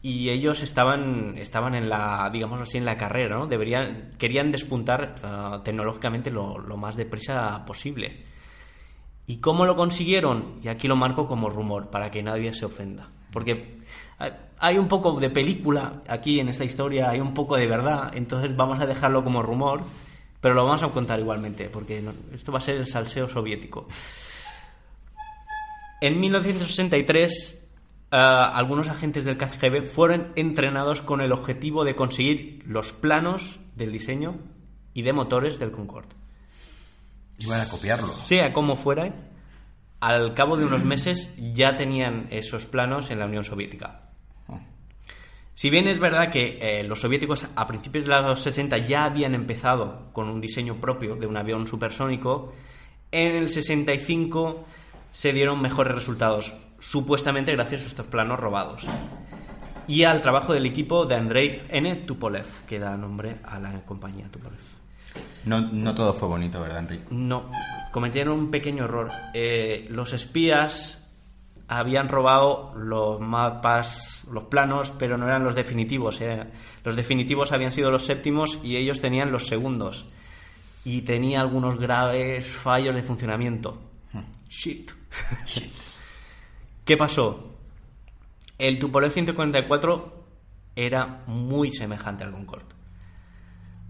y 0.00 0.30
ellos 0.30 0.62
estaban, 0.62 1.36
estaban 1.38 1.74
en 1.74 1.88
la, 1.88 2.30
digamos 2.32 2.60
así, 2.60 2.78
en 2.78 2.84
la 2.84 2.96
carrera, 2.96 3.36
¿no? 3.36 3.48
Deberían, 3.48 4.12
querían 4.16 4.52
despuntar 4.52 5.16
ah, 5.24 5.60
tecnológicamente 5.64 6.30
lo, 6.30 6.56
lo 6.56 6.76
más 6.76 6.94
deprisa 6.94 7.64
posible. 7.64 8.24
¿Y 9.26 9.40
cómo 9.40 9.66
lo 9.66 9.74
consiguieron? 9.74 10.60
Y 10.62 10.68
aquí 10.68 10.86
lo 10.86 10.94
marco 10.94 11.26
como 11.26 11.50
rumor, 11.50 11.90
para 11.90 12.12
que 12.12 12.22
nadie 12.22 12.54
se 12.54 12.64
ofenda. 12.64 13.08
Porque 13.32 13.80
hay 14.60 14.78
un 14.78 14.86
poco 14.86 15.18
de 15.18 15.30
película 15.30 16.02
aquí 16.06 16.38
en 16.38 16.48
esta 16.48 16.64
historia, 16.64 17.10
hay 17.10 17.18
un 17.18 17.34
poco 17.34 17.56
de 17.56 17.66
verdad, 17.66 18.12
entonces 18.14 18.54
vamos 18.54 18.78
a 18.78 18.86
dejarlo 18.86 19.24
como 19.24 19.42
rumor, 19.42 19.82
pero 20.40 20.54
lo 20.54 20.64
vamos 20.64 20.82
a 20.82 20.88
contar 20.88 21.18
igualmente, 21.18 21.68
porque 21.68 22.02
esto 22.32 22.52
va 22.52 22.58
a 22.58 22.62
ser 22.62 22.76
el 22.76 22.86
salseo 22.86 23.28
soviético. 23.28 23.88
En 26.00 26.20
1963, 26.20 27.68
ah, 28.12 28.52
algunos 28.54 28.88
agentes 28.88 29.24
del 29.24 29.36
KGB 29.36 29.84
fueron 29.86 30.32
entrenados 30.36 31.02
con 31.02 31.20
el 31.20 31.32
objetivo 31.32 31.84
de 31.84 31.96
conseguir 31.96 32.62
los 32.66 32.92
planos 32.92 33.58
del 33.74 33.90
diseño 33.90 34.36
y 34.94 35.02
de 35.02 35.12
motores 35.12 35.58
del 35.58 35.72
Concorde 35.72 36.14
Iban 37.38 37.60
a 37.60 37.68
copiarlo. 37.68 38.08
sea 38.08 38.52
como 38.52 38.76
fuera, 38.76 39.12
al 40.00 40.34
cabo 40.34 40.56
de 40.56 40.64
unos 40.64 40.84
meses 40.84 41.34
ya 41.52 41.76
tenían 41.76 42.28
esos 42.30 42.66
planos 42.66 43.10
en 43.10 43.18
la 43.18 43.26
Unión 43.26 43.44
Soviética. 43.44 44.07
Si 45.58 45.70
bien 45.70 45.88
es 45.88 45.98
verdad 45.98 46.30
que 46.30 46.56
eh, 46.60 46.84
los 46.84 47.00
soviéticos 47.00 47.44
a 47.56 47.66
principios 47.66 48.04
de 48.04 48.12
los 48.12 48.40
60 48.40 48.78
ya 48.86 49.02
habían 49.02 49.34
empezado 49.34 50.04
con 50.12 50.28
un 50.28 50.40
diseño 50.40 50.76
propio 50.76 51.16
de 51.16 51.26
un 51.26 51.36
avión 51.36 51.66
supersónico, 51.66 52.52
en 53.10 53.34
el 53.34 53.48
65 53.48 54.64
se 55.10 55.32
dieron 55.32 55.60
mejores 55.60 55.92
resultados, 55.92 56.54
supuestamente 56.78 57.50
gracias 57.50 57.82
a 57.82 57.86
estos 57.88 58.06
planos 58.06 58.38
robados. 58.38 58.82
Y 59.88 60.04
al 60.04 60.22
trabajo 60.22 60.52
del 60.52 60.64
equipo 60.64 61.06
de 61.06 61.16
Andrei 61.16 61.62
N. 61.70 61.92
Tupolev, 62.06 62.46
que 62.64 62.78
da 62.78 62.96
nombre 62.96 63.38
a 63.42 63.58
la 63.58 63.84
compañía 63.84 64.28
Tupolev. 64.30 64.60
No, 65.44 65.60
no 65.60 65.92
todo 65.92 66.12
fue 66.12 66.28
bonito, 66.28 66.60
¿verdad, 66.60 66.78
Enrique? 66.78 67.06
No, 67.10 67.50
cometieron 67.90 68.38
un 68.38 68.50
pequeño 68.52 68.84
error. 68.84 69.10
Eh, 69.34 69.88
los 69.90 70.12
espías 70.12 71.07
habían 71.68 72.08
robado 72.08 72.72
los 72.76 73.20
mapas, 73.20 74.26
los 74.32 74.44
planos, 74.44 74.92
pero 74.98 75.16
no 75.18 75.26
eran 75.26 75.44
los 75.44 75.54
definitivos. 75.54 76.20
eh. 76.20 76.50
Los 76.82 76.96
definitivos 76.96 77.52
habían 77.52 77.72
sido 77.72 77.90
los 77.90 78.04
séptimos 78.06 78.58
y 78.64 78.76
ellos 78.76 79.00
tenían 79.00 79.30
los 79.30 79.46
segundos. 79.46 80.06
Y 80.84 81.02
tenía 81.02 81.40
algunos 81.40 81.78
graves 81.78 82.46
fallos 82.46 82.94
de 82.94 83.02
funcionamiento. 83.02 83.78
Shit. 84.48 84.90
¿Qué 86.84 86.96
pasó? 86.96 87.54
El 88.56 88.78
Tupolev 88.78 89.12
144 89.12 90.24
era 90.74 91.22
muy 91.26 91.70
semejante 91.70 92.24
al 92.24 92.32
Concorde. 92.32 92.74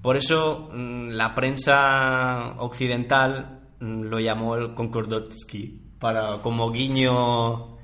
Por 0.03 0.17
eso 0.17 0.69
mm, 0.73 1.11
la 1.11 1.35
prensa 1.35 2.55
occidental 2.59 3.61
mm, 3.81 4.03
lo 4.03 4.19
llamó 4.19 4.57
el 4.57 4.75
Concordotsky, 4.75 5.88
para 5.99 6.39
como 6.39 6.71
guiño 6.71 7.79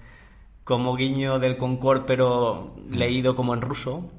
como 0.64 0.96
guiño 0.96 1.38
del 1.38 1.56
Concorde 1.56 2.04
pero 2.06 2.74
leído 2.90 3.36
como 3.36 3.54
en 3.54 3.60
ruso. 3.60 4.10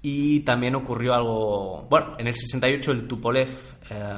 Y 0.00 0.40
también 0.40 0.74
ocurrió 0.74 1.14
algo, 1.14 1.86
bueno, 1.88 2.16
en 2.18 2.26
el 2.26 2.34
68 2.34 2.90
el 2.90 3.06
Tupolev 3.06 3.48
eh, 3.90 4.10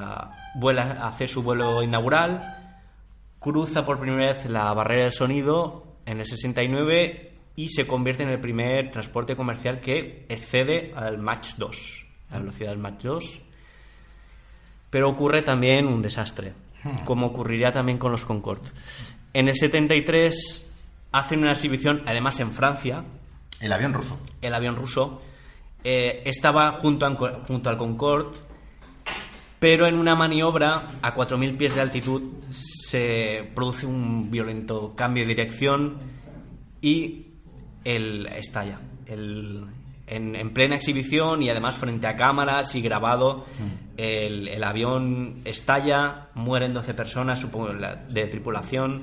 vuela, 0.55 1.07
hace 1.07 1.29
su 1.29 1.43
vuelo 1.43 1.83
inaugural, 1.83 2.81
cruza 3.39 3.85
por 3.85 4.01
primera 4.01 4.33
vez 4.33 4.47
la 4.47 4.73
barrera 4.73 5.05
del 5.05 5.13
sonido, 5.13 5.85
en 6.07 6.21
el 6.21 6.27
69 6.27 7.33
y 7.57 7.69
se 7.69 7.87
convierte 7.87 8.23
en 8.23 8.31
el 8.31 8.41
primer 8.41 8.91
transporte 8.91 9.37
comercial 9.37 9.81
que 9.81 10.27
excede 10.29 10.93
al 10.95 11.19
Mach 11.19 11.55
2, 11.57 12.07
la 12.31 12.39
velocidad 12.39 12.71
del 12.71 12.79
Mach 12.79 13.03
2. 13.03 13.41
Pero 14.91 15.11
ocurre 15.11 15.43
también 15.43 15.87
un 15.87 16.03
desastre, 16.03 16.55
como 17.05 17.27
ocurriría 17.27 17.73
también 17.73 17.99
con 17.99 18.13
los 18.13 18.25
Concorde. 18.25 18.69
En 19.33 19.49
el 19.49 19.55
73 19.57 20.71
hacen 21.13 21.41
una 21.41 21.53
exhibición, 21.53 22.03
además 22.07 22.39
en 22.41 22.51
Francia, 22.53 23.05
El 23.61 23.73
avión 23.73 23.93
ruso. 23.95 24.19
el 24.43 24.55
avión 24.55 24.77
ruso 24.77 25.23
eh, 25.85 26.23
estaba 26.25 26.73
junto, 26.81 27.07
a- 27.07 27.45
junto 27.47 27.71
al 27.71 27.77
Concorde, 27.77 28.37
pero 29.59 29.87
en 29.87 29.97
una 29.97 30.15
maniobra 30.15 30.83
a 31.03 31.15
4.000 31.15 31.57
pies 31.57 31.75
de 31.75 31.81
altitud 31.81 32.23
se 32.51 33.51
produce 33.55 33.87
un 33.87 34.31
violento 34.31 34.95
cambio 34.95 35.25
de 35.25 35.29
dirección 35.35 35.99
y 36.83 37.27
el 37.85 38.27
estalla. 38.27 38.81
El- 39.07 39.67
en, 40.07 40.37
en 40.37 40.53
plena 40.53 40.75
exhibición 40.77 41.43
y 41.43 41.49
además 41.49 41.77
frente 41.77 42.07
a 42.07 42.15
cámaras 42.15 42.75
y 42.75 42.83
grabado, 42.83 43.47
el, 43.97 44.63
avión 44.65 45.43
estalla, 45.45 46.29
mueren 46.35 46.75
12 46.75 46.95
personas 46.95 47.41
supongo, 47.41 47.73
de 48.09 48.27
tripulación. 48.27 49.03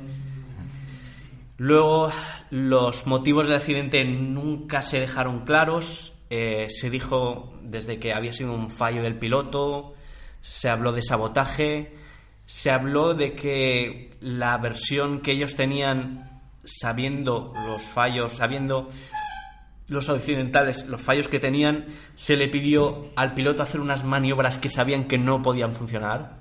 Luego, 1.57 2.11
los 2.49 3.05
motivos 3.05 3.47
del 3.47 3.57
accidente 3.57 4.03
nunca 4.03 4.81
se 4.81 4.99
dejaron 4.99 5.45
claros. 5.45 6.13
Eh, 6.29 6.67
se 6.69 6.89
dijo 6.89 7.53
desde 7.61 7.99
que 7.99 8.13
había 8.13 8.33
sido 8.33 8.53
un 8.53 8.69
fallo 8.71 9.03
del 9.03 9.19
piloto, 9.19 9.93
se 10.41 10.69
habló 10.69 10.91
de 10.91 11.01
sabotaje, 11.01 11.93
se 12.45 12.71
habló 12.71 13.13
de 13.13 13.33
que 13.33 14.17
la 14.21 14.57
versión 14.57 15.21
que 15.21 15.33
ellos 15.33 15.55
tenían, 15.55 16.41
sabiendo 16.63 17.53
los 17.67 17.81
fallos, 17.81 18.33
sabiendo 18.33 18.89
los 19.91 20.07
occidentales, 20.07 20.87
los 20.87 21.01
fallos 21.01 21.27
que 21.27 21.39
tenían, 21.39 21.87
se 22.15 22.37
le 22.37 22.47
pidió 22.47 23.11
al 23.17 23.33
piloto 23.33 23.61
hacer 23.61 23.81
unas 23.81 24.05
maniobras 24.05 24.57
que 24.57 24.69
sabían 24.69 25.03
que 25.03 25.17
no 25.17 25.41
podían 25.41 25.73
funcionar. 25.73 26.39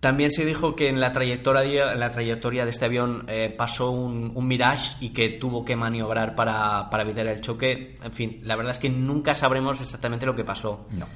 También 0.00 0.30
se 0.30 0.44
dijo 0.44 0.76
que 0.76 0.90
en 0.90 1.00
la 1.00 1.12
trayectoria, 1.12 1.92
en 1.92 2.00
la 2.00 2.10
trayectoria 2.10 2.64
de 2.64 2.70
este 2.70 2.84
avión 2.84 3.24
eh, 3.28 3.54
pasó 3.56 3.92
un, 3.92 4.32
un 4.34 4.46
Mirage 4.46 4.96
y 5.00 5.10
que 5.10 5.30
tuvo 5.30 5.64
que 5.64 5.74
maniobrar 5.74 6.34
para, 6.34 6.90
para 6.90 7.02
evitar 7.04 7.26
el 7.26 7.40
choque. 7.40 7.96
En 8.02 8.12
fin, 8.12 8.40
la 8.42 8.54
verdad 8.56 8.72
es 8.72 8.78
que 8.78 8.90
nunca 8.90 9.34
sabremos 9.34 9.80
exactamente 9.80 10.26
lo 10.26 10.34
que 10.34 10.44
pasó. 10.44 10.86
No. 10.90 11.06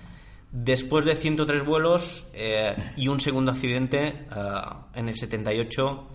Después 0.50 1.04
de 1.04 1.14
103 1.14 1.62
vuelos 1.62 2.26
eh, 2.32 2.74
y 2.96 3.08
un 3.08 3.20
segundo 3.20 3.52
accidente, 3.52 4.06
eh, 4.06 4.24
en 4.94 5.08
el 5.08 5.14
78 5.14 6.08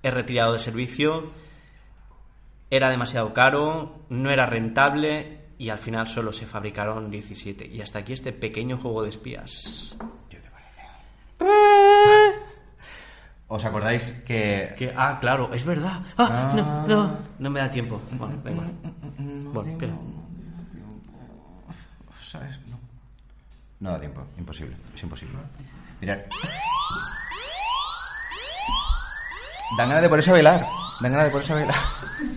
es 0.00 0.14
retirado 0.14 0.52
de 0.52 0.60
servicio. 0.60 1.32
Era 2.70 2.90
demasiado 2.90 3.32
caro, 3.32 4.04
no 4.10 4.30
era 4.30 4.44
rentable 4.46 5.46
y 5.58 5.70
al 5.70 5.78
final 5.78 6.06
solo 6.06 6.32
se 6.32 6.46
fabricaron 6.46 7.10
17. 7.10 7.66
Y 7.66 7.80
hasta 7.80 8.00
aquí 8.00 8.12
este 8.12 8.32
pequeño 8.32 8.76
juego 8.78 9.02
de 9.02 9.08
espías. 9.08 9.96
¿Qué 10.28 10.38
te 10.38 10.50
parece? 10.50 10.82
¿Os 13.48 13.64
acordáis 13.64 14.12
que... 14.26 14.74
Que, 14.76 14.92
ah, 14.94 15.16
claro, 15.20 15.50
es 15.54 15.64
verdad. 15.64 16.02
Ah, 16.18 16.28
Ah. 16.28 16.52
no, 16.54 16.86
no, 16.86 17.18
no 17.38 17.50
me 17.50 17.60
da 17.60 17.70
tiempo. 17.70 18.00
Bueno, 18.12 18.38
venga. 18.44 18.64
Bueno, 19.18 19.70
espera. 19.72 19.94
¿Sabes? 22.30 22.58
No. 22.68 22.78
No 23.80 23.90
da 23.92 24.00
tiempo, 24.00 24.22
imposible, 24.36 24.76
es 24.94 25.02
imposible. 25.02 25.38
Mirad. 26.02 26.18
Dan 29.78 29.88
ganas 29.88 30.02
de 30.02 30.08
ponerse 30.10 30.30
a 30.30 30.32
bailar. 30.34 30.66
Dan 31.00 31.12
ganas 31.12 31.26
de 31.26 31.30
ponerse 31.30 31.52
a 31.52 31.56
bailar. 31.56 31.74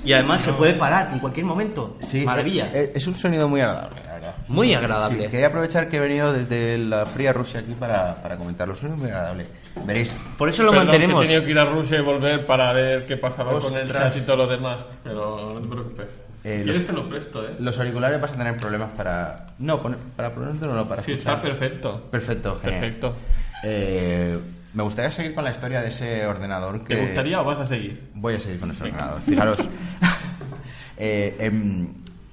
Y 0.03 0.13
además 0.13 0.41
se 0.43 0.53
puede 0.53 0.73
parar 0.75 1.09
en 1.13 1.19
cualquier 1.19 1.45
momento. 1.45 1.97
Sí, 2.01 2.23
Maravilla. 2.23 2.65
eh, 2.67 2.71
eh, 2.73 2.91
Es 2.95 3.07
un 3.07 3.15
sonido 3.15 3.47
muy 3.47 3.61
agradable, 3.61 4.01
la 4.05 4.13
verdad. 4.13 4.35
Muy 4.47 4.67
Sí, 4.67 4.73
agradable. 4.75 5.29
quería 5.29 5.47
aprovechar 5.47 5.89
que 5.89 5.97
he 5.97 5.99
venido 5.99 6.31
desde 6.33 6.77
la 6.77 7.05
fría 7.05 7.33
Rusia 7.33 7.59
aquí 7.61 7.73
para, 7.73 8.21
para 8.21 8.35
comentarlo. 8.37 8.73
Es 8.75 8.83
muy 8.83 9.07
agradable. 9.09 9.47
Veréis. 9.85 10.11
Por 10.37 10.49
eso 10.49 10.61
lo 10.63 10.71
Perdón, 10.71 10.87
mantenemos. 10.87 11.23
He 11.23 11.27
tenido 11.27 11.45
que 11.45 11.51
ir 11.51 11.59
a 11.59 11.65
Rusia 11.65 11.97
y 11.99 12.01
volver 12.03 12.45
para 12.45 12.73
ver 12.73 13.05
qué 13.07 13.17
pasaba 13.17 13.59
con 13.59 13.75
el 13.75 13.91
chat 13.91 14.15
y 14.17 14.21
todo 14.21 14.37
lo 14.37 14.47
demás. 14.47 14.77
Pero 15.03 15.51
no 15.53 15.61
te 15.61 15.67
preocupes. 15.67 16.07
Eh, 16.43 16.61
¿Quieres 16.63 16.77
los- 16.81 16.85
te 16.87 16.93
lo 16.93 17.09
presto, 17.09 17.43
eh? 17.47 17.55
Los 17.59 17.77
auriculares 17.79 18.19
vas 18.21 18.31
a 18.31 18.35
tener 18.35 18.57
problemas 18.57 18.89
para. 18.97 19.47
No, 19.59 19.79
poner- 19.81 19.99
para 20.15 20.31
ponértelo 20.31 20.73
no, 20.73 20.87
para 20.87 21.01
Sí, 21.03 21.13
escuchar. 21.13 21.35
está 21.37 21.47
perfecto. 21.47 22.01
Perfecto, 22.11 22.59
genial. 22.61 22.81
Perfecto. 22.81 23.15
Eh, 23.63 24.39
me 24.73 24.83
gustaría 24.83 25.11
seguir 25.11 25.33
con 25.33 25.43
la 25.43 25.51
historia 25.51 25.81
de 25.81 25.89
ese 25.89 26.25
ordenador 26.25 26.83
que. 26.83 26.95
¿Te 26.95 27.01
gustaría 27.01 27.41
o 27.41 27.45
vas 27.45 27.59
a 27.59 27.67
seguir? 27.67 28.09
Voy 28.13 28.35
a 28.35 28.39
seguir 28.39 28.59
con 28.59 28.71
ese 28.71 28.83
ordenador. 28.83 29.21
Fijaros. 29.21 29.57
Eh, 31.03 31.35
em, 31.39 31.87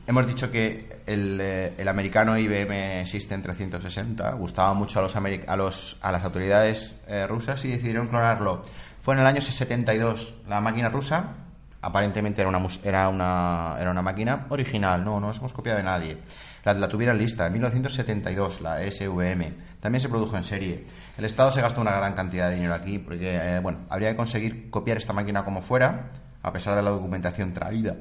hemos 0.07 0.26
dicho 0.26 0.51
que 0.51 1.01
el, 1.07 1.41
eh, 1.41 1.72
el 1.78 1.89
americano 1.89 2.36
IBM 2.36 3.07
System 3.07 3.41
360 3.41 4.32
gustaba 4.32 4.74
mucho 4.74 4.99
a, 4.99 5.03
los 5.03 5.16
a, 5.16 5.57
los, 5.57 5.97
a 6.03 6.12
las 6.12 6.22
autoridades 6.22 6.95
eh, 7.07 7.26
rusas 7.26 7.64
y 7.64 7.68
decidieron 7.68 8.09
clonarlo. 8.09 8.61
Fue 9.01 9.14
en 9.14 9.20
el 9.20 9.26
año 9.26 9.41
72 9.41 10.34
la 10.49 10.61
máquina 10.61 10.91
rusa. 10.91 11.32
Aparentemente 11.80 12.43
era 12.43 12.51
una, 12.51 12.66
era 12.84 13.09
una, 13.09 13.76
era 13.80 13.91
una 13.91 14.03
máquina 14.03 14.45
original, 14.51 15.03
no, 15.03 15.18
no 15.18 15.28
nos 15.28 15.39
hemos 15.39 15.55
copiado 15.55 15.78
de 15.78 15.84
nadie. 15.84 16.18
La, 16.62 16.74
la 16.74 16.89
tuvieron 16.89 17.16
lista 17.16 17.47
en 17.47 17.55
1972, 17.55 18.61
la 18.61 18.82
SVM. 18.82 19.45
También 19.80 20.03
se 20.03 20.11
produjo 20.11 20.36
en 20.36 20.45
serie. 20.45 20.84
El 21.18 21.24
Estado 21.24 21.50
se 21.50 21.60
gastó 21.60 21.80
una 21.80 21.90
gran 21.90 22.12
cantidad 22.12 22.48
de 22.48 22.54
dinero 22.54 22.74
aquí 22.74 23.00
porque, 23.00 23.34
eh, 23.34 23.58
bueno, 23.58 23.80
habría 23.90 24.10
que 24.10 24.16
conseguir 24.16 24.70
copiar 24.70 24.98
esta 24.98 25.12
máquina 25.12 25.44
como 25.44 25.62
fuera, 25.62 26.12
a 26.40 26.52
pesar 26.52 26.76
de 26.76 26.82
la 26.82 26.92
documentación 26.92 27.52
traída. 27.52 27.96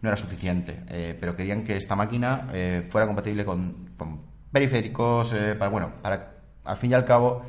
No 0.00 0.08
era 0.08 0.16
suficiente, 0.16 0.82
eh, 0.88 1.14
pero 1.20 1.36
querían 1.36 1.64
que 1.64 1.76
esta 1.76 1.94
máquina 1.94 2.48
eh, 2.50 2.88
fuera 2.90 3.06
compatible 3.06 3.44
con, 3.44 3.90
con 3.98 4.22
periféricos, 4.50 5.34
para, 5.58 5.70
bueno, 5.70 5.92
para, 6.00 6.32
al 6.64 6.76
fin 6.78 6.92
y 6.92 6.94
al 6.94 7.04
cabo, 7.04 7.42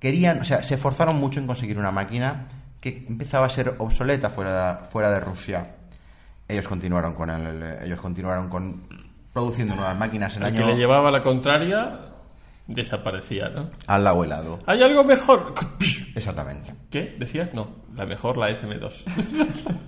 querían, 0.00 0.40
o 0.40 0.44
sea, 0.44 0.64
se 0.64 0.74
esforzaron 0.74 1.14
mucho 1.14 1.38
en 1.38 1.46
conseguir 1.46 1.78
una 1.78 1.92
máquina 1.92 2.48
que 2.80 3.06
empezaba 3.08 3.46
a 3.46 3.50
ser 3.50 3.76
obsoleta 3.78 4.28
fuera, 4.28 4.88
fuera 4.90 5.12
de 5.12 5.20
Rusia. 5.20 5.76
Ellos 6.48 6.66
continuaron 6.66 7.14
con 7.14 7.30
el, 7.30 7.78
ellos 7.84 8.00
continuaron 8.00 8.48
con 8.48 8.82
produciendo 9.32 9.76
nuevas 9.76 9.96
máquinas 9.96 10.36
en 10.36 10.42
el 10.42 10.48
El 10.48 10.54
que 10.56 10.62
año 10.62 10.72
le 10.72 10.76
llevaba 10.76 11.12
la 11.12 11.22
contraria 11.22 12.07
desaparecía, 12.68 13.48
¿no? 13.48 13.70
al 13.86 14.04
lado 14.04 14.22
helado. 14.22 14.60
¿Hay 14.66 14.82
algo 14.82 15.02
mejor? 15.02 15.54
Exactamente. 16.14 16.74
¿Qué? 16.90 17.16
¿Decías? 17.18 17.52
No, 17.54 17.66
la 17.96 18.06
mejor, 18.06 18.36
la 18.36 18.50
SM2. 18.50 18.92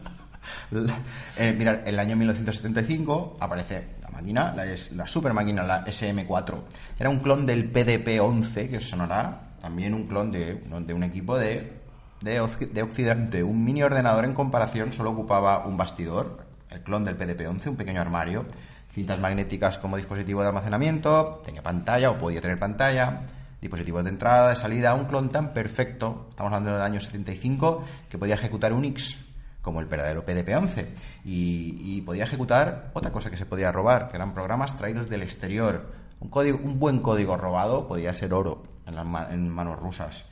Eh, 1.36 1.54
mirad, 1.56 1.80
el 1.86 1.98
año 1.98 2.16
1975 2.16 3.34
aparece 3.40 3.96
la 4.02 4.08
máquina, 4.08 4.54
la, 4.54 4.64
es, 4.66 4.92
la 4.92 5.06
super 5.06 5.32
máquina, 5.32 5.64
la 5.64 5.84
SM4. 5.84 6.54
Era 6.98 7.10
un 7.10 7.18
clon 7.18 7.44
del 7.44 7.72
PDP-11, 7.72 8.70
que 8.70 8.76
os 8.76 8.88
sonará, 8.88 9.50
también 9.60 9.94
un 9.94 10.06
clon 10.06 10.30
de, 10.30 10.54
de 10.54 10.94
un 10.94 11.02
equipo 11.02 11.36
de, 11.36 11.72
de, 12.20 12.68
de 12.72 12.82
Occidente. 12.82 13.42
Un 13.42 13.64
mini 13.64 13.82
ordenador 13.82 14.24
en 14.24 14.32
comparación 14.32 14.92
solo 14.92 15.10
ocupaba 15.10 15.66
un 15.66 15.76
bastidor, 15.76 16.46
el 16.70 16.82
clon 16.82 17.04
del 17.04 17.18
PDP-11, 17.18 17.66
un 17.66 17.76
pequeño 17.76 18.00
armario, 18.00 18.46
cintas 18.93 19.18
magnéticas 19.20 19.78
como 19.78 19.97
dispositivo 19.97 20.43
de 20.43 20.49
almacenamiento, 20.49 21.43
tenía 21.45 21.62
pantalla 21.62 22.11
o 22.11 22.18
podía 22.18 22.41
tener 22.41 22.59
pantalla, 22.59 23.20
dispositivos 23.61 24.03
de 24.05 24.11
entrada, 24.11 24.51
de 24.51 24.57
salida, 24.57 24.95
un 24.95 25.05
clon 25.05 25.30
tan 25.30 25.53
perfecto, 25.53 26.26
estamos 26.30 26.53
hablando 26.53 26.72
del 26.72 26.82
año 26.82 27.01
75, 27.01 27.84
que 28.09 28.18
podía 28.18 28.34
ejecutar 28.34 28.72
Unix 28.72 29.18
como 29.62 29.80
el 29.80 29.86
verdadero 29.86 30.24
PDP-11 30.24 30.86
y, 31.24 31.97
y 31.99 32.01
podía 32.01 32.24
ejecutar 32.24 32.91
otra 32.95 33.12
cosa 33.12 33.30
que 33.30 33.36
se 33.36 33.45
podía 33.47 33.70
robar, 33.70 34.09
que 34.09 34.16
eran 34.16 34.32
programas 34.32 34.74
traídos 34.76 35.09
del 35.11 35.22
exterior. 35.22 35.93
Un, 36.20 36.30
código, 36.30 36.59
un 36.62 36.78
buen 36.78 37.01
código 37.01 37.36
robado 37.36 37.86
podía 37.86 38.14
ser 38.14 38.32
oro 38.32 38.62
en, 38.86 38.95
las 38.97 39.30
en 39.30 39.49
manos 39.51 39.78
rusas. 39.78 40.24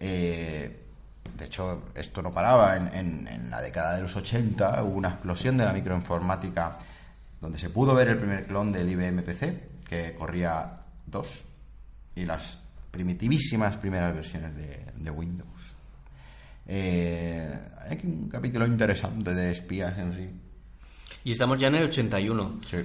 Eh, 0.00 0.80
de 1.38 1.44
hecho, 1.44 1.82
esto 1.94 2.22
no 2.22 2.32
paraba. 2.32 2.76
En, 2.76 2.88
en- 2.92 3.28
en 3.28 3.50
la 3.50 3.60
década 3.60 3.94
de 3.96 4.02
los 4.02 4.16
80 4.16 4.82
hubo 4.82 4.96
una 4.98 5.10
explosión 5.10 5.56
de 5.56 5.64
la 5.64 5.72
microinformática 5.72 6.78
donde 7.42 7.58
se 7.58 7.70
pudo 7.70 7.92
ver 7.94 8.08
el 8.08 8.16
primer 8.16 8.46
clon 8.46 8.70
del 8.72 8.88
IBM 8.88 9.22
PC, 9.22 9.68
que 9.86 10.14
corría 10.14 10.78
2 11.06 11.44
y 12.14 12.24
las 12.24 12.56
primitivísimas 12.90 13.76
primeras 13.76 14.14
versiones 14.14 14.54
de, 14.56 14.86
de 14.94 15.10
Windows. 15.10 15.48
Eh, 16.68 17.58
hay 17.80 17.92
aquí 17.92 18.06
un 18.06 18.28
capítulo 18.28 18.64
interesante 18.64 19.34
de 19.34 19.50
espías 19.50 19.98
en 19.98 20.14
sí. 20.14 20.30
Y 21.24 21.32
estamos 21.32 21.58
ya 21.60 21.66
en 21.66 21.74
el 21.74 21.84
81. 21.84 22.60
Sí. 22.64 22.78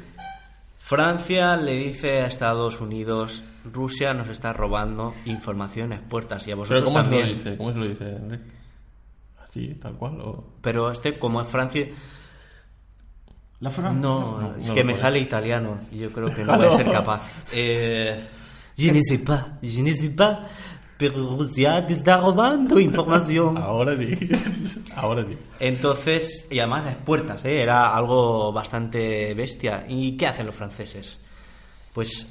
Francia 0.80 1.56
le 1.56 1.74
dice 1.74 2.22
a 2.22 2.26
Estados 2.26 2.82
Unidos, 2.82 3.44
Rusia 3.72 4.16
nos 4.16 4.28
está 4.30 4.54
robando 4.54 5.14
información 5.26 5.94
a 5.94 6.02
puertas 6.02 6.48
y 6.48 6.52
a 6.52 6.56
¿Pero 6.56 6.62
vosotros 6.62 6.84
cómo 6.84 7.04
se 7.04 7.10
lo 7.12 7.28
dice? 7.28 7.58
¿Cómo 7.58 7.74
se 7.74 7.80
lo 7.80 7.88
dice, 7.88 8.16
Enrique? 8.16 8.52
¿Así, 9.44 9.68
tal 9.76 9.94
cual? 9.94 10.20
O... 10.22 10.44
Pero 10.62 10.90
este, 10.90 11.20
como 11.20 11.42
es 11.42 11.48
Francia... 11.48 11.88
La 13.60 13.70
No, 13.70 14.54
es 14.60 14.68
no 14.68 14.74
que 14.76 14.84
me 14.84 14.96
sale 14.96 15.20
italiano 15.20 15.80
yo 15.92 16.12
creo 16.12 16.34
que 16.34 16.44
no 16.44 16.58
voy 16.58 16.68
a 16.68 16.70
no. 16.70 16.78
ser 16.78 16.92
capaz. 16.92 17.24
Eh, 17.52 18.28
je 18.78 18.92
ne 18.92 19.02
sais 19.02 19.24
pas, 19.24 19.48
je 19.62 19.82
ne 19.82 19.94
sais 19.94 20.16
pas. 20.16 20.40
pero 20.98 21.38
Rusia 21.38 21.86
te 21.88 21.94
está 21.94 22.18
robando 22.18 22.80
información. 22.80 23.58
Ahora 23.62 23.96
di. 23.96 24.18
Ahora 24.96 25.24
di. 25.24 25.38
Entonces, 25.60 26.48
y 26.52 26.60
además 26.60 26.86
las 26.86 26.96
puertas, 26.98 27.44
¿eh? 27.46 27.62
era 27.62 27.96
algo 27.96 28.52
bastante 28.52 29.34
bestia. 29.34 29.86
¿Y 29.88 30.18
qué 30.18 30.28
hacen 30.28 30.46
los 30.46 30.56
franceses? 30.56 31.20
Pues 31.94 32.28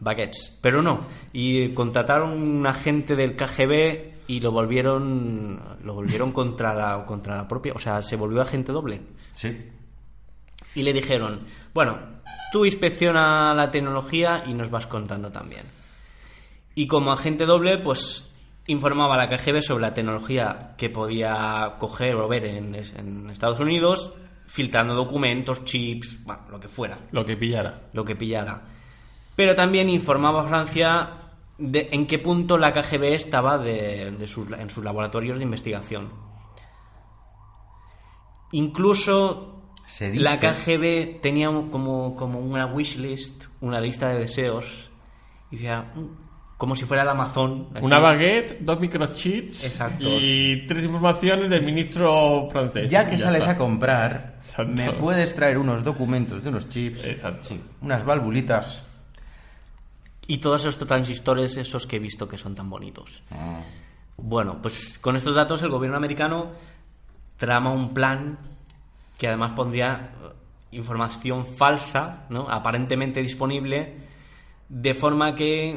baguettes, 0.00 0.56
pero 0.60 0.82
no. 0.82 1.06
Y 1.32 1.70
contrataron 1.70 2.32
un 2.32 2.66
agente 2.66 3.16
del 3.16 3.36
KGB 3.36 4.18
y 4.26 4.40
lo 4.40 4.52
volvieron 4.52 5.58
lo 5.82 5.94
volvieron 5.94 6.32
contra 6.32 6.74
la 6.74 7.04
contra 7.06 7.36
la 7.36 7.48
propia, 7.48 7.72
o 7.74 7.78
sea, 7.78 8.02
se 8.02 8.16
volvió 8.16 8.42
agente 8.42 8.72
doble. 8.72 9.00
Sí. 9.34 9.56
Y 10.78 10.82
le 10.84 10.92
dijeron, 10.92 11.40
bueno, 11.74 11.98
tú 12.52 12.64
inspecciona 12.64 13.52
la 13.52 13.70
tecnología 13.70 14.44
y 14.46 14.54
nos 14.54 14.70
vas 14.70 14.86
contando 14.86 15.32
también. 15.32 15.66
Y 16.76 16.86
como 16.86 17.10
agente 17.12 17.46
doble, 17.46 17.78
pues 17.78 18.30
informaba 18.68 19.14
a 19.14 19.18
la 19.18 19.28
KGB 19.28 19.60
sobre 19.62 19.82
la 19.82 19.94
tecnología 19.94 20.74
que 20.78 20.88
podía 20.90 21.74
coger 21.80 22.14
o 22.14 22.28
ver 22.28 22.44
en, 22.44 22.74
en 22.76 23.28
Estados 23.30 23.58
Unidos, 23.58 24.12
filtrando 24.46 24.94
documentos, 24.94 25.64
chips, 25.64 26.22
bueno, 26.24 26.42
lo 26.50 26.60
que 26.60 26.68
fuera, 26.68 26.98
Lo 27.10 27.24
que 27.24 27.36
pillara. 27.36 27.88
lo 27.92 28.04
que 28.04 28.14
pillara. 28.14 28.62
Pero 29.34 29.54
también 29.56 29.88
informaba 29.88 30.42
a 30.42 30.46
Francia 30.46 31.10
de 31.58 31.88
en 31.90 32.06
qué 32.06 32.18
punto 32.20 32.56
la 32.56 32.72
KGB 32.72 33.14
estaba 33.14 33.58
de, 33.58 34.12
de 34.12 34.26
sus- 34.28 34.50
en 34.52 34.70
sus 34.70 34.84
laboratorios 34.84 35.38
de 35.38 35.44
investigación. 35.44 36.10
Incluso 38.52 39.57
Se 39.88 40.10
dice- 40.12 40.22
la 40.22 40.38
KGB 40.38 41.20
tenía 41.20 41.48
como, 41.48 42.14
como 42.14 42.38
una 42.38 42.66
wishlist, 42.66 43.44
una 43.60 43.80
lista 43.80 44.10
de 44.10 44.20
deseos, 44.20 44.88
y 45.50 45.56
decía, 45.56 45.90
"Mm", 45.94 46.04
como 46.56 46.76
si 46.76 46.84
fuera 46.84 47.02
el 47.04 47.08
Amazon. 47.08 47.68
aquí. 47.74 47.84
Una 47.84 47.98
baguette, 47.98 48.58
dos 48.60 48.78
microchips 48.80 49.64
Exacto. 49.64 50.08
y 50.10 50.66
tres 50.68 50.84
informaciones 50.84 51.48
del 51.50 51.62
ministro 51.64 52.48
francés. 52.52 52.90
Ya 52.90 53.08
que 53.08 53.16
sales 53.16 53.40
está. 53.40 53.52
a 53.52 53.56
comprar, 53.58 54.38
Exacto. 54.44 54.72
me 54.72 54.92
puedes 54.92 55.34
traer 55.34 55.56
unos 55.58 55.82
documentos 55.82 56.42
de 56.42 56.48
unos 56.50 56.68
chips, 56.68 57.00
sí, 57.42 57.60
unas 57.80 58.04
valvulitas. 58.04 58.82
Y 60.26 60.38
todos 60.38 60.64
estos 60.66 60.86
transistores, 60.86 61.56
esos 61.56 61.86
que 61.86 61.96
he 61.96 61.98
visto 61.98 62.28
que 62.28 62.36
son 62.36 62.54
tan 62.54 62.68
bonitos. 62.68 63.22
Bueno, 64.18 64.58
pues 64.60 64.98
con 64.98 65.16
estos 65.16 65.34
datos 65.36 65.62
el 65.62 65.70
gobierno 65.70 65.96
americano 65.96 66.50
trama 67.38 67.70
un 67.70 67.94
plan 67.94 68.36
que 69.18 69.28
además 69.28 69.52
pondría 69.54 70.12
eh, 70.24 70.76
información 70.76 71.44
falsa, 71.44 72.24
¿no? 72.30 72.48
aparentemente 72.48 73.20
disponible, 73.20 73.96
de 74.68 74.94
forma 74.94 75.34
que 75.34 75.70
eh, 75.72 75.76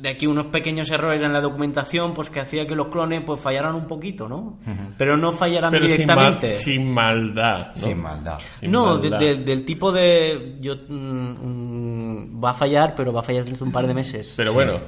de 0.00 0.08
aquí 0.08 0.26
unos 0.26 0.46
pequeños 0.46 0.90
errores 0.90 1.20
en 1.20 1.32
la 1.32 1.40
documentación, 1.42 2.14
pues 2.14 2.30
que 2.30 2.40
hacía 2.40 2.66
que 2.66 2.74
los 2.74 2.86
clones 2.88 3.22
pues 3.26 3.38
fallaran 3.40 3.74
un 3.74 3.86
poquito, 3.86 4.26
¿no? 4.28 4.58
Pero 4.96 5.16
no 5.18 5.32
fallaran 5.32 5.70
Pero 5.72 5.88
sin, 5.88 6.06
mal- 6.06 6.16
directamente. 6.38 6.52
sin 6.52 6.94
maldad. 6.94 7.66
¿no? 7.74 7.82
Sin 7.82 8.00
maldad. 8.00 8.38
Sin 8.60 8.70
No, 8.72 8.96
de- 8.96 9.10
maldad. 9.10 9.26
de- 9.26 9.36
del 9.44 9.64
tipo 9.66 9.92
de 9.92 10.56
yo 10.60 10.74
mm, 10.88 11.44
mm, 11.44 12.42
va 12.44 12.50
a 12.50 12.54
fallar, 12.54 12.94
pero 12.96 13.12
va 13.12 13.20
a 13.20 13.24
fallar 13.24 13.44
dentro 13.44 13.64
de 13.64 13.68
un 13.68 13.72
par 13.72 13.86
de 13.86 13.94
meses. 13.94 14.32
Pero 14.36 14.52
bueno, 14.52 14.80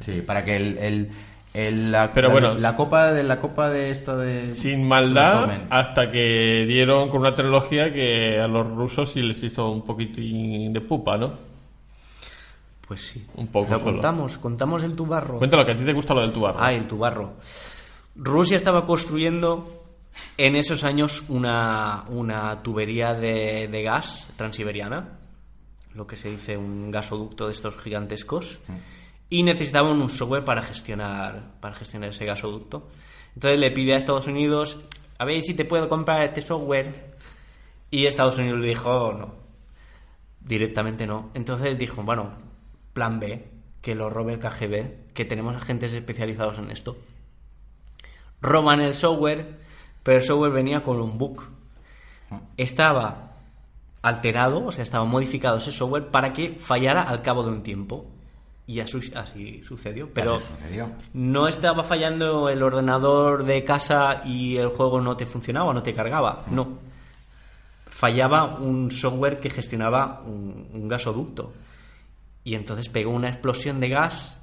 Sí, 0.00 0.22
para 0.22 0.42
que 0.44 0.56
el, 0.56 0.78
el- 0.78 1.10
el- 1.54 1.90
la, 1.92 2.12
Pero 2.12 2.30
bueno. 2.30 2.54
la 2.54 2.76
copa 2.76 3.12
de 3.12 3.22
la 3.24 3.40
copa 3.40 3.70
de 3.70 3.90
esto 3.90 4.16
de 4.16 4.52
sin 4.54 4.86
maldad 4.86 5.50
hasta 5.70 6.10
que 6.10 6.64
dieron 6.66 7.08
con 7.10 7.20
una 7.20 7.34
tecnología 7.34 7.92
que 7.92 8.38
a 8.40 8.46
los 8.48 8.66
rusos 8.68 9.12
sí 9.12 9.22
les 9.22 9.42
hizo 9.42 9.68
un 9.70 9.82
poquitín 9.84 10.72
de 10.72 10.80
pupa, 10.80 11.16
¿no? 11.18 11.32
Pues 12.86 13.02
sí. 13.06 13.24
Un 13.36 13.46
poco 13.48 13.68
solo. 13.78 13.84
contamos, 13.84 14.38
contamos 14.38 14.82
el 14.82 14.94
tubarro. 14.96 15.38
Cuéntalo, 15.38 15.64
que 15.64 15.72
a 15.72 15.76
ti 15.76 15.84
te 15.84 15.92
gusta 15.92 16.12
lo 16.14 16.22
del 16.22 16.32
tubarro. 16.32 16.58
Ah, 16.60 16.72
el 16.72 16.88
tubarro. 16.88 17.34
Rusia 18.16 18.56
estaba 18.56 18.84
construyendo 18.84 19.84
en 20.36 20.56
esos 20.56 20.82
años 20.82 21.22
una, 21.28 22.04
una 22.08 22.62
tubería 22.62 23.14
de, 23.14 23.68
de 23.68 23.82
gas 23.84 24.28
transiberiana, 24.36 25.18
lo 25.94 26.06
que 26.06 26.16
se 26.16 26.30
dice 26.30 26.56
un 26.56 26.90
gasoducto 26.90 27.46
de 27.46 27.52
estos 27.52 27.76
gigantescos, 27.78 28.58
y 29.30 29.44
necesitaban 29.44 30.00
un 30.00 30.10
software 30.10 30.44
para 30.44 30.62
gestionar, 30.62 31.52
para 31.60 31.74
gestionar 31.74 32.10
ese 32.10 32.26
gasoducto. 32.26 32.88
Entonces 33.34 33.60
le 33.60 33.70
pide 33.70 33.94
a 33.94 33.98
Estados 33.98 34.26
Unidos, 34.26 34.78
a 35.18 35.24
ver 35.24 35.42
si 35.42 35.54
te 35.54 35.64
puedo 35.64 35.88
comprar 35.88 36.24
este 36.24 36.42
software. 36.42 37.14
Y 37.92 38.06
Estados 38.06 38.38
Unidos 38.38 38.58
le 38.60 38.68
dijo, 38.68 39.12
no, 39.12 39.34
directamente 40.40 41.06
no. 41.06 41.30
Entonces 41.34 41.78
dijo, 41.78 42.02
bueno, 42.02 42.32
plan 42.92 43.20
B, 43.20 43.48
que 43.80 43.94
lo 43.94 44.10
robe 44.10 44.34
el 44.34 44.40
KGB, 44.40 45.12
que 45.14 45.24
tenemos 45.24 45.54
agentes 45.54 45.92
especializados 45.92 46.58
en 46.58 46.70
esto. 46.70 46.96
Roban 48.42 48.80
el 48.80 48.94
software, 48.94 49.58
pero 50.02 50.18
el 50.18 50.24
software 50.24 50.52
venía 50.52 50.82
con 50.82 51.00
un 51.00 51.18
bug. 51.18 51.42
Estaba 52.56 53.34
alterado, 54.02 54.66
o 54.66 54.72
sea, 54.72 54.82
estaba 54.82 55.04
modificado 55.04 55.58
ese 55.58 55.72
software 55.72 56.10
para 56.10 56.32
que 56.32 56.56
fallara 56.58 57.02
al 57.02 57.22
cabo 57.22 57.44
de 57.44 57.50
un 57.50 57.62
tiempo. 57.62 58.06
Y 58.66 58.78
así, 58.80 58.98
así 59.16 59.62
sucedió. 59.64 60.08
Pero 60.14 60.36
Así 60.36 60.46
sucedió. 60.46 60.92
no 61.14 61.48
estaba 61.48 61.82
fallando 61.82 62.48
el 62.48 62.62
ordenador 62.62 63.44
de 63.44 63.64
casa 63.64 64.22
y 64.24 64.56
el 64.58 64.68
juego 64.68 65.00
no 65.00 65.16
te 65.16 65.26
funcionaba, 65.26 65.72
no 65.74 65.82
te 65.82 65.92
cargaba. 65.94 66.44
No. 66.50 66.78
Fallaba 67.86 68.56
un 68.58 68.90
software 68.90 69.40
que 69.40 69.50
gestionaba 69.50 70.22
un, 70.24 70.68
un 70.72 70.88
gasoducto. 70.88 71.52
Y 72.44 72.54
entonces 72.54 72.88
pegó 72.88 73.10
una 73.10 73.28
explosión 73.28 73.80
de 73.80 73.88
gas 73.88 74.40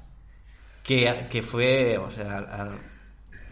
que, 0.84 1.26
que 1.30 1.42
fue, 1.42 1.96
o 1.98 2.10
sea, 2.10 2.38
al- 2.38 2.78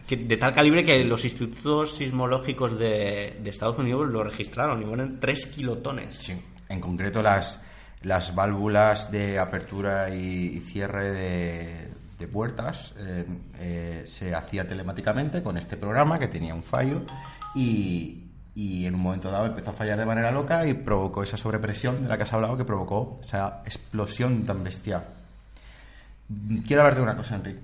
que 0.07 0.15
de 0.15 0.37
tal 0.37 0.53
calibre 0.53 0.85
que 0.85 1.03
los 1.03 1.25
institutos 1.25 1.95
sismológicos 1.95 2.79
de, 2.79 3.39
de 3.43 3.49
Estados 3.49 3.77
Unidos 3.77 4.07
lo 4.07 4.23
registraron 4.23 4.81
y 4.81 4.85
fueron 4.85 5.19
3 5.19 5.45
kilotones. 5.47 6.15
Sí. 6.19 6.41
En 6.69 6.79
concreto 6.79 7.21
las, 7.21 7.61
las 8.03 8.33
válvulas 8.35 9.11
de 9.11 9.39
apertura 9.39 10.09
y, 10.13 10.59
cierre 10.59 11.11
de, 11.11 11.91
de 12.17 12.27
puertas 12.27 12.93
eh, 12.97 13.25
eh, 13.55 14.03
se 14.05 14.33
hacía 14.33 14.67
telemáticamente 14.67 15.41
con 15.43 15.57
este 15.57 15.77
programa 15.77 16.19
que 16.19 16.27
tenía 16.27 16.53
un 16.53 16.63
fallo 16.63 17.01
y, 17.55 18.27
y 18.55 18.85
en 18.85 18.95
un 18.95 19.01
momento 19.01 19.29
dado 19.29 19.45
empezó 19.45 19.69
a 19.69 19.73
fallar 19.73 19.99
de 19.99 20.05
manera 20.05 20.31
loca 20.31 20.65
y 20.67 20.73
provocó 20.73 21.23
esa 21.23 21.37
sobrepresión 21.37 22.01
de 22.01 22.09
la 22.09 22.17
que 22.17 22.23
has 22.23 22.33
hablado 22.33 22.57
que 22.57 22.65
provocó 22.65 23.21
esa 23.23 23.61
explosión 23.65 24.45
tan 24.45 24.63
bestial. 24.63 25.03
Mm, 26.29 26.57
Quiero 26.59 26.81
hablar 26.81 26.97
de 26.97 27.03
una 27.03 27.15
cosa, 27.15 27.35
Enrique. 27.35 27.59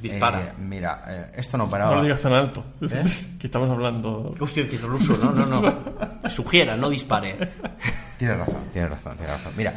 Dispara. 0.00 0.40
Eh, 0.40 0.52
mira, 0.58 1.02
eh, 1.08 1.32
esto 1.36 1.56
no 1.56 1.64
No 1.64 1.70
paraba. 1.70 1.96
lo 1.96 2.02
digas 2.02 2.20
tan 2.22 2.32
alto. 2.34 2.64
¿Eh? 2.82 3.04
que 3.38 3.46
estamos 3.46 3.68
hablando. 3.70 4.34
Hostia, 4.38 4.68
que 4.68 4.76
es 4.76 4.82
ruso, 4.82 5.16
no, 5.16 5.32
no, 5.32 5.46
no. 5.60 6.30
Sugiera, 6.30 6.76
no 6.76 6.88
dispare. 6.90 7.36
Tienes 8.18 8.38
razón, 8.38 8.56
tienes 8.72 8.90
razón, 8.90 9.16
tienes 9.16 9.36
razón. 9.36 9.52
Mira, 9.56 9.72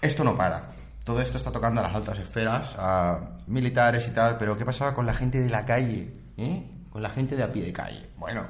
esto 0.00 0.24
no 0.24 0.36
para. 0.36 0.62
Todo 1.04 1.20
esto 1.20 1.36
está 1.36 1.50
tocando 1.52 1.80
a 1.80 1.84
las 1.84 1.94
altas 1.94 2.18
esferas, 2.18 2.74
a 2.78 3.18
militares 3.46 4.08
y 4.08 4.12
tal, 4.12 4.38
pero 4.38 4.56
¿qué 4.56 4.64
pasaba 4.64 4.94
con 4.94 5.04
la 5.06 5.12
gente 5.14 5.38
de 5.40 5.50
la 5.50 5.64
calle? 5.64 6.12
¿Eh? 6.36 6.64
Con 6.90 7.02
la 7.02 7.10
gente 7.10 7.36
de 7.36 7.42
a 7.42 7.52
pie 7.52 7.64
de 7.64 7.72
calle. 7.72 8.08
Bueno, 8.16 8.42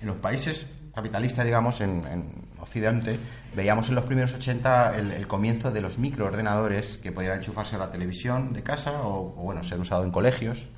en 0.00 0.06
los 0.06 0.16
países 0.18 0.70
capitalistas, 0.94 1.44
digamos, 1.44 1.80
en, 1.80 2.06
en 2.06 2.47
Occidente, 2.68 3.18
veíamos 3.56 3.88
en 3.88 3.94
los 3.94 4.04
primeros 4.04 4.34
80 4.34 4.98
el, 4.98 5.12
el 5.12 5.26
comienzo 5.26 5.70
de 5.70 5.80
los 5.80 5.96
microordenadores 5.96 6.98
que 6.98 7.12
podían 7.12 7.38
enchufarse 7.38 7.76
a 7.76 7.78
la 7.78 7.90
televisión 7.90 8.52
de 8.52 8.62
casa 8.62 9.00
o, 9.02 9.34
o, 9.36 9.42
bueno, 9.42 9.64
ser 9.64 9.80
usado 9.80 10.04
en 10.04 10.10
colegios. 10.10 10.68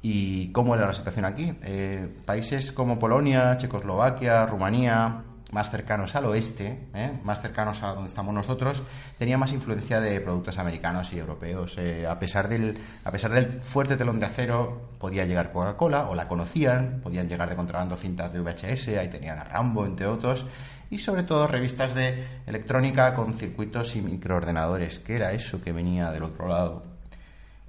¿Y 0.00 0.50
cómo 0.52 0.74
era 0.74 0.86
la 0.86 0.94
situación 0.94 1.26
aquí? 1.26 1.52
Eh, 1.62 2.08
países 2.24 2.72
como 2.72 2.98
Polonia, 2.98 3.56
Checoslovaquia, 3.58 4.46
Rumanía, 4.46 5.22
más 5.52 5.70
cercanos 5.70 6.16
al 6.16 6.24
oeste, 6.24 6.88
¿eh? 6.94 7.12
más 7.22 7.40
cercanos 7.40 7.82
a 7.82 7.92
donde 7.92 8.08
estamos 8.08 8.34
nosotros, 8.34 8.82
tenían 9.18 9.38
más 9.38 9.52
influencia 9.52 10.00
de 10.00 10.18
productos 10.20 10.58
americanos 10.58 11.12
y 11.12 11.18
europeos. 11.18 11.74
Eh, 11.76 12.06
a, 12.06 12.18
pesar 12.18 12.48
del, 12.48 12.80
a 13.04 13.12
pesar 13.12 13.32
del 13.32 13.60
fuerte 13.60 13.96
telón 13.96 14.18
de 14.18 14.26
acero, 14.26 14.88
podía 14.98 15.26
llegar 15.26 15.52
Coca-Cola, 15.52 16.08
o 16.08 16.14
la 16.14 16.26
conocían, 16.26 17.00
podían 17.02 17.28
llegar 17.28 17.50
de 17.50 17.56
contrabando 17.56 17.96
cintas 17.96 18.32
de 18.32 18.40
VHS, 18.40 18.88
ahí 18.98 19.08
tenían 19.08 19.38
a 19.38 19.44
Rambo, 19.44 19.84
entre 19.84 20.06
otros, 20.06 20.46
y 20.92 20.98
sobre 20.98 21.22
todo 21.24 21.46
revistas 21.46 21.94
de 21.94 22.24
electrónica 22.46 23.14
con 23.14 23.34
circuitos 23.34 23.96
y 23.96 24.02
microordenadores, 24.02 24.98
que 25.00 25.16
era 25.16 25.32
eso 25.32 25.60
que 25.62 25.72
venía 25.72 26.10
del 26.12 26.22
otro 26.22 26.46
lado. 26.48 26.84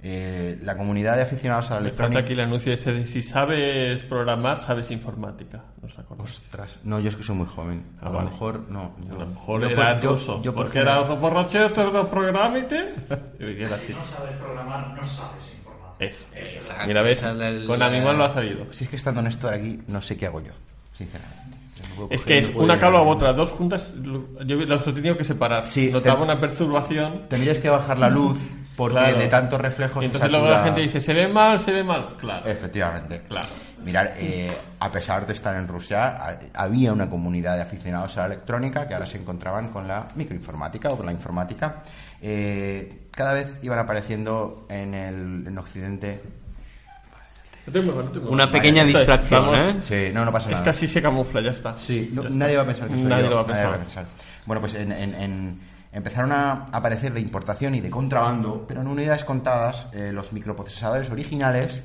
Eh, 0.06 0.58
la 0.62 0.76
comunidad 0.76 1.16
de 1.16 1.22
aficionados 1.22 1.70
a 1.70 1.76
la 1.76 1.80
Me 1.80 1.86
falta 1.88 2.02
electrónica... 2.04 2.20
aquí 2.20 2.32
el 2.34 2.40
anuncio 2.40 2.72
ese 2.74 2.92
de 2.92 3.06
si 3.06 3.22
sabes 3.22 4.02
programar, 4.02 4.60
sabes 4.62 4.90
informática. 4.90 5.62
¿No? 5.80 6.22
Ostras, 6.22 6.78
no, 6.84 7.00
yo 7.00 7.08
es 7.08 7.16
que 7.16 7.22
soy 7.22 7.34
muy 7.36 7.46
joven. 7.46 7.82
Ah, 8.02 8.06
a 8.06 8.08
lo 8.10 8.16
vale. 8.18 8.30
mejor 8.30 8.66
no. 8.68 8.94
yo- 9.08 9.14
A 9.14 9.18
lo 9.20 9.26
mejor 9.26 9.60
yo 9.62 9.68
era 9.70 9.94
por- 9.94 10.02
yo- 10.02 10.12
ruso. 10.14 10.42
yo 10.42 10.54
por 10.54 10.64
porque 10.64 10.78
era 10.80 10.92
general- 10.96 11.10
otro 11.12 11.16
borracho, 11.16 11.64
esto 11.64 12.00
es 12.02 12.06
programite. 12.08 12.94
Y 13.40 13.62
era 13.62 13.76
así. 13.76 13.94
No 13.94 14.04
sabes 14.14 14.34
programar, 14.36 14.88
no 14.94 15.04
sabes 15.04 15.54
informar. 15.56 15.90
Eso. 15.98 16.26
Exacto. 16.34 16.86
Mira, 16.86 17.00
ves, 17.00 17.20
con 17.20 17.78
la- 17.78 17.86
Animal 17.86 18.18
lo 18.18 18.24
ha 18.24 18.34
sabido. 18.34 18.70
Si 18.74 18.84
es 18.84 18.90
que 18.90 18.96
estando 18.96 19.22
Néstor 19.22 19.54
aquí, 19.54 19.80
no 19.88 20.02
sé 20.02 20.18
qué 20.18 20.26
hago 20.26 20.42
yo, 20.42 20.52
sinceramente. 20.92 21.56
No 21.98 22.08
Es 22.10 22.24
que 22.24 22.38
es 22.38 22.54
no 22.54 22.62
una 22.62 22.74
ir 22.74 22.80
cabla 22.80 22.98
a- 23.00 23.02
u 23.02 23.08
otra, 23.08 23.32
dos 23.32 23.50
juntas, 23.50 23.92
yo 23.94 24.56
los 24.66 24.86
he 24.86 24.92
tenido 24.92 25.16
que 25.16 25.24
separar. 25.24 25.68
Sí, 25.68 25.90
Notaba 25.92 26.18
te- 26.18 26.22
una 26.24 26.40
perturbación. 26.40 27.28
Tendrías 27.28 27.58
que 27.58 27.70
bajar 27.70 27.98
la 27.98 28.08
luz 28.10 28.38
porque 28.76 28.98
Claro. 28.98 29.18
de 29.18 29.26
tantos 29.28 29.60
reflejos 29.60 30.02
Y 30.02 30.06
entonces 30.06 30.30
luego 30.30 30.48
la 30.50 30.64
gente 30.64 30.80
dice, 30.80 31.00
se 31.00 31.12
ve 31.12 31.28
mal, 31.28 31.60
se 31.60 31.72
ve 31.72 31.84
mal. 31.84 32.16
Claro. 32.18 32.46
Efectivamente. 32.46 33.22
Claro. 33.28 33.48
Mirar, 33.84 34.14
eh, 34.16 34.50
a 34.80 34.90
pesar 34.90 35.26
de 35.26 35.34
estar 35.34 35.54
en 35.56 35.68
Rusia, 35.68 36.16
ha- 36.16 36.38
había 36.54 36.90
una 36.92 37.08
comunidad 37.10 37.56
de 37.56 37.62
aficionados 37.62 38.16
a 38.16 38.20
la 38.22 38.26
electrónica 38.34 38.88
que 38.88 38.94
ahora 38.94 39.04
se 39.06 39.18
encontraban 39.18 39.68
con 39.68 39.86
la 39.86 40.08
microinformática 40.16 40.88
o 40.88 40.96
con 40.96 41.04
la 41.06 41.12
informática. 41.12 41.82
Eh, 42.22 43.08
cada 43.10 43.34
vez 43.34 43.60
iban 43.62 43.78
apareciendo 43.78 44.66
en 44.70 44.94
el 44.94 45.46
en 45.46 45.58
Occidente. 45.58 46.22
No 47.72 47.82
no. 47.82 48.30
Una 48.30 48.50
pequeña 48.50 48.84
distracción, 48.84 49.46
vamos, 49.46 49.58
¿eh? 49.58 49.74
Sí, 50.08 50.12
no, 50.14 50.24
no 50.24 50.32
pasa 50.32 50.48
Es 50.48 50.52
nada. 50.52 50.64
que 50.64 50.70
así 50.70 50.86
se 50.88 51.00
camufla, 51.00 51.40
ya 51.40 51.50
está. 51.52 51.76
Sí, 51.78 52.10
no- 52.12 52.22
Ya 52.22 52.28
está. 52.28 52.38
nadie 52.38 52.56
va 52.56 52.62
a 52.62 52.66
pensar 52.66 52.88
que 52.88 52.98
soy 52.98 53.06
Nadie 53.06 53.24
yo, 53.24 53.30
lo 53.30 53.36
va 53.36 53.42
a 53.42 53.46
nadie 53.46 53.62
pensar. 53.62 53.78
pensar. 53.78 54.06
Bueno, 54.46 54.60
pues 54.60 54.74
en, 54.74 54.92
en- 54.92 55.14
en- 55.14 55.60
empezaron 55.92 56.32
a 56.32 56.66
aparecer 56.72 57.14
de 57.14 57.20
importación 57.20 57.74
y 57.74 57.80
de 57.80 57.88
contrabando, 57.90 58.64
pero 58.68 58.80
en 58.82 58.88
unidades 58.88 59.24
contadas, 59.24 59.86
eh, 59.92 60.10
los 60.12 60.32
microprocesadores 60.32 61.08
originales, 61.10 61.82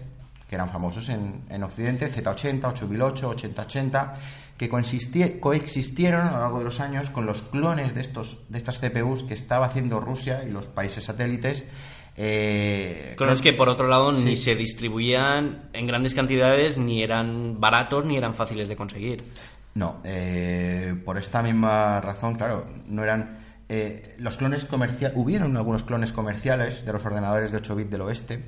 que 0.49 0.55
eran 0.55 0.69
famosos 0.69 1.07
en, 1.09 1.43
en 1.49 1.63
Occidente, 1.63 2.11
Z80, 2.11 2.65
8008, 2.69 3.29
8080, 3.29 4.13
que 4.57 4.69
coexistie- 4.69 5.39
coexistieron 5.39 6.27
a 6.27 6.31
lo 6.31 6.39
largo 6.39 6.57
de 6.59 6.65
los 6.65 6.79
años 6.81 7.09
con 7.11 7.25
los 7.25 7.41
clones 7.43 7.95
de, 7.95 8.01
estos, 8.01 8.39
de 8.49 8.57
estas 8.57 8.79
CPUs 8.79 9.23
que 9.23 9.33
estaba 9.35 9.67
haciendo 9.67 9.99
Rusia 10.01 10.43
y 10.45 10.49
los 10.51 10.65
países 10.65 11.05
satélites. 11.05 11.63
Eh, 12.21 13.13
Clones 13.15 13.41
que 13.41 13.53
por 13.53 13.69
otro 13.69 13.87
lado 13.87 14.11
ni 14.11 14.35
se 14.35 14.53
distribuían 14.53 15.69
en 15.71 15.87
grandes 15.87 16.13
cantidades, 16.13 16.77
ni 16.77 17.01
eran 17.01 17.61
baratos, 17.61 18.03
ni 18.03 18.17
eran 18.17 18.35
fáciles 18.35 18.67
de 18.67 18.75
conseguir. 18.75 19.23
No, 19.75 20.01
eh, 20.03 20.95
por 21.05 21.17
esta 21.17 21.41
misma 21.41 22.01
razón, 22.01 22.35
claro, 22.35 22.65
no 22.87 23.03
eran 23.03 23.39
eh, 23.69 24.15
los 24.17 24.35
clones 24.35 24.65
comerciales. 24.65 25.15
Hubieron 25.17 25.55
algunos 25.55 25.83
clones 25.83 26.11
comerciales 26.11 26.83
de 26.85 26.91
los 26.91 27.05
ordenadores 27.05 27.51
de 27.51 27.57
8 27.57 27.75
bits 27.77 27.91
del 27.91 28.01
oeste. 28.01 28.43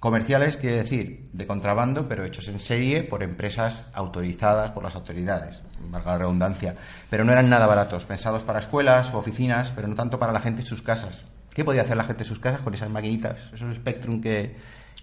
Comerciales 0.00 0.56
quiere 0.56 0.78
decir 0.78 1.28
de 1.32 1.46
contrabando, 1.46 2.08
pero 2.08 2.24
hechos 2.24 2.48
en 2.48 2.58
serie 2.58 3.04
por 3.04 3.22
empresas 3.22 3.86
autorizadas 3.92 4.72
por 4.72 4.82
las 4.82 4.96
autoridades, 4.96 5.62
valga 5.82 6.14
la 6.14 6.18
redundancia. 6.18 6.74
Pero 7.08 7.24
no 7.24 7.30
eran 7.30 7.48
nada 7.48 7.68
baratos, 7.68 8.06
pensados 8.06 8.42
para 8.42 8.58
escuelas 8.58 9.14
o 9.14 9.18
oficinas, 9.18 9.70
pero 9.70 9.86
no 9.86 9.94
tanto 9.94 10.18
para 10.18 10.32
la 10.32 10.40
gente 10.40 10.62
en 10.62 10.66
sus 10.66 10.82
casas. 10.82 11.22
¿Qué 11.54 11.64
podía 11.64 11.82
hacer 11.82 11.96
la 11.96 12.04
gente 12.04 12.22
en 12.22 12.28
sus 12.28 12.38
casas 12.38 12.62
con 12.62 12.74
esas 12.74 12.90
maquinitas, 12.90 13.52
esos 13.52 13.74
Spectrum 13.74 14.20
que, 14.20 14.56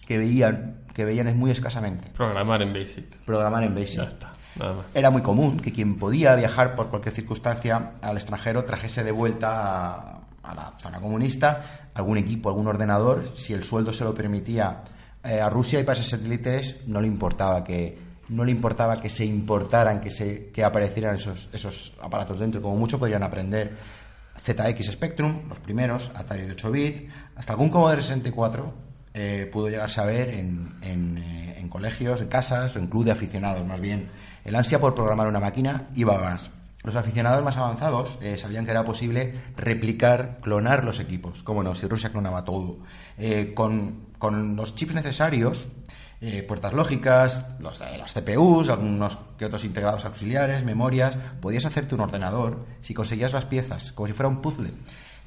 que 0.07 0.17
veían, 0.17 0.81
que 0.93 1.05
veían 1.05 1.27
es 1.27 1.35
muy 1.35 1.51
escasamente? 1.51 2.09
Programar 2.09 2.61
en 2.61 2.73
Basic. 2.73 3.17
Programar 3.25 3.63
en 3.63 3.75
Basic. 3.75 3.97
Ya 3.97 4.03
está, 4.03 4.33
nada 4.55 4.73
más. 4.73 4.85
Era 4.93 5.09
muy 5.09 5.21
común 5.21 5.59
que 5.59 5.71
quien 5.71 5.95
podía 5.97 6.35
viajar 6.35 6.75
por 6.75 6.89
cualquier 6.89 7.13
circunstancia 7.13 7.93
al 8.01 8.17
extranjero 8.17 8.63
trajese 8.63 9.03
de 9.03 9.11
vuelta 9.11 9.49
a, 9.51 10.21
a 10.43 10.55
la 10.55 10.73
zona 10.79 10.99
comunista 10.99 11.89
algún 11.93 12.17
equipo, 12.17 12.49
algún 12.49 12.67
ordenador, 12.67 13.33
si 13.35 13.53
el 13.53 13.63
sueldo 13.63 13.93
se 13.93 14.03
lo 14.03 14.13
permitía 14.13 14.83
eh, 15.23 15.39
a 15.39 15.49
Rusia 15.49 15.79
y 15.79 15.83
países 15.83 16.07
satélites 16.07 16.87
no 16.87 17.01
le 17.01 17.07
importaba 17.07 17.63
que 17.63 18.09
no 18.29 18.45
le 18.45 18.51
importaba 18.51 19.01
que 19.01 19.09
se 19.09 19.25
importaran, 19.25 19.99
que 19.99 20.11
se 20.11 20.49
que 20.51 20.63
aparecieran 20.63 21.15
esos 21.15 21.49
esos 21.51 21.93
aparatos 22.01 22.39
dentro, 22.39 22.61
como 22.61 22.75
mucho 22.75 22.99
podrían 22.99 23.23
aprender 23.23 23.75
ZX 24.43 24.91
Spectrum, 24.91 25.47
los 25.47 25.59
primeros, 25.59 26.11
Atari 26.15 26.43
de 26.43 26.53
8 26.53 26.71
bit, 26.71 27.09
hasta 27.35 27.53
algún 27.53 27.69
Commodore 27.69 28.01
64 28.01 28.73
eh, 29.13 29.49
pudo 29.51 29.69
llegarse 29.69 30.01
a 30.01 30.05
ver 30.05 30.29
eh, 30.29 30.39
en 30.39 31.69
colegios, 31.69 32.21
en 32.21 32.27
casas 32.27 32.75
o 32.75 32.79
en 32.79 32.87
club 32.87 33.05
de 33.05 33.11
aficionados, 33.11 33.65
más 33.65 33.79
bien. 33.79 34.09
El 34.43 34.55
ansia 34.55 34.79
por 34.79 34.95
programar 34.95 35.27
una 35.27 35.39
máquina 35.39 35.87
iba 35.95 36.15
a 36.15 36.21
más. 36.21 36.51
Los 36.83 36.95
aficionados 36.95 37.43
más 37.43 37.57
avanzados 37.57 38.17
eh, 38.21 38.37
sabían 38.37 38.65
que 38.65 38.71
era 38.71 38.85
posible 38.85 39.41
replicar, 39.57 40.39
clonar 40.41 40.85
los 40.85 40.99
equipos. 40.99 41.43
Cómo 41.43 41.61
no, 41.61 41.75
si 41.75 41.87
Rusia 41.87 42.09
clonaba 42.09 42.45
todo. 42.45 42.79
Eh, 43.17 43.53
con 43.53 44.55
los 44.55 44.75
chips 44.75 44.93
necesarios, 44.93 45.67
eh, 46.21 46.43
puertas 46.43 46.73
lógicas, 46.73 47.45
los, 47.59 47.79
eh, 47.81 47.97
las 47.97 48.13
CPUs, 48.13 48.69
algunos 48.69 49.17
que 49.37 49.45
otros 49.45 49.63
integrados 49.63 50.05
auxiliares, 50.05 50.65
memorias, 50.65 51.17
podías 51.39 51.65
hacerte 51.65 51.95
un 51.95 52.01
ordenador 52.01 52.65
si 52.81 52.93
conseguías 52.93 53.33
las 53.33 53.45
piezas, 53.45 53.91
como 53.93 54.07
si 54.07 54.13
fuera 54.13 54.29
un 54.29 54.41
puzzle. 54.41 54.71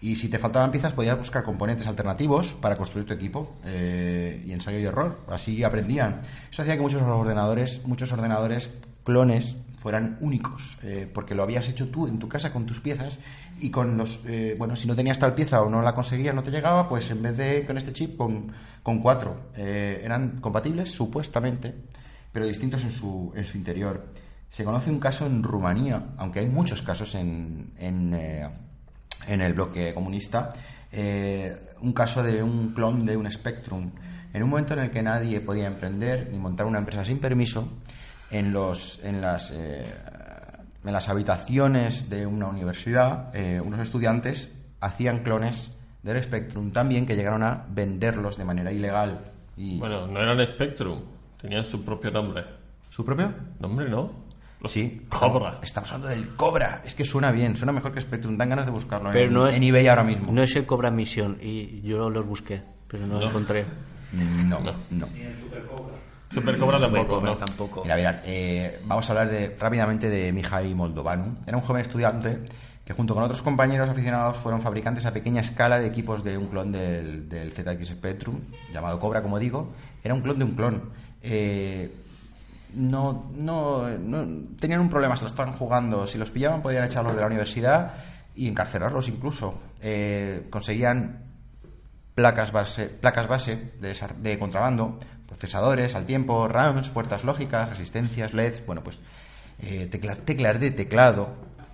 Y 0.03 0.17
si 0.17 0.29
te 0.29 0.39
faltaban 0.39 0.73
piezas, 0.73 0.93
podías 0.93 1.17
buscar 1.17 1.45
componentes 1.45 1.87
alternativos 1.87 2.55
para 2.61 2.77
construir 2.77 3.07
tu 3.07 3.15
equipo 3.15 3.57
eh, 3.65 4.43
y 4.45 4.53
ensayo 4.53 4.81
y 4.81 4.85
error. 4.85 5.21
Así 5.29 5.63
aprendían. 5.63 6.23
Eso 6.51 6.63
hacía 6.63 6.75
que 6.75 6.83
muchos 6.83 7.01
ordenadores, 7.03 7.87
muchos 7.87 8.11
ordenadores 8.11 8.71
clones 9.05 9.57
fueran 9.83 10.17
únicos, 10.21 10.77
eh, 10.83 11.11
porque 11.13 11.35
lo 11.35 11.43
habías 11.43 11.69
hecho 11.69 11.89
tú 11.89 12.07
en 12.07 12.19
tu 12.19 12.29
casa 12.29 12.53
con 12.53 12.67
tus 12.67 12.81
piezas 12.81 13.19
y 13.61 13.71
con 13.71 13.97
los, 13.97 14.21
eh, 14.27 14.55
bueno, 14.59 14.77
si 14.77 14.89
no 14.89 14.97
tenías 14.97 15.19
tal 15.19 15.35
pieza 15.35 15.63
o 15.63 15.71
no 15.71 15.83
la 15.83 15.95
conseguías, 15.95 16.35
no 16.35 16.43
te 16.43 16.51
llegaba, 16.51 16.89
pues 16.89 17.11
en 17.11 17.23
vez 17.23 17.37
de 17.37 17.67
con 17.67 17.77
este 17.77 17.93
chip, 17.93 18.17
con, 18.17 18.53
con 18.83 19.01
cuatro. 19.01 19.51
Eh, 19.57 20.01
eran 20.03 20.41
compatibles, 20.41 20.91
supuestamente, 20.91 21.75
pero 22.33 22.47
distintos 22.47 22.85
en 22.85 22.93
su, 22.93 23.33
en 23.35 23.45
su 23.45 23.59
interior. 23.59 24.13
Se 24.49 24.65
conoce 24.65 24.91
un 24.91 24.99
caso 24.99 25.27
en 25.27 25.43
Rumanía, 25.43 26.15
aunque 26.19 26.41
hay 26.41 26.47
muchos 26.47 26.83
casos 26.83 27.15
en, 27.15 27.73
en, 27.79 28.15
eh, 28.15 28.49
en 29.27 29.41
el 29.41 29.55
bloque 29.55 29.95
comunista, 29.95 30.53
eh, 30.91 31.57
un 31.81 31.93
caso 31.93 32.23
de 32.23 32.43
un 32.43 32.75
clon 32.75 33.07
de 33.07 33.17
un 33.17 33.31
Spectrum. 33.31 33.91
En 34.33 34.43
un 34.43 34.51
momento 34.51 34.75
en 34.75 34.81
el 34.81 34.91
que 34.91 35.03
nadie 35.03 35.41
podía 35.41 35.67
emprender 35.67 36.29
ni 36.31 36.39
montar 36.39 36.67
una 36.67 36.79
empresa 36.79 37.05
sin 37.05 37.19
permiso, 37.19 37.69
en, 38.31 38.53
los, 38.53 39.01
en, 39.05 39.21
las, 39.21 39.51
eh, 39.53 39.85
en 40.85 40.93
las 40.93 41.09
habitaciones 41.09 42.09
de 42.11 42.27
una 42.27 42.47
universidad, 42.49 43.35
eh, 43.35 43.61
unos 43.61 43.81
estudiantes 43.81 44.51
hacían 44.81 45.21
clones 45.23 45.73
del 46.03 46.21
Spectrum 46.23 46.73
también 46.73 47.07
que 47.07 47.15
llegaron 47.15 47.43
a 47.43 47.65
venderlos 47.69 48.37
de 48.37 48.45
manera 48.45 48.73
ilegal. 48.73 49.21
Y 49.57 49.79
Bueno, 49.79 50.07
no 50.07 50.21
eran 50.21 50.45
Spectrum, 50.47 51.01
tenían 51.41 51.65
su 51.65 51.85
propio 51.85 52.11
nombre. 52.11 52.45
¿Su 52.89 53.05
propio? 53.05 53.33
¿Nombre 53.61 53.89
no? 53.89 54.11
Los 54.61 54.71
Sí. 54.73 55.07
Cobra. 55.09 55.59
Estamos 55.63 55.91
hablando 55.93 56.09
del 56.15 56.35
Cobra. 56.37 56.83
Es 56.85 56.95
que 56.95 57.05
suena 57.05 57.31
bien, 57.33 57.57
suena 57.57 57.73
mejor 57.73 57.93
que 57.93 58.01
Spectrum. 58.01 58.37
Dan 58.37 58.49
ganas 58.51 58.65
de 58.67 58.71
buscarlo 58.73 59.11
Pero 59.13 59.27
en, 59.27 59.33
no 59.35 59.49
es, 59.49 59.57
en 59.57 59.63
eBay 59.65 59.87
ahora 59.89 60.05
mismo. 60.05 60.31
No 60.33 60.43
es 60.43 60.55
el 60.55 60.67
Cobra 60.67 60.91
Misión 60.91 61.39
y 61.41 61.81
yo 61.83 62.09
los 62.11 62.25
busqué, 62.27 62.63
pero 62.89 63.07
no, 63.07 63.19
lo 63.21 63.29
encontré. 63.29 63.65
No, 64.13 64.61
No. 64.61 64.73
no. 64.91 65.07
Super 65.41 65.65
Cobra 65.67 65.95
tampoco, 66.35 67.15
Cobra 67.21 67.31
¿no? 67.31 67.37
tampoco. 67.37 67.83
Mira, 67.83 67.97
mirad, 67.97 68.17
eh, 68.25 68.81
vamos 68.85 69.09
a 69.09 69.13
hablar 69.13 69.31
de, 69.31 69.57
rápidamente 69.59 70.09
de 70.09 70.33
Mihai 70.33 70.75
Moldovanu. 70.75 71.37
Era 71.47 71.57
un 71.57 71.63
joven 71.63 71.83
estudiante 71.83 72.39
que 72.85 72.93
junto 72.95 73.15
con 73.15 73.23
otros 73.23 73.43
compañeros 73.43 73.89
aficionados 73.89 74.37
fueron 74.39 74.61
fabricantes 74.61 75.07
a 75.07 75.13
pequeña 75.13 75.41
escala 75.41 75.79
de 75.79 75.87
equipos 75.87 76.25
de 76.25 76.37
un 76.39 76.47
clon 76.49 76.73
del, 76.73 77.29
del 77.29 77.53
ZX 77.53 77.89
Spectrum, 77.91 78.41
llamado 78.73 78.99
Cobra, 78.99 79.23
como 79.23 79.39
digo. 79.39 79.73
Era 80.03 80.15
un 80.15 80.21
clon 80.21 80.39
de 80.39 80.45
un 80.45 80.53
clon. 80.55 80.83
Eh, 81.23 81.95
no, 82.75 83.31
no, 83.37 83.87
no- 83.89 84.27
tenían 84.59 84.81
un 84.81 84.89
problema, 84.89 85.17
se 85.17 85.23
lo 85.25 85.29
estaban 85.29 85.53
jugando. 85.55 86.07
Si 86.07 86.19
los 86.19 86.31
pillaban 86.31 86.63
podían 86.63 86.85
echarlos 86.85 87.15
de 87.15 87.21
la 87.21 87.27
universidad 87.27 87.95
y 88.35 88.49
encarcelarlos 88.49 89.09
incluso. 89.09 89.55
Eh, 89.81 90.47
conseguían 90.51 91.23
placas 92.15 92.51
base, 92.53 92.87
placas 92.87 93.29
base 93.29 93.73
de, 93.81 93.95
de 94.21 94.39
contrabando, 94.39 94.99
procesadores 95.33 95.95
al 95.95 96.05
tiempo, 96.05 96.47
RAMs, 96.47 96.91
puertas 96.91 97.25
lógicas, 97.25 97.69
resistencias, 97.71 98.35
LEDs, 98.35 98.65
bueno, 98.67 98.83
pues 98.85 98.99
eh, 99.61 99.89
teclas, 99.91 100.19
teclas 100.21 100.61
de 100.61 100.71
teclado, 100.71 101.31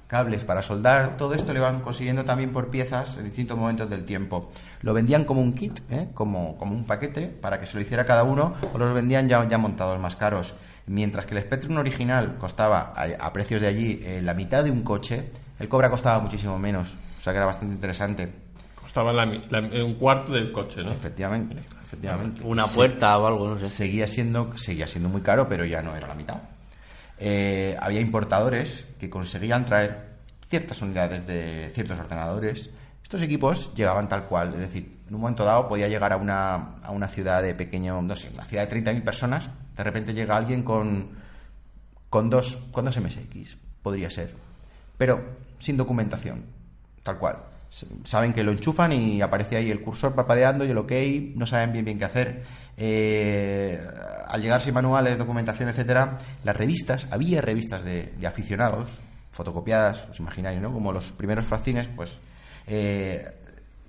cables 0.06 0.44
para 0.44 0.62
soldar, 0.62 1.16
todo 1.16 1.34
esto 1.34 1.52
lo 1.52 1.58
iban 1.58 1.80
consiguiendo 1.80 2.24
también 2.24 2.50
por 2.52 2.68
piezas 2.70 3.16
en 3.18 3.24
distintos 3.24 3.58
momentos 3.58 3.90
del 3.90 4.04
tiempo. 4.04 4.50
Lo 4.82 4.94
vendían 4.94 5.24
como 5.24 5.40
un 5.40 5.52
kit, 5.54 5.80
¿eh? 5.90 6.08
como, 6.14 6.56
como 6.56 6.72
un 6.74 6.84
paquete, 6.84 7.26
para 7.26 7.58
que 7.60 7.66
se 7.66 7.74
lo 7.74 7.80
hiciera 7.82 8.06
cada 8.06 8.22
uno, 8.22 8.54
o 8.72 8.78
los 8.78 8.94
vendían 8.94 9.28
ya, 9.28 9.46
ya 9.48 9.58
montados 9.58 9.98
más 9.98 10.14
caros. 10.16 10.54
Mientras 10.86 11.26
que 11.26 11.34
el 11.36 11.42
Spectrum 11.42 11.76
original 11.76 12.36
costaba 12.38 12.94
a, 12.96 13.06
a 13.26 13.32
precios 13.32 13.60
de 13.60 13.66
allí 13.66 14.00
eh, 14.02 14.22
la 14.22 14.32
mitad 14.34 14.64
de 14.64 14.70
un 14.70 14.82
coche, 14.82 15.30
el 15.58 15.68
Cobra 15.68 15.90
costaba 15.90 16.20
muchísimo 16.20 16.58
menos, 16.58 16.88
o 17.18 17.22
sea 17.22 17.32
que 17.32 17.38
era 17.38 17.46
bastante 17.46 17.74
interesante. 17.74 18.32
Costaba 18.80 19.12
la 19.12 19.26
la- 19.26 19.84
un 19.84 19.96
cuarto 19.96 20.32
del 20.32 20.50
coche, 20.52 20.82
¿no? 20.82 20.92
Efectivamente, 20.92 21.56
efectivamente. 21.88 22.42
Una 22.44 22.66
puerta 22.66 23.18
o 23.18 23.26
algo, 23.26 23.48
no 23.48 23.58
sé. 23.58 23.66
Seguía 23.66 24.06
siendo, 24.06 24.56
seguía 24.56 24.86
siendo 24.86 25.08
muy 25.08 25.22
caro, 25.22 25.48
pero 25.48 25.64
ya 25.64 25.82
no 25.82 25.96
era 25.96 26.06
la 26.06 26.14
mitad. 26.14 26.36
Eh, 27.18 27.76
había 27.80 28.00
importadores 28.00 28.86
que 29.00 29.10
conseguían 29.10 29.64
traer 29.64 30.08
ciertas 30.48 30.80
unidades 30.82 31.26
de 31.26 31.70
ciertos 31.74 31.98
ordenadores. 31.98 32.70
Estos 33.02 33.22
equipos 33.22 33.74
llegaban 33.74 34.08
tal 34.08 34.26
cual, 34.26 34.54
es 34.54 34.60
decir, 34.60 34.98
en 35.08 35.14
un 35.14 35.22
momento 35.22 35.44
dado 35.44 35.66
podía 35.66 35.88
llegar 35.88 36.12
a 36.12 36.16
una, 36.16 36.76
a 36.82 36.90
una 36.90 37.08
ciudad 37.08 37.42
de 37.42 37.54
pequeño, 37.54 38.02
no 38.02 38.14
sé, 38.14 38.30
una 38.34 38.44
ciudad 38.44 38.68
de 38.68 38.82
30.000 38.82 39.02
personas, 39.02 39.48
de 39.76 39.82
repente 39.82 40.12
llega 40.12 40.36
alguien 40.36 40.62
con, 40.62 41.08
con, 42.10 42.28
dos, 42.28 42.56
con 42.70 42.84
dos 42.84 43.00
MSX, 43.00 43.56
podría 43.82 44.10
ser, 44.10 44.34
pero 44.98 45.22
sin 45.58 45.78
documentación, 45.78 46.44
tal 47.02 47.18
cual. 47.18 47.38
Saben 48.04 48.32
que 48.32 48.42
lo 48.42 48.52
enchufan 48.52 48.92
y 48.92 49.20
aparece 49.20 49.56
ahí 49.56 49.70
el 49.70 49.82
cursor 49.82 50.14
parpadeando 50.14 50.64
y 50.64 50.70
el 50.70 50.78
OK, 50.78 50.92
no 51.34 51.46
saben 51.46 51.72
bien 51.72 51.84
bien 51.84 51.98
qué 51.98 52.04
hacer. 52.04 52.42
Eh, 52.76 53.78
al 54.26 54.40
llegar 54.40 54.60
sin 54.60 54.74
manuales, 54.74 55.18
documentación, 55.18 55.68
etcétera, 55.68 56.18
las 56.44 56.56
revistas, 56.56 57.06
había 57.10 57.40
revistas 57.40 57.84
de, 57.84 58.14
de 58.18 58.26
aficionados, 58.26 58.88
fotocopiadas, 59.30 60.08
os 60.10 60.20
imagináis, 60.20 60.60
¿no? 60.60 60.72
Como 60.72 60.92
los 60.92 61.12
primeros 61.12 61.44
fascines, 61.44 61.88
pues 61.88 62.18
eh, 62.68 63.24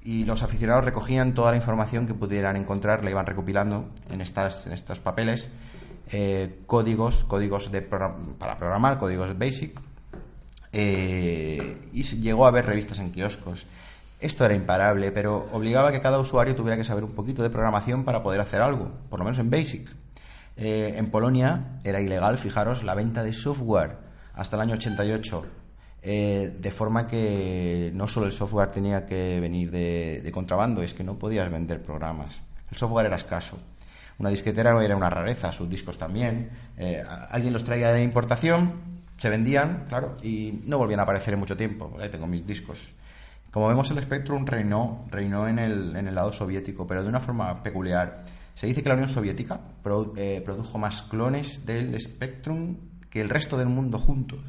y 0.02 0.24
los 0.24 0.42
aficionados 0.42 0.86
recogían 0.86 1.34
toda 1.34 1.52
la 1.52 1.58
información 1.58 2.08
que 2.08 2.14
pudieran 2.14 2.56
encontrar, 2.56 3.04
la 3.04 3.12
iban 3.12 3.26
recopilando 3.26 3.90
en, 4.10 4.22
estas, 4.22 4.66
en 4.66 4.74
estos 4.74 5.00
papeles, 5.00 5.50
eh, 6.12 6.62
códigos, 6.66 7.26
códigos 7.26 7.72
de 7.72 7.82
para 7.82 8.58
programar, 8.58 8.98
códigos 8.98 9.38
BASIC, 9.38 9.78
eh, 10.72 11.78
y 11.94 12.04
llegó 12.04 12.46
a 12.46 12.50
haber 12.50 12.66
revistas 12.66 13.00
en 13.00 13.12
kioscos. 13.12 13.66
Esto 14.20 14.46
era 14.46 14.54
imparable, 14.54 15.12
pero 15.12 15.50
obligaba 15.54 15.90
a 15.90 15.92
que 15.92 16.02
cada 16.02 16.20
usuario 16.20 16.56
tuviera 16.56 16.76
que 16.76 16.84
saber 16.84 17.04
un 17.04 17.14
poquito 17.14 17.42
de 17.42 17.50
programación 17.50 18.04
para 18.04 18.22
poder 18.22 18.42
hacer 18.42 18.62
algo, 18.62 18.92
por 19.10 19.20
lo 19.20 19.26
menos 19.26 19.40
en 19.40 19.50
BASIC. 19.50 19.90
Eh, 20.58 20.96
en 20.98 21.10
Polonia 21.10 21.80
era 21.86 22.02
ilegal, 22.02 22.38
fijaros, 22.38 22.84
la 22.84 22.94
venta 22.94 23.24
de 23.24 23.32
software 23.32 23.96
hasta 24.34 24.58
el 24.58 24.62
año 24.62 24.76
88. 24.76 25.46
eh, 26.02 26.56
de 26.58 26.72
forma 26.72 27.08
que 27.08 27.92
no 27.94 28.08
solo 28.08 28.26
el 28.26 28.32
software 28.32 28.72
tenía 28.72 29.06
que 29.06 29.40
venir 29.42 29.70
de, 29.72 30.30
contrabando, 30.34 30.82
es 30.82 30.94
que 30.94 31.04
no 31.04 31.18
podías 31.18 31.50
vender 31.52 31.82
programas. 31.82 32.42
El 32.72 32.78
software 32.78 33.08
era 33.08 33.18
escaso. 33.18 33.58
Una 34.18 34.30
disquetera 34.30 34.82
era 34.84 34.96
una 34.96 35.10
rareza, 35.10 35.52
sus 35.52 35.70
discos 35.70 35.98
también. 35.98 36.50
Eh, 36.78 37.04
alguien 37.30 37.54
los 37.54 37.64
traía 37.64 37.92
de 37.92 38.04
importación, 38.04 38.99
se 39.20 39.30
vendían, 39.30 39.86
claro, 39.88 40.18
y 40.24 40.62
no 40.66 40.78
volvían 40.80 41.00
a 41.00 41.04
aparecer 41.04 41.34
en 41.36 41.40
mucho 41.42 41.56
tiempo. 41.56 41.96
Ahí 42.02 42.10
tengo 42.10 42.26
mis 42.26 42.46
discos. 42.48 42.80
Como 43.52 43.68
vemos, 43.68 43.92
el 43.92 44.02
Spectrum 44.02 44.46
reinó, 44.46 45.06
reinó 45.12 45.48
en, 45.48 45.60
el, 45.60 45.96
en 45.96 46.08
el 46.08 46.16
lado 46.16 46.32
soviético, 46.34 46.88
pero 46.88 47.04
de 47.04 47.10
una 47.10 47.20
forma 47.20 47.62
peculiar. 47.62 48.24
Se 48.54 48.68
dice 48.68 48.82
que 48.84 48.90
la 48.90 48.96
Unión 48.96 49.10
Soviética 49.10 49.60
eh, 50.18 50.42
produjo 50.46 50.78
más 50.78 51.02
clones 51.04 51.66
del 51.66 52.00
Spectrum 52.00 52.76
que 53.10 53.22
el 53.22 53.30
resto 53.30 53.58
del 53.58 53.68
mundo 53.70 53.98
juntos. 54.00 54.40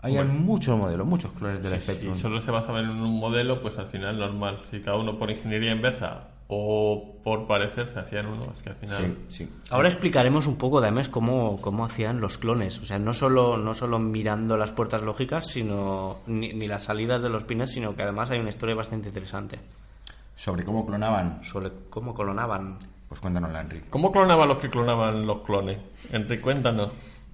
Hay 0.00 0.14
Bueno. 0.14 0.32
muchos 0.34 0.78
modelos, 0.78 1.06
muchos 1.06 1.32
clones 1.32 1.62
del 1.62 1.74
Si 1.80 1.80
Spectrum. 1.84 2.14
solo 2.14 2.40
se 2.40 2.50
basaba 2.50 2.80
en 2.80 2.90
un 2.90 3.18
modelo, 3.18 3.60
pues 3.62 3.78
al 3.78 3.88
final 3.88 4.18
normal. 4.18 4.60
Si 4.70 4.80
cada 4.80 4.98
uno 4.98 5.18
por 5.18 5.30
ingeniería 5.30 5.72
en 5.72 5.82
Beza 5.82 6.28
o 6.48 7.16
por 7.24 7.46
parecer 7.48 7.88
se 7.88 7.98
hacían 7.98 8.26
uno, 8.26 8.52
es 8.54 8.62
que 8.62 8.70
al 8.70 8.76
final... 8.76 9.04
Sí, 9.04 9.44
sí. 9.44 9.52
Ahora 9.70 9.88
explicaremos 9.88 10.46
un 10.46 10.56
poco, 10.56 10.78
además, 10.78 11.08
cómo, 11.08 11.60
cómo 11.60 11.84
hacían 11.84 12.20
los 12.20 12.38
clones. 12.38 12.78
O 12.78 12.84
sea, 12.84 12.98
no 13.00 13.14
solo, 13.14 13.56
no 13.56 13.74
solo 13.74 13.98
mirando 13.98 14.56
las 14.56 14.70
puertas 14.70 15.02
lógicas, 15.02 15.46
sino 15.48 16.18
ni, 16.26 16.52
ni 16.52 16.68
las 16.68 16.84
salidas 16.84 17.22
de 17.22 17.28
los 17.30 17.42
pines, 17.44 17.72
sino 17.72 17.96
que 17.96 18.02
además 18.04 18.30
hay 18.30 18.38
una 18.38 18.50
historia 18.50 18.76
bastante 18.76 19.08
interesante 19.08 19.58
Sobre 20.36 20.64
cómo 20.64 20.86
clonaban, 20.86 21.42
sobre 21.42 21.72
cómo 21.90 22.14
clonaban. 22.14 22.78
pues 23.08 23.20
cuéntanosla, 23.20 23.62
Enrique. 23.62 23.86
¿Cómo 23.90 24.12
clonaban 24.12 24.48
los 24.48 24.58
que 24.58 24.68
clonaban 24.68 25.26
los 25.26 25.38
clones? 25.42 25.78
Enrique, 26.12 26.40
cuéntanos. 26.42 26.90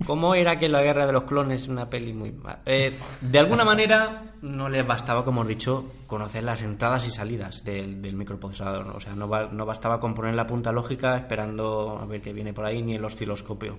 ¿Cómo 0.06 0.34
era 0.34 0.56
que 0.58 0.68
la 0.68 0.82
guerra 0.82 1.06
de 1.06 1.12
los 1.12 1.24
clones 1.24 1.68
una 1.68 1.88
peli 1.88 2.12
muy 2.12 2.32
ma- 2.32 2.60
eh, 2.66 2.92
de 3.20 3.38
alguna 3.38 3.64
manera 3.64 4.34
no 4.42 4.68
les 4.68 4.86
bastaba, 4.86 5.24
como 5.24 5.40
hemos 5.42 5.48
dicho, 5.48 5.92
conocer 6.06 6.42
las 6.44 6.62
entradas 6.62 7.06
y 7.06 7.10
salidas 7.10 7.64
del, 7.64 8.02
del 8.02 8.16
microprocesador. 8.16 8.88
O 8.88 9.00
sea, 9.00 9.14
no, 9.14 9.26
no 9.26 9.66
bastaba 9.66 10.00
con 10.00 10.14
poner 10.14 10.34
la 10.34 10.46
punta 10.46 10.72
lógica 10.72 11.16
esperando 11.16 11.98
a 12.00 12.06
ver 12.06 12.20
qué 12.20 12.32
viene 12.32 12.52
por 12.52 12.66
ahí 12.66 12.82
ni 12.82 12.94
el 12.96 13.04
osciloscopio. 13.04 13.78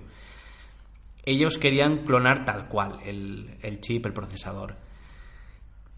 Ellos 1.24 1.56
querían 1.58 1.98
clonar 2.04 2.44
tal 2.44 2.68
cual 2.68 2.98
el, 3.04 3.56
el 3.62 3.80
chip, 3.80 4.04
el 4.06 4.12
procesador. 4.12 4.76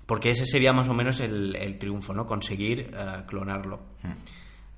Porque 0.07 0.31
ese 0.31 0.47
sería 0.47 0.73
más 0.73 0.89
o 0.89 0.95
menos 0.95 1.19
el, 1.21 1.57
el 1.57 1.79
triunfo, 1.79 2.15
¿no? 2.15 2.27
Conseguir 2.27 2.93
eh, 2.95 3.23
clonarlo. 3.27 3.81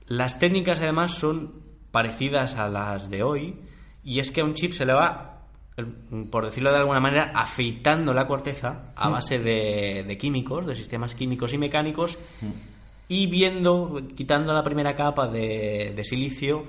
Las 0.07 0.39
técnicas 0.39 0.81
además 0.81 1.13
son 1.13 1.53
parecidas 1.91 2.57
a 2.57 2.69
las 2.69 3.11
de 3.11 3.23
hoy 3.23 3.61
y 4.03 4.21
es 4.21 4.31
que 4.31 4.41
a 4.41 4.45
un 4.45 4.55
chip 4.55 4.73
se 4.73 4.87
le 4.87 4.95
va, 4.95 5.38
por 6.31 6.45
decirlo 6.45 6.71
de 6.71 6.79
alguna 6.79 7.01
manera, 7.01 7.33
afeitando 7.35 8.13
la 8.13 8.27
corteza 8.27 8.93
a 8.97 9.09
base 9.09 9.39
de, 9.39 10.05
de 10.07 10.19
químicos, 10.19 10.67
de 10.67 10.75
sistemas 10.75 11.15
químicos 11.15 11.53
y 11.53 11.59
mecánicos 11.59 12.19
y 13.09 13.27
viendo, 13.27 14.01
quitando 14.15 14.53
la 14.53 14.63
primera 14.63 14.95
capa 14.95 15.29
de, 15.29 15.93
de 15.95 16.05
silicio 16.05 16.65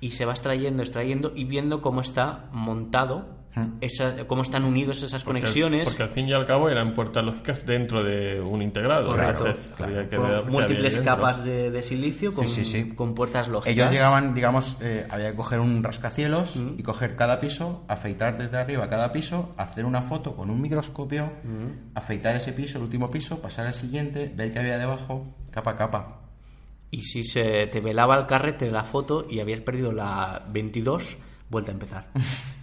y 0.00 0.10
se 0.10 0.24
va 0.24 0.32
extrayendo, 0.32 0.82
extrayendo 0.82 1.32
y 1.34 1.44
viendo 1.44 1.80
cómo 1.80 2.00
está 2.00 2.48
montado, 2.52 3.41
esa- 3.80 4.26
cómo 4.26 4.42
están 4.42 4.64
unidos 4.64 4.98
esas 5.02 5.22
Porque 5.24 5.38
al- 5.38 5.42
conexiones. 5.44 5.84
Porque 5.88 6.02
al 6.02 6.08
fin 6.10 6.28
y 6.28 6.32
al 6.32 6.46
cabo 6.46 6.68
eran 6.70 6.94
puertas 6.94 7.24
lógicas 7.24 7.66
dentro 7.66 8.02
de 8.02 8.40
un 8.40 8.62
integrado. 8.62 9.08
Correcto, 9.08 9.46
Entonces, 9.46 9.72
había 9.80 10.08
que 10.08 10.16
con 10.16 10.28
ver 10.30 10.42
qué 10.44 10.50
múltiples 10.50 10.98
capas 11.00 11.44
de, 11.44 11.70
de 11.70 11.82
silicio 11.82 12.32
con, 12.32 12.48
Sí, 12.48 12.64
sí, 12.64 12.84
sí. 12.84 12.94
con 12.94 13.14
puertas 13.14 13.48
lógicas. 13.48 13.74
Ellos 13.76 13.90
llegaban, 13.90 14.34
digamos, 14.34 14.76
eh, 14.80 15.06
había 15.10 15.30
que 15.30 15.36
coger 15.36 15.60
un 15.60 15.82
rascacielos 15.82 16.54
y 16.56 16.82
coger 16.82 17.14
cada 17.16 17.40
piso, 17.40 17.84
afeitar 17.88 18.38
desde 18.38 18.56
arriba 18.58 18.88
cada 18.88 19.12
piso, 19.12 19.54
hacer 19.56 19.84
una 19.84 20.02
foto 20.02 20.34
con 20.34 20.48
un 20.50 20.60
microscopio, 20.60 21.30
afeitar 21.94 22.36
ese 22.36 22.52
piso, 22.52 22.78
el 22.78 22.84
último 22.84 23.10
piso, 23.10 23.40
pasar 23.42 23.66
al 23.66 23.74
siguiente, 23.74 24.32
ver 24.34 24.52
qué 24.52 24.58
había 24.60 24.78
debajo, 24.78 25.26
capa 25.50 25.72
a 25.72 25.76
capa. 25.76 26.18
Y 26.90 27.04
si 27.04 27.24
se 27.24 27.66
te 27.68 27.80
velaba 27.80 28.18
el 28.18 28.26
carrete 28.26 28.66
de 28.66 28.70
la 28.70 28.84
foto 28.84 29.26
y 29.28 29.40
habías 29.40 29.60
perdido 29.62 29.92
la 29.92 30.44
22, 30.50 31.16
vuelta 31.48 31.70
a 31.70 31.74
empezar. 31.74 32.06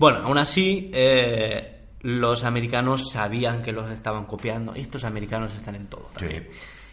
bueno, 0.00 0.20
aún 0.20 0.38
así, 0.38 0.90
eh, 0.94 1.88
los 2.00 2.42
americanos 2.44 3.10
sabían 3.10 3.60
que 3.60 3.70
los 3.70 3.90
estaban 3.90 4.24
copiando. 4.24 4.74
Estos 4.74 5.04
americanos 5.04 5.54
están 5.54 5.74
en 5.74 5.88
todo. 5.88 6.08
también. 6.16 6.48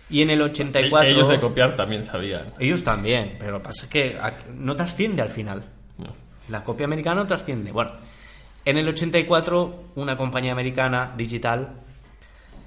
Y 0.09 0.23
en 0.23 0.29
el 0.29 0.41
84... 0.41 1.09
Ellos 1.09 1.29
de 1.29 1.39
copiar 1.39 1.73
también 1.73 2.03
sabían. 2.03 2.53
Ellos 2.59 2.83
también, 2.83 3.37
pero 3.39 3.53
lo 3.53 3.59
que 3.59 3.63
pasa 3.63 3.85
es 3.85 3.89
que 3.89 4.19
no 4.55 4.75
trasciende 4.75 5.21
al 5.21 5.29
final. 5.29 5.63
No. 5.97 6.13
La 6.49 6.65
copia 6.65 6.85
americana 6.85 7.21
no 7.21 7.27
trasciende. 7.27 7.71
Bueno, 7.71 7.91
en 8.65 8.75
el 8.75 8.89
84, 8.89 9.83
una 9.95 10.17
compañía 10.17 10.51
americana 10.51 11.13
digital 11.15 11.79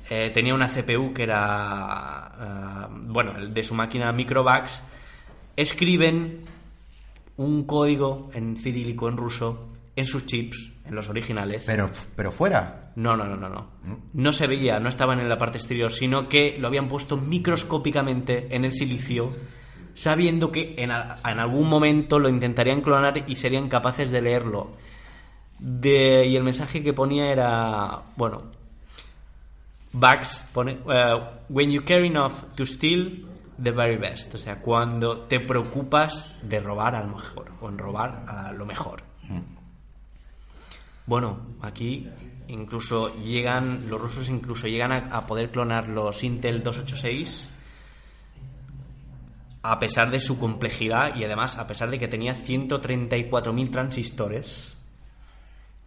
eh, 0.08 0.30
tenía 0.30 0.54
una 0.54 0.68
CPU 0.68 1.12
que 1.12 1.24
era, 1.24 2.32
eh, 2.40 2.94
bueno, 3.08 3.36
el 3.36 3.52
de 3.52 3.62
su 3.62 3.74
máquina 3.74 4.10
Microvax. 4.10 4.82
Escriben 5.54 6.46
un 7.36 7.64
código 7.64 8.30
en 8.32 8.56
cirílico, 8.56 9.06
en 9.06 9.18
ruso, 9.18 9.69
en 9.96 10.06
sus 10.06 10.26
chips, 10.26 10.70
en 10.84 10.94
los 10.94 11.08
originales. 11.08 11.64
Pero, 11.66 11.90
pero 12.16 12.30
fuera. 12.32 12.92
No, 12.96 13.16
no, 13.16 13.24
no, 13.24 13.36
no, 13.36 13.48
no. 13.48 13.70
No 14.12 14.32
se 14.32 14.46
veía, 14.46 14.78
no 14.80 14.88
estaban 14.88 15.20
en 15.20 15.28
la 15.28 15.38
parte 15.38 15.58
exterior, 15.58 15.92
sino 15.92 16.28
que 16.28 16.56
lo 16.58 16.68
habían 16.68 16.88
puesto 16.88 17.16
microscópicamente 17.16 18.54
en 18.54 18.64
el 18.64 18.72
silicio, 18.72 19.34
sabiendo 19.94 20.50
que 20.52 20.74
en, 20.78 20.90
a- 20.90 21.18
en 21.24 21.38
algún 21.38 21.68
momento 21.68 22.18
lo 22.18 22.28
intentarían 22.28 22.80
clonar 22.82 23.24
y 23.28 23.34
serían 23.36 23.68
capaces 23.68 24.10
de 24.10 24.20
leerlo. 24.22 24.72
De, 25.58 26.26
y 26.26 26.36
el 26.36 26.42
mensaje 26.44 26.82
que 26.82 26.92
ponía 26.94 27.30
era, 27.30 28.02
bueno, 28.16 28.44
Bugs 29.92 30.44
pone, 30.54 30.78
eh, 30.88 31.14
when 31.48 31.70
you 31.70 31.82
care 31.84 32.06
enough 32.06 32.32
to 32.56 32.64
steal 32.64 33.10
the 33.62 33.72
very 33.72 33.96
best, 33.96 34.34
o 34.34 34.38
sea, 34.38 34.60
cuando 34.60 35.22
te 35.26 35.40
preocupas 35.40 36.38
de 36.42 36.60
robar 36.60 36.94
a 36.94 37.02
lo 37.04 37.16
mejor, 37.16 37.50
o 37.60 37.68
en 37.68 37.76
robar 37.76 38.24
a 38.26 38.52
lo 38.52 38.64
mejor. 38.64 39.02
Bueno, 41.06 41.38
aquí 41.62 42.08
incluso 42.48 43.14
llegan, 43.22 43.88
los 43.88 44.00
rusos 44.00 44.28
incluso 44.28 44.66
llegan 44.68 44.92
a, 44.92 44.96
a 45.16 45.26
poder 45.26 45.50
clonar 45.50 45.88
los 45.88 46.22
Intel 46.24 46.62
286 46.62 47.50
a 49.62 49.78
pesar 49.78 50.10
de 50.10 50.20
su 50.20 50.38
complejidad 50.38 51.14
y 51.16 51.24
además 51.24 51.58
a 51.58 51.66
pesar 51.66 51.90
de 51.90 51.98
que 51.98 52.08
tenía 52.08 52.34
134.000 52.34 53.70
transistores. 53.70 54.74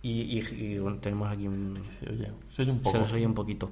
Y, 0.03 0.21
y- 0.39 0.73
y, 0.73 0.77
bueno, 0.79 0.97
tenemos 0.97 1.31
aquí 1.31 1.47
un... 1.47 1.81
Se 1.99 2.09
oye, 2.09 2.31
se 2.55 2.61
oye 2.63 2.71
un 2.71 2.77
Se 2.77 2.83
poco. 2.83 2.97
nos 2.99 3.11
oye 3.13 3.25
un 3.25 3.33
poquito. 3.33 3.71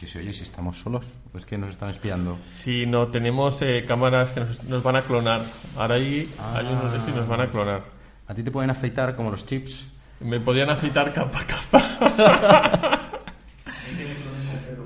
Que 0.00 0.06
se 0.06 0.20
oye 0.20 0.32
si 0.32 0.44
estamos 0.44 0.78
solos, 0.78 1.04
pues 1.30 1.44
que 1.44 1.58
nos 1.58 1.70
están 1.70 1.90
espiando. 1.90 2.38
Si 2.48 2.86
no 2.86 3.08
tenemos 3.08 3.60
eh, 3.62 3.84
cámaras 3.86 4.30
que 4.30 4.40
nos, 4.40 4.62
nos 4.64 4.82
van 4.82 4.96
a 4.96 5.02
clonar. 5.02 5.42
Ahora 5.76 5.96
ahí 5.96 6.28
hay 6.54 6.66
unos 6.66 6.90
de 6.92 6.98
estos 6.98 7.12
y 7.12 7.16
nos 7.16 7.28
van 7.28 7.40
a 7.42 7.46
clonar. 7.48 7.84
A 8.28 8.34
ti 8.34 8.42
te 8.42 8.50
pueden 8.50 8.70
afeitar 8.70 9.14
como 9.14 9.30
los 9.30 9.44
chips. 9.46 9.84
Me 10.24 10.40
podían 10.40 10.70
afeitar 10.70 11.12
capa 11.12 11.40
a 11.40 11.46
capa. 11.46 13.00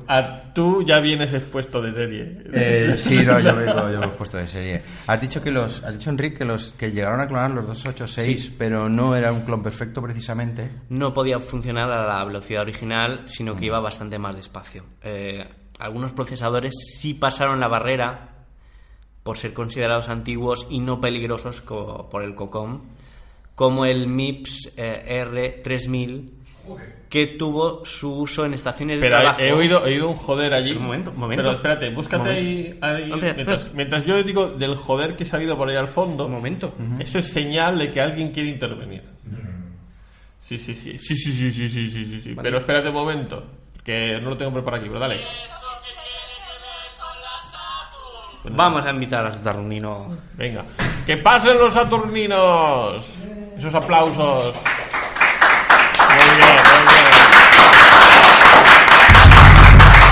a 0.08 0.42
tú 0.56 0.82
ya 0.82 1.00
vienes 1.00 1.34
expuesto 1.34 1.82
de 1.82 1.92
serie. 1.92 2.42
Eh, 2.50 2.96
sí, 2.98 3.22
no, 3.24 3.38
yo 3.38 3.54
vengo, 3.54 3.90
yo 3.90 4.00
me 4.00 4.06
he 4.06 4.08
puesto 4.08 4.38
de 4.38 4.46
serie. 4.46 4.82
Has 5.06 5.20
dicho 5.20 5.42
que 5.42 5.50
los, 5.50 5.84
has 5.84 5.98
dicho 5.98 6.08
Enrique 6.08 6.38
que 6.38 6.44
los 6.46 6.72
que 6.72 6.90
llegaron 6.90 7.20
a 7.20 7.26
clonar 7.26 7.50
los 7.50 7.66
286, 7.66 8.52
pero 8.56 8.88
no 8.88 9.14
era 9.14 9.32
un 9.32 9.42
clon 9.42 9.62
perfecto 9.62 10.00
precisamente. 10.00 10.70
No 10.88 11.12
podía 11.12 11.38
funcionar 11.40 11.90
a 11.90 12.06
la 12.06 12.24
velocidad 12.24 12.62
original, 12.62 13.24
sino 13.26 13.54
que 13.54 13.66
iba 13.66 13.80
bastante 13.80 14.18
más 14.18 14.34
despacio. 14.34 14.84
Eh, 15.02 15.46
algunos 15.78 16.12
procesadores 16.12 16.72
sí 16.98 17.12
pasaron 17.12 17.60
la 17.60 17.68
barrera 17.68 18.30
por 19.22 19.36
ser 19.36 19.52
considerados 19.52 20.08
antiguos 20.08 20.66
y 20.70 20.80
no 20.80 21.00
peligrosos 21.00 21.60
por 21.60 22.22
el 22.22 22.34
COCOM, 22.34 22.80
como 23.56 23.84
el 23.84 24.06
MIPS 24.06 24.74
eh, 24.76 25.24
R3000, 25.64 26.30
que 27.08 27.26
tuvo 27.38 27.84
su 27.86 28.12
uso 28.12 28.44
en 28.44 28.54
estaciones 28.54 29.00
Pero 29.00 29.16
de 29.16 29.20
he, 29.20 29.24
trabajo. 29.24 29.42
he 29.42 29.52
oído, 29.52 29.86
he 29.86 29.92
oído 29.94 30.08
un 30.08 30.14
joder 30.16 30.52
allí. 30.54 30.72
Un 30.72 30.82
momento, 30.82 31.10
un 31.10 31.18
momento. 31.18 31.42
Pero 31.42 31.54
espérate, 31.56 31.90
búscate 31.90 32.28
ahí. 32.30 32.78
ahí- 32.80 33.06
No, 33.08 33.14
espera, 33.14 33.34
mientras, 33.34 33.60
espera. 33.62 33.76
mientras 33.76 34.04
yo 34.04 34.22
digo 34.22 34.46
del 34.50 34.74
joder 34.76 35.16
que 35.16 35.24
ha 35.24 35.26
salido 35.26 35.56
por 35.56 35.68
ahí 35.68 35.76
al 35.76 35.88
fondo. 35.88 36.26
Un 36.26 36.32
momento. 36.32 36.74
Eso 37.00 37.18
es 37.18 37.26
señal 37.32 37.78
de 37.78 37.90
que 37.90 38.00
alguien 38.00 38.30
quiere 38.30 38.50
intervenir. 38.50 39.02
Sí, 40.42 40.58
sí, 40.58 40.74
sí. 40.76 40.96
Sí, 40.98 41.16
sí, 41.16 41.32
sí, 41.32 41.50
sí, 41.52 41.68
sí, 41.68 41.90
sí, 41.90 42.04
sí, 42.04 42.20
sí. 42.20 42.36
Pero 42.40 42.58
espérate 42.58 42.88
un 42.88 42.94
momento. 42.94 43.44
Que 43.82 44.20
no 44.20 44.30
lo 44.30 44.36
tengo 44.36 44.52
preparado 44.52 44.82
aquí, 44.82 44.88
pero 44.88 45.00
dale. 45.00 45.18
Vamos 48.50 48.84
a 48.86 48.90
invitar 48.90 49.26
a 49.26 49.32
Saturnino. 49.32 50.16
Venga. 50.34 50.64
¡Que 51.04 51.16
pasen 51.16 51.58
los 51.58 51.72
Saturninos! 51.72 53.04
Esos 53.58 53.74
aplausos. 53.74 54.54
Muy 56.08 56.36
bien, 56.36 56.56
muy 56.66 56.82
bien. 56.88 57.16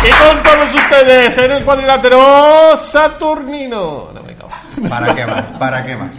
Y 0.06 0.10
con 0.10 0.42
todos 0.42 0.74
ustedes 0.74 1.38
en 1.38 1.52
el 1.52 1.64
cuadrilátero 1.64 2.76
Saturnino. 2.84 4.10
No 4.12 4.22
me 4.22 4.34
cago. 4.34 4.50
¿Para 4.88 5.14
qué 5.14 5.26
más? 5.26 5.42
¿Para 5.58 5.84
qué 5.84 5.96
más? 5.96 6.10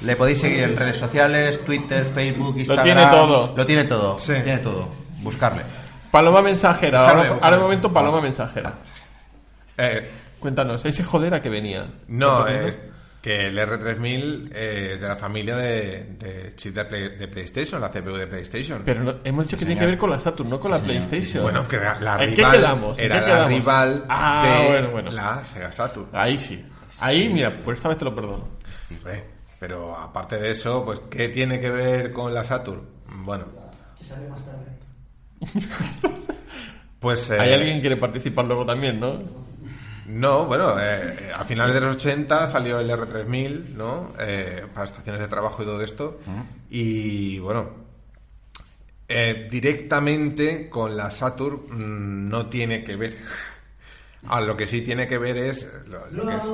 Le 0.00 0.16
podéis 0.16 0.40
seguir 0.40 0.60
en 0.60 0.76
redes 0.76 0.96
sociales, 0.96 1.64
Twitter, 1.64 2.04
Facebook, 2.06 2.56
Instagram. 2.58 2.84
tiene 2.84 3.06
todo. 3.06 3.54
Lo 3.56 3.66
tiene 3.66 3.84
todo. 3.84 4.18
Sí. 4.18 4.32
Tiene 4.42 4.58
todo. 4.58 4.88
Buscarle. 5.22 5.62
Paloma 6.10 6.40
mensajera. 6.42 7.08
Ahora, 7.08 7.56
de 7.56 7.62
momento, 7.62 7.92
paloma 7.92 8.20
mensajera. 8.20 8.72
Eh, 9.76 10.10
Cuéntanos, 10.40 10.84
ese 10.86 11.04
joder 11.04 11.34
a 11.34 11.42
que 11.42 11.50
venía. 11.50 11.84
no, 12.08 12.48
eh, 12.48 12.90
que 13.20 13.48
el 13.48 13.58
R3000 13.58 14.50
eh, 14.54 14.98
de 15.00 15.06
la 15.08 15.16
familia 15.16 15.54
de, 15.56 16.04
de 16.18 16.54
chip 16.56 16.74
de, 16.74 16.84
Play- 16.86 17.16
de 17.18 17.28
PlayStation, 17.28 17.80
la 17.80 17.90
CPU 17.90 18.16
de 18.16 18.26
PlayStation. 18.26 18.82
Pero 18.84 19.02
no- 19.04 19.14
hemos 19.24 19.44
dicho 19.46 19.58
que 19.58 19.66
tiene 19.66 19.78
que 19.80 19.86
ver 19.86 19.98
con 19.98 20.08
la 20.10 20.18
Saturn, 20.18 20.48
no 20.48 20.58
con 20.58 20.70
la 20.70 20.78
PlayStation. 20.78 21.42
bueno, 21.42 21.68
que 21.68 21.76
la, 21.76 22.00
la 22.00 22.14
¿En 22.24 22.34
rival 22.34 22.52
qué 22.52 22.58
quedamos? 22.58 22.98
¿En 22.98 23.04
era 23.04 23.24
qué 23.24 23.30
la 23.30 23.46
rival 23.48 24.04
Ah, 24.08 24.42
de 24.62 24.68
bueno, 24.68 24.90
bueno. 24.90 25.10
la 25.12 25.44
Sega 25.44 25.70
Saturn. 25.70 26.08
Ahí 26.12 26.38
sí. 26.38 26.64
Ahí, 27.00 27.28
mira, 27.28 27.60
por 27.60 27.74
esta 27.74 27.88
vez 27.88 27.98
te 27.98 28.04
lo 28.04 28.14
perdono. 28.14 28.48
Pero 29.58 29.94
aparte 29.96 30.38
de 30.38 30.50
eso, 30.52 30.82
pues 30.84 31.00
¿qué 31.10 31.28
tiene 31.28 31.60
que 31.60 31.68
ver 31.70 32.12
con 32.12 32.32
la 32.32 32.42
Saturn? 32.44 32.80
Bueno. 33.24 33.44
Pues 36.98 37.30
eh, 37.30 37.40
Hay 37.40 37.54
alguien 37.54 37.76
que 37.76 37.80
quiere 37.80 37.96
participar 37.96 38.44
luego 38.44 38.66
también, 38.66 39.00
¿no? 39.00 39.18
No, 40.10 40.46
bueno, 40.46 40.78
eh, 40.80 41.14
eh, 41.20 41.32
a 41.36 41.44
finales 41.44 41.74
de 41.74 41.80
los 41.80 41.96
80 41.96 42.46
salió 42.46 42.80
el 42.80 42.90
R3000, 42.90 43.68
¿no? 43.74 44.12
Eh, 44.18 44.66
para 44.74 44.86
estaciones 44.86 45.20
de 45.20 45.28
trabajo 45.28 45.62
y 45.62 45.66
todo 45.66 45.80
esto. 45.82 46.20
Y 46.70 47.38
bueno, 47.38 47.70
eh, 49.08 49.48
directamente 49.50 50.68
con 50.68 50.96
la 50.96 51.10
Saturn 51.10 51.62
mm, 51.68 52.28
no 52.28 52.46
tiene 52.46 52.84
que 52.84 52.96
ver. 52.96 53.18
A 54.28 54.40
lo 54.40 54.56
que 54.56 54.66
sí 54.66 54.82
tiene 54.82 55.06
que 55.08 55.18
ver 55.18 55.36
es 55.36 55.70
lo, 55.88 56.06
lo 56.10 56.26
que 56.26 56.36
es 56.36 56.44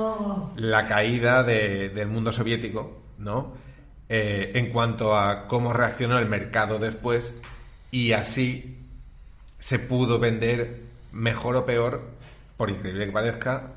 la 0.55 0.87
caída 0.87 1.43
de- 1.43 1.89
del 1.89 2.07
mundo 2.07 2.31
soviético, 2.31 3.03
¿no? 3.19 3.53
Eh, 4.09 4.51
en 4.55 4.71
cuanto 4.71 5.17
a 5.17 5.47
cómo 5.47 5.73
reaccionó 5.73 6.17
el 6.17 6.27
mercado 6.27 6.79
después 6.79 7.35
y 7.91 8.13
así 8.13 8.77
se 9.59 9.79
pudo 9.79 10.17
vender 10.17 10.81
mejor 11.11 11.57
o 11.57 11.65
peor, 11.65 12.01
por 12.57 12.69
increíble 12.69 13.05
que 13.05 13.11
parezca, 13.11 13.73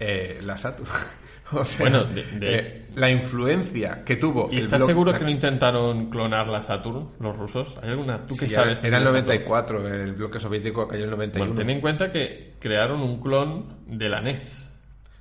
eh, 0.00 0.40
la 0.42 0.56
Saturn. 0.56 0.88
o 1.52 1.64
sea, 1.64 1.80
Bueno, 1.80 2.04
de- 2.04 2.22
de- 2.24 2.58
eh, 2.58 2.80
la 2.96 3.10
influencia 3.10 4.04
que 4.04 4.16
tuvo 4.16 4.48
¿Y 4.52 4.58
el 4.58 4.62
estás 4.64 4.86
seguro 4.86 5.12
que 5.12 5.24
no 5.24 5.30
intentaron 5.30 6.08
clonar 6.10 6.46
la 6.48 6.62
Saturn, 6.62 7.08
los 7.20 7.36
rusos? 7.36 7.76
¿Hay 7.82 7.90
alguna? 7.90 8.24
¿Tú 8.26 8.36
qué 8.36 8.46
Sí, 8.48 8.54
sabes? 8.54 8.82
Era 8.84 8.98
el 8.98 9.04
de 9.04 9.10
Saturn? 9.10 9.26
94, 9.26 9.88
el 9.88 10.12
bloque 10.12 10.38
soviético 10.40 10.86
cayó 10.88 11.02
en 11.02 11.10
el 11.10 11.16
91. 11.16 11.46
Bueno, 11.46 11.58
ten 11.60 11.70
en 11.70 11.80
cuenta 11.80 12.12
que 12.12 12.54
crearon 12.60 13.00
un 13.02 13.20
clon 13.20 13.78
de 13.88 14.08
la 14.08 14.20
NES. 14.20 14.56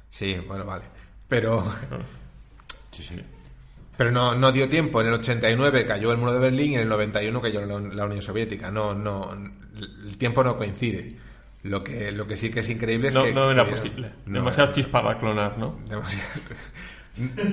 Sí, 0.10 0.36
bueno, 0.48 0.64
vale. 0.66 0.86
Pero. 1.28 1.64
Pero 3.98 4.12
no, 4.12 4.36
no 4.36 4.52
dio 4.52 4.68
tiempo. 4.70 5.02
En 5.02 5.08
el 5.08 5.14
89 5.14 5.86
cayó 5.86 6.12
el 6.12 6.18
muro 6.18 6.34
de 6.34 6.40
Berlín 6.40 6.72
y 6.74 6.76
en 6.76 6.82
el 6.82 6.90
91 6.90 7.42
cayó 7.42 7.66
la, 7.66 7.80
la 7.80 8.06
Unión 8.06 8.22
Soviética. 8.22 8.72
No, 8.72 8.94
no, 8.94 9.32
el 9.34 10.18
tiempo 10.18 10.44
no 10.44 10.58
coincide. 10.58 11.16
Lo 11.64 11.84
que, 11.84 12.12
lo 12.12 12.28
que 12.28 12.36
sí 12.38 12.50
que 12.52 12.60
es 12.60 12.70
increíble 12.70 13.08
es 13.10 13.16
No, 13.16 13.24
que. 13.24 13.34
no 13.34 13.50
era 13.52 13.66
que- 13.66 13.72
posible. 13.72 14.12
no 14.26 14.40
Demasiado 14.40 14.70
era- 14.70 14.76
chispa 14.76 15.02
para 15.02 15.18
clonar, 15.18 15.58
¿no? 15.58 15.80
demasiado. 15.90 16.30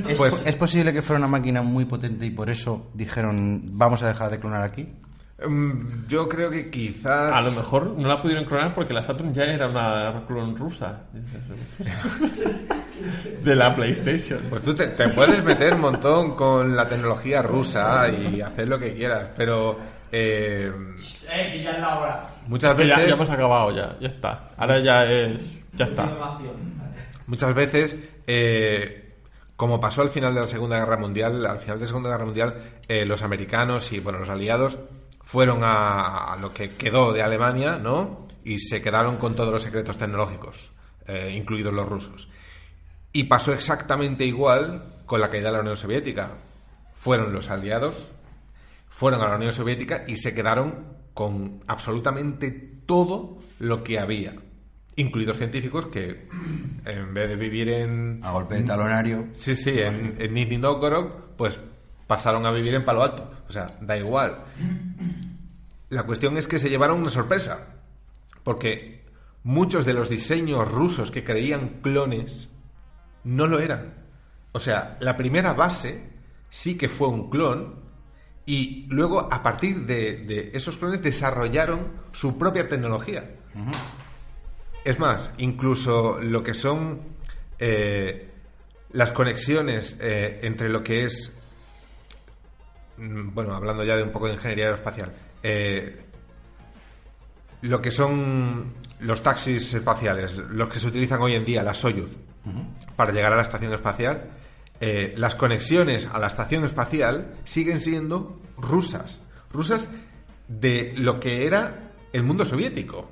¿Es, 0.08 0.16
Pues 0.18 0.34
po- 0.34 0.48
¿Es 0.48 0.56
posible 0.56 0.92
que 0.92 1.02
fuera 1.02 1.18
una 1.18 1.28
máquina 1.28 1.62
muy 1.62 1.84
potente 1.84 2.26
y 2.26 2.30
por 2.30 2.48
eso 2.50 2.90
dijeron 2.94 3.62
vamos 3.78 4.02
a 4.02 4.08
dejar 4.08 4.30
de 4.30 4.40
clonar 4.40 4.62
aquí? 4.62 4.88
mm, 5.46 6.06
yo 6.08 6.28
creo 6.28 6.50
que 6.50 6.70
quizás. 6.70 7.34
A 7.36 7.40
lo 7.42 7.52
mejor 7.52 7.94
no 7.98 8.08
la 8.08 8.20
pudieron 8.20 8.44
clonar 8.46 8.74
porque 8.74 8.92
la 8.94 9.02
Saturn 9.02 9.32
ya 9.32 9.44
era 9.44 9.68
una 9.68 10.24
clon 10.26 10.56
rusa. 10.56 11.04
De 13.44 13.54
la 13.54 13.74
PlayStation. 13.74 14.40
Pues 14.50 14.62
tú 14.62 14.74
te, 14.74 14.88
te 14.88 15.08
puedes 15.10 15.42
meter 15.42 15.74
un 15.74 15.80
montón 15.80 16.34
con 16.36 16.76
la 16.76 16.88
tecnología 16.88 17.42
rusa 17.42 18.08
y 18.10 18.40
hacer 18.40 18.68
lo 18.68 18.78
que 18.78 18.92
quieras, 18.92 19.30
pero. 19.36 19.99
Eh, 20.12 20.72
Eh, 21.30 21.48
que 21.52 21.62
ya 21.62 21.70
es 21.72 21.78
la 21.80 21.98
hora. 21.98 22.28
muchas 22.46 22.76
ya, 22.76 22.84
veces. 22.84 23.06
ya 23.08 23.14
hemos 23.14 23.30
acabado 23.30 23.70
ya, 23.74 23.96
ya 24.00 24.08
está. 24.08 24.50
Ahora 24.56 24.78
ya 24.80 25.04
es... 25.04 25.38
Ya 25.74 25.84
está. 25.86 26.08
Muchas 27.26 27.54
veces, 27.54 27.96
eh, 28.26 29.14
como 29.56 29.80
pasó 29.80 30.02
al 30.02 30.08
final 30.10 30.34
de 30.34 30.40
la 30.40 30.46
Segunda 30.46 30.78
Guerra 30.80 30.96
Mundial, 30.96 31.46
al 31.46 31.58
final 31.58 31.78
de 31.78 31.82
la 31.84 31.86
Segunda 31.86 32.10
Guerra 32.10 32.24
Mundial, 32.24 32.54
eh, 32.88 33.04
los 33.06 33.22
americanos 33.22 33.92
y 33.92 34.00
bueno, 34.00 34.18
los 34.18 34.28
aliados 34.28 34.78
fueron 35.22 35.62
a, 35.62 36.32
a 36.32 36.36
lo 36.38 36.52
que 36.52 36.74
quedó 36.76 37.12
de 37.12 37.22
Alemania, 37.22 37.76
¿no? 37.76 38.26
Y 38.44 38.58
se 38.58 38.82
quedaron 38.82 39.16
con 39.18 39.36
todos 39.36 39.52
los 39.52 39.62
secretos 39.62 39.96
tecnológicos, 39.96 40.72
eh, 41.06 41.30
incluidos 41.34 41.72
los 41.72 41.88
rusos. 41.88 42.28
Y 43.12 43.24
pasó 43.24 43.52
exactamente 43.52 44.24
igual 44.24 45.02
con 45.06 45.20
la 45.20 45.30
caída 45.30 45.48
de 45.50 45.54
la 45.54 45.60
Unión 45.60 45.76
Soviética. 45.76 46.30
Fueron 46.94 47.32
los 47.32 47.48
aliados, 47.50 48.08
fueron 48.90 49.22
a 49.22 49.28
la 49.28 49.36
Unión 49.36 49.52
Soviética 49.52 50.04
y 50.06 50.16
se 50.16 50.34
quedaron 50.34 50.98
con 51.14 51.64
absolutamente 51.66 52.50
todo 52.84 53.38
lo 53.58 53.82
que 53.82 53.98
había, 53.98 54.34
incluidos 54.96 55.38
científicos 55.38 55.86
que 55.86 56.28
en 56.84 57.14
vez 57.14 57.28
de 57.28 57.36
vivir 57.36 57.68
en 57.70 58.20
A 58.22 58.32
golpe 58.32 58.56
de 58.56 58.64
talonario. 58.64 59.28
sí 59.32 59.56
sí 59.56 59.78
en, 59.78 60.16
en 60.18 60.34
Nizhny 60.34 60.58
Novgorod, 60.58 61.06
pues 61.36 61.58
pasaron 62.06 62.44
a 62.44 62.50
vivir 62.50 62.74
en 62.74 62.84
Palo 62.84 63.02
Alto, 63.02 63.30
o 63.48 63.52
sea 63.52 63.78
da 63.80 63.96
igual. 63.96 64.44
La 65.88 66.02
cuestión 66.04 66.36
es 66.36 66.46
que 66.46 66.58
se 66.58 66.68
llevaron 66.68 67.00
una 67.00 67.10
sorpresa, 67.10 67.68
porque 68.42 69.04
muchos 69.42 69.84
de 69.84 69.94
los 69.94 70.08
diseños 70.08 70.70
rusos 70.70 71.10
que 71.10 71.24
creían 71.24 71.80
clones 71.82 72.48
no 73.24 73.46
lo 73.46 73.60
eran. 73.60 73.94
O 74.52 74.60
sea, 74.60 74.96
la 75.00 75.16
primera 75.16 75.52
base 75.52 76.10
sí 76.50 76.76
que 76.76 76.88
fue 76.88 77.08
un 77.08 77.30
clon 77.30 77.89
y 78.46 78.86
luego 78.88 79.32
a 79.32 79.42
partir 79.42 79.86
de, 79.86 80.24
de 80.24 80.50
esos 80.54 80.76
clones 80.76 81.02
desarrollaron 81.02 81.92
su 82.12 82.36
propia 82.38 82.68
tecnología. 82.68 83.30
Es 84.84 84.98
más, 84.98 85.30
incluso 85.38 86.20
lo 86.20 86.42
que 86.42 86.54
son 86.54 87.00
eh, 87.58 88.30
las 88.92 89.10
conexiones 89.10 89.96
eh, 90.00 90.40
entre 90.42 90.68
lo 90.68 90.82
que 90.82 91.04
es, 91.04 91.32
mm, 92.96 93.34
bueno, 93.34 93.54
hablando 93.54 93.84
ya 93.84 93.96
de 93.96 94.02
un 94.02 94.10
poco 94.10 94.26
de 94.26 94.34
ingeniería 94.34 94.66
aeroespacial, 94.66 95.12
eh, 95.42 96.00
lo 97.62 97.80
que 97.82 97.90
son 97.90 98.72
los 99.00 99.22
taxis 99.22 99.74
espaciales, 99.74 100.36
los 100.36 100.68
que 100.68 100.78
se 100.78 100.86
utilizan 100.86 101.20
hoy 101.20 101.34
en 101.34 101.44
día, 101.44 101.62
la 101.62 101.74
Soyuz, 101.74 102.16
para 102.96 103.12
llegar 103.12 103.34
a 103.34 103.36
la 103.36 103.42
estación 103.42 103.74
espacial, 103.74 104.30
eh, 104.80 105.12
las 105.16 105.34
conexiones 105.34 106.06
a 106.10 106.18
la 106.18 106.28
estación 106.28 106.64
espacial 106.64 107.34
siguen 107.44 107.80
siendo 107.80 108.40
rusas. 108.56 109.20
Rusas 109.52 109.86
de 110.48 110.94
lo 110.96 111.20
que 111.20 111.46
era 111.46 111.92
el 112.12 112.22
mundo 112.22 112.46
soviético. 112.46 113.08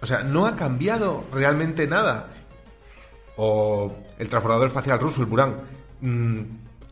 O 0.00 0.06
sea, 0.06 0.22
no 0.22 0.46
ha 0.46 0.54
cambiado 0.54 1.24
realmente 1.32 1.86
nada. 1.86 2.28
O 3.36 3.92
el 4.18 4.28
transbordador 4.28 4.68
espacial 4.68 5.00
ruso, 5.00 5.20
el 5.20 5.26
Buran, 5.26 5.56
mm, 6.00 6.40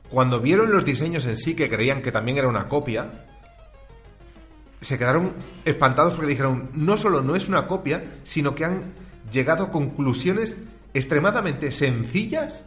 cuando 0.08 0.40
vieron 0.40 0.72
los 0.72 0.84
diseños 0.84 1.24
en 1.26 1.36
sí, 1.36 1.54
que 1.54 1.70
creían 1.70 2.02
que 2.02 2.10
también 2.10 2.38
era 2.38 2.48
una 2.48 2.68
copia, 2.68 3.26
se 4.80 4.98
quedaron 4.98 5.34
espantados 5.64 6.14
porque 6.14 6.30
dijeron, 6.30 6.70
no 6.72 6.96
solo 6.96 7.20
no 7.22 7.36
es 7.36 7.48
una 7.48 7.68
copia, 7.68 8.02
sino 8.24 8.54
que 8.54 8.64
han 8.64 8.92
llegado 9.30 9.64
a 9.64 9.70
conclusiones 9.70 10.56
extremadamente 10.94 11.70
sencillas 11.70 12.64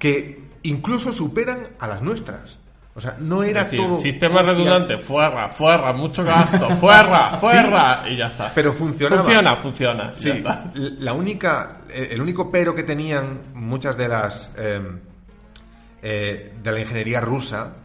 que 0.00 0.40
incluso 0.64 1.12
superan 1.12 1.68
a 1.78 1.86
las 1.86 2.02
nuestras. 2.02 2.58
O 2.92 3.00
sea, 3.00 3.16
no 3.20 3.44
era 3.44 3.62
decir, 3.62 3.78
todo... 3.78 4.00
sistema 4.00 4.40
copia, 4.40 4.52
redundante, 4.52 4.98
fuerra, 4.98 5.48
fuerra, 5.48 5.92
mucho 5.92 6.24
gasto, 6.24 6.68
fuerra, 6.80 7.38
fuerra, 7.38 8.04
y 8.10 8.16
ya 8.16 8.26
está. 8.26 8.52
Pero 8.52 8.72
funcionaba. 8.72 9.22
Funciona, 9.22 9.56
funciona. 9.56 10.10
ya 10.12 10.16
Sí, 10.16 10.30
está. 10.30 10.72
la 10.74 11.12
única, 11.12 11.76
eh, 11.88 12.08
el 12.10 12.20
único 12.20 12.50
pero 12.50 12.74
que 12.74 12.82
tenían 12.82 13.52
muchas 13.54 13.96
de 13.96 14.08
las 14.08 14.50
eh, 14.58 14.80
eh, 16.02 16.54
de 16.60 16.72
la 16.72 16.80
ingeniería 16.80 17.20
rusa 17.20 17.76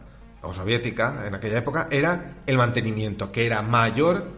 o 0.42 0.52
soviética 0.52 1.24
en 1.26 1.34
aquella 1.34 1.58
época 1.58 1.86
era 1.90 2.38
el 2.46 2.56
mantenimiento, 2.56 3.30
que 3.30 3.46
era 3.46 3.62
mayor 3.62 4.28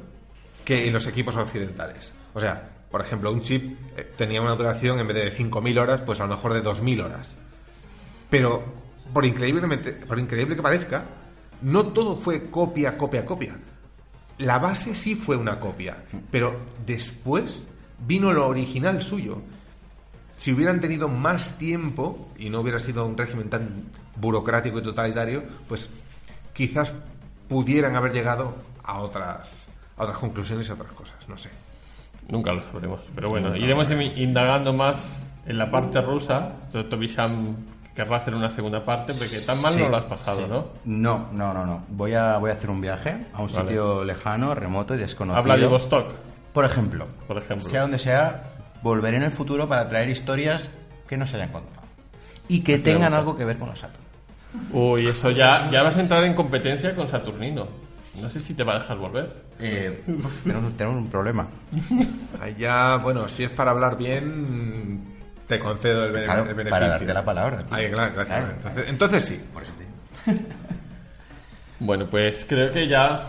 que 0.65 0.87
en 0.87 0.93
los 0.93 1.07
equipos 1.07 1.35
occidentales. 1.37 2.13
O 2.35 2.41
sea, 2.41 2.69
por 2.91 3.01
ejemplo, 3.01 3.31
un 3.33 3.41
chip 3.41 3.79
eh, 3.97 4.13
tenía 4.17 4.41
una 4.41 4.55
duración 4.55 4.99
en 4.99 5.07
vez 5.07 5.17
de 5.17 5.33
5.000 5.33 5.81
horas, 5.81 6.01
pues 6.03 6.21
a 6.21 6.25
lo 6.25 6.31
mejor 6.31 6.55
de 6.55 6.63
2.000 6.63 7.05
horas. 7.05 7.37
Pero, 8.31 8.63
por, 9.13 9.25
increíblemente, 9.25 9.93
por 9.93 10.19
increíble 10.19 10.57
que 10.57 10.63
parezca, 10.63 11.05
no 11.63 11.87
todo 11.87 12.17
fue 12.17 12.51
copia, 12.51 12.97
copia, 12.99 13.25
copia. 13.25 13.57
La 14.39 14.59
base 14.59 14.95
sí 14.95 15.15
fue 15.15 15.37
una 15.37 15.59
copia, 15.59 15.97
pero 16.31 16.57
después 16.87 17.65
vino 18.07 18.33
lo 18.33 18.47
original 18.47 19.03
suyo. 19.03 19.39
si 20.37 20.53
hubieran 20.53 20.81
tenido 20.81 21.09
más 21.09 21.59
tiempo 21.59 22.29
y 22.39 22.49
no 22.49 22.61
hubiera 22.61 22.79
sido 22.79 23.05
un 23.05 23.17
régimen 23.19 23.51
tan 23.51 23.87
burocrático 24.15 24.79
y 24.79 24.83
totalitario, 24.85 25.43
pues 25.67 25.89
quizás 26.55 26.93
pudieran 27.49 27.97
haber 27.97 28.13
llegado 28.13 28.55
a 28.85 29.01
otras, 29.01 29.67
a 29.97 30.05
otras 30.05 30.19
conclusiones 30.19 30.69
y 30.69 30.71
a 30.71 30.75
otras 30.75 30.93
cosas, 30.93 31.17
no 31.29 31.37
sé. 31.37 31.51
Nunca 32.29 32.53
lo 32.53 32.63
sabremos. 32.63 33.01
Pero 33.17 33.31
bueno, 33.31 33.57
iremos 33.57 33.91
in- 33.91 34.13
indagando 34.17 34.73
más 34.73 35.01
en 35.47 35.59
la 35.59 35.71
parte 35.73 36.01
rusa. 36.03 36.53
Toby 36.71 37.09
Sham 37.99 38.07
querrá 38.07 38.17
hacer 38.19 38.35
una 38.35 38.51
segunda 38.51 38.85
parte, 38.85 39.13
porque 39.15 39.39
tan 39.41 39.61
mal 39.61 39.75
Sí, 39.75 39.81
no 39.81 39.89
lo 39.89 39.97
has 39.97 40.05
pasado, 40.05 40.41
sí. 40.41 40.47
¿no? 40.49 40.67
No, 40.85 41.29
no, 41.33 41.53
no, 41.55 41.67
no. 41.67 41.85
Voy 41.89 42.15
a, 42.15 42.39
voy 42.39 42.51
a 42.51 42.55
hacer 42.55 42.71
un 42.71 42.81
viaje 42.81 43.27
a 43.33 43.43
un 43.43 43.53
Vale. 43.53 43.69
sitio 43.69 44.05
lejano, 44.05 44.55
remoto 44.55 44.95
y 44.95 44.99
desconocido. 44.99 45.41
Habla 45.41 45.57
de 45.57 45.67
Vostok, 45.67 46.15
Por 46.53 46.65
ejemplo, 46.65 47.07
por 47.27 47.39
ejemplo. 47.39 47.69
sea 47.69 47.83
donde 47.83 47.99
sea, 47.99 48.45
volveré 48.83 49.17
en 49.17 49.25
el 49.25 49.33
futuro 49.33 49.69
para 49.69 49.89
traer 49.89 50.09
historias 50.09 50.69
que 51.09 51.17
no 51.17 51.27
se 51.27 51.37
hayan 51.37 51.51
contado. 51.51 51.87
Y 52.49 52.61
que 52.63 52.79
tengan 52.79 53.13
algo 53.15 53.37
que 53.37 53.45
ver 53.45 53.59
con 53.59 53.69
los 53.69 53.79
Saturn. 53.79 54.03
Uy, 54.73 55.07
eso 55.09 55.31
ya, 55.31 55.71
ya 55.71 55.83
vas 55.83 55.97
a 55.97 56.01
entrar 56.01 56.25
en 56.25 56.35
competencia 56.35 56.95
con 56.95 57.09
Saturnino. 57.09 57.67
No 58.23 58.31
sé 58.31 58.41
si 58.41 58.55
te 58.55 58.65
va 58.65 58.77
a 58.77 58.79
dejar 58.79 58.97
volver. 58.97 59.49
Eh, 59.61 60.03
tenemos, 60.45 60.73
tenemos 60.77 61.01
un 61.01 61.09
problema. 61.09 61.47
Ahí 62.41 62.57
ya, 62.59 62.97
bueno, 62.97 63.29
si 63.29 63.45
es 63.45 63.51
para 63.51 63.73
hablar 63.73 63.99
bien, 63.99 65.18
te 65.49 65.59
concedo 65.59 66.05
el, 66.07 66.25
Claro, 66.25 66.43
el 66.43 66.49
beneficio. 66.49 66.71
para 66.71 66.89
darte 66.89 67.13
la 67.15 67.25
palabra, 67.25 67.57
tío. 67.65 67.75
Ahí, 67.77 67.91
claro, 67.91 68.13
gracias. 68.15 68.39
Claro. 68.39 68.53
Entonces, 68.57 68.89
entonces 68.89 69.25
sí. 69.25 69.41
Por 69.53 69.63
eso 69.65 69.73
te. 70.25 70.33
Bueno, 71.81 72.07
pues 72.11 72.45
creo 72.49 72.73
que 72.73 72.89
ya 72.89 73.23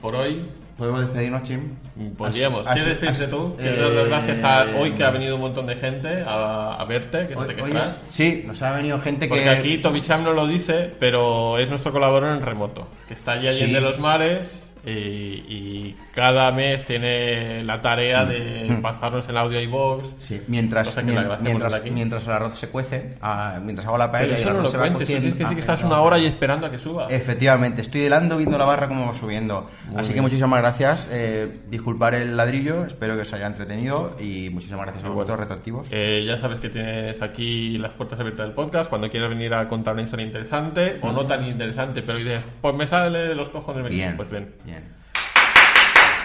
por 0.00 0.14
hoy 0.14 0.46
¿Podemos 0.76 1.00
despedirnos, 1.02 1.42
Chim? 1.42 1.74
podríamos. 2.16 2.66
Así- 2.66 2.80
¿Quieres 2.80 3.00
despedirte 3.00 3.26
tú? 3.28 3.54
eh, 3.58 3.62
Quiero 3.74 3.82
dar 3.94 4.06
las 4.06 4.24
gracias 4.26 4.42
a 4.44 4.64
hoy 4.78 4.92
que 4.92 5.04
ha 5.04 5.10
venido 5.10 5.34
un 5.34 5.42
montón 5.42 5.66
de 5.66 5.76
gente 5.76 6.22
a, 6.26 6.72
a 6.76 6.84
verte, 6.86 7.28
que 7.28 7.34
no 7.34 7.40
Hoy- 7.42 7.48
te 7.54 7.62
hoy 7.62 7.70
quejas. 7.70 7.94
es- 8.02 8.08
sí, 8.08 8.44
nos 8.46 8.62
ha 8.62 8.72
venido 8.72 8.98
gente 8.98 9.28
Porque 9.28 9.44
que... 9.44 9.50
aquí 9.50 9.76
Toby 9.78 10.00
Sam 10.00 10.24
no 10.24 10.32
lo 10.32 10.46
dice, 10.46 10.90
pero 10.98 11.58
es 11.58 11.68
nuestro 11.68 11.92
colaborador 11.92 12.34
en 12.34 12.42
remoto, 12.42 12.88
que 13.08 13.12
está 13.12 13.32
allí 13.32 13.48
allí 13.48 13.66
Sí. 13.66 13.72
de 13.74 13.80
los 13.82 13.98
mares 13.98 14.66
y, 14.86 14.90
y 14.90 15.96
cada 16.14 16.50
mes 16.52 16.84
tiene 16.84 17.62
la 17.64 17.80
tarea 17.80 18.24
de 18.24 18.78
pasarnos 18.82 19.28
el 19.28 19.36
audio 19.36 19.60
iVoox. 19.60 20.06
Sí, 20.18 20.40
mientras, 20.48 20.96
mientras, 21.04 21.84
mientras 21.90 22.26
el 22.26 22.32
arroz 22.32 22.58
se 22.58 22.68
cuece, 22.68 23.16
ah, 23.20 23.58
mientras 23.62 23.86
hago 23.86 23.98
la 23.98 24.10
paella 24.10 24.38
y 24.38 24.40
el 24.40 24.44
no 24.44 24.50
arroz 24.50 24.62
lo 24.64 24.68
se 24.70 24.76
va 24.76 24.82
cuentes, 24.84 25.06
tienes 25.06 25.22
cociendo... 25.24 25.38
que 25.38 25.44
decir 25.44 25.56
que 25.56 25.60
Ah, 25.70 25.74
estás 25.74 25.82
no. 25.82 25.86
una 25.88 26.00
hora 26.02 26.18
y 26.18 26.26
esperando 26.26 26.66
a 26.66 26.70
que 26.70 26.78
suba. 26.78 27.06
Efectivamente, 27.08 27.82
estoy 27.82 28.02
helando 28.02 28.36
viendo 28.36 28.56
la 28.58 28.64
barra 28.64 28.88
como 28.88 29.06
va 29.06 29.14
subiendo. 29.14 29.70
Así 29.96 30.12
que 30.14 30.20
muchísimas 30.20 30.60
gracias. 30.60 31.08
Eh, 31.10 31.60
disculpar 31.68 32.14
el 32.14 32.36
ladrillo, 32.36 32.84
espero 32.86 33.14
que 33.16 33.22
os 33.22 33.32
haya 33.32 33.46
entretenido 33.46 34.16
y 34.20 34.48
muchísimas 34.50 34.82
gracias 34.86 35.04
a 35.04 35.08
vosotros, 35.08 35.40
retractivos. 35.40 35.88
Eh, 35.90 36.24
ya 36.26 36.38
sabes 36.40 36.58
que 36.60 36.68
tienes 36.70 37.20
aquí 37.22 37.76
las 37.78 37.92
puertas 37.92 38.18
abiertas 38.20 38.46
del 38.46 38.54
podcast 38.54 38.88
cuando 38.88 39.10
quieras 39.10 39.30
venir 39.30 39.52
a 39.54 39.68
contar 39.68 39.94
una 39.94 40.02
historia 40.02 40.26
interesante 40.26 40.98
o 41.02 41.12
no 41.12 41.26
tan 41.26 41.44
interesante, 41.44 42.02
pero 42.02 42.18
dices, 42.18 42.44
pues 42.60 42.74
me 42.74 42.86
sale 42.86 43.18
de 43.28 43.34
los 43.34 43.48
cojones 43.48 43.88
bien, 43.90 44.16
pues 44.16 44.30
ven. 44.30 44.52
Bien. 44.70 44.84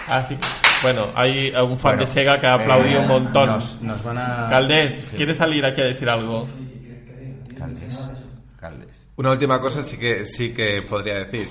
Así 0.08 0.36
que, 0.36 0.46
bueno, 0.82 1.08
hay 1.14 1.48
un 1.50 1.78
fan 1.78 1.96
Bueno, 1.96 2.06
de 2.06 2.12
Sega 2.12 2.40
que 2.40 2.46
ha 2.46 2.54
aplaudido 2.54 3.00
eh, 3.00 3.02
un 3.02 3.08
montón. 3.08 3.48
Nos, 3.48 3.82
nos 3.82 4.02
van 4.04 4.18
a... 4.18 4.46
Caldés, 4.48 4.94
Sí. 5.10 5.16
¿quieres 5.16 5.36
salir 5.36 5.64
aquí 5.64 5.80
a 5.80 5.84
decir 5.84 6.08
algo? 6.08 6.46
Caldés. 7.58 7.98
Caldés. 8.60 8.88
Una 9.16 9.32
última 9.32 9.60
cosa 9.60 9.82
sí 9.82 9.96
que 9.96 10.24
sí 10.26 10.52
que 10.54 10.82
podría 10.82 11.14
decir 11.16 11.48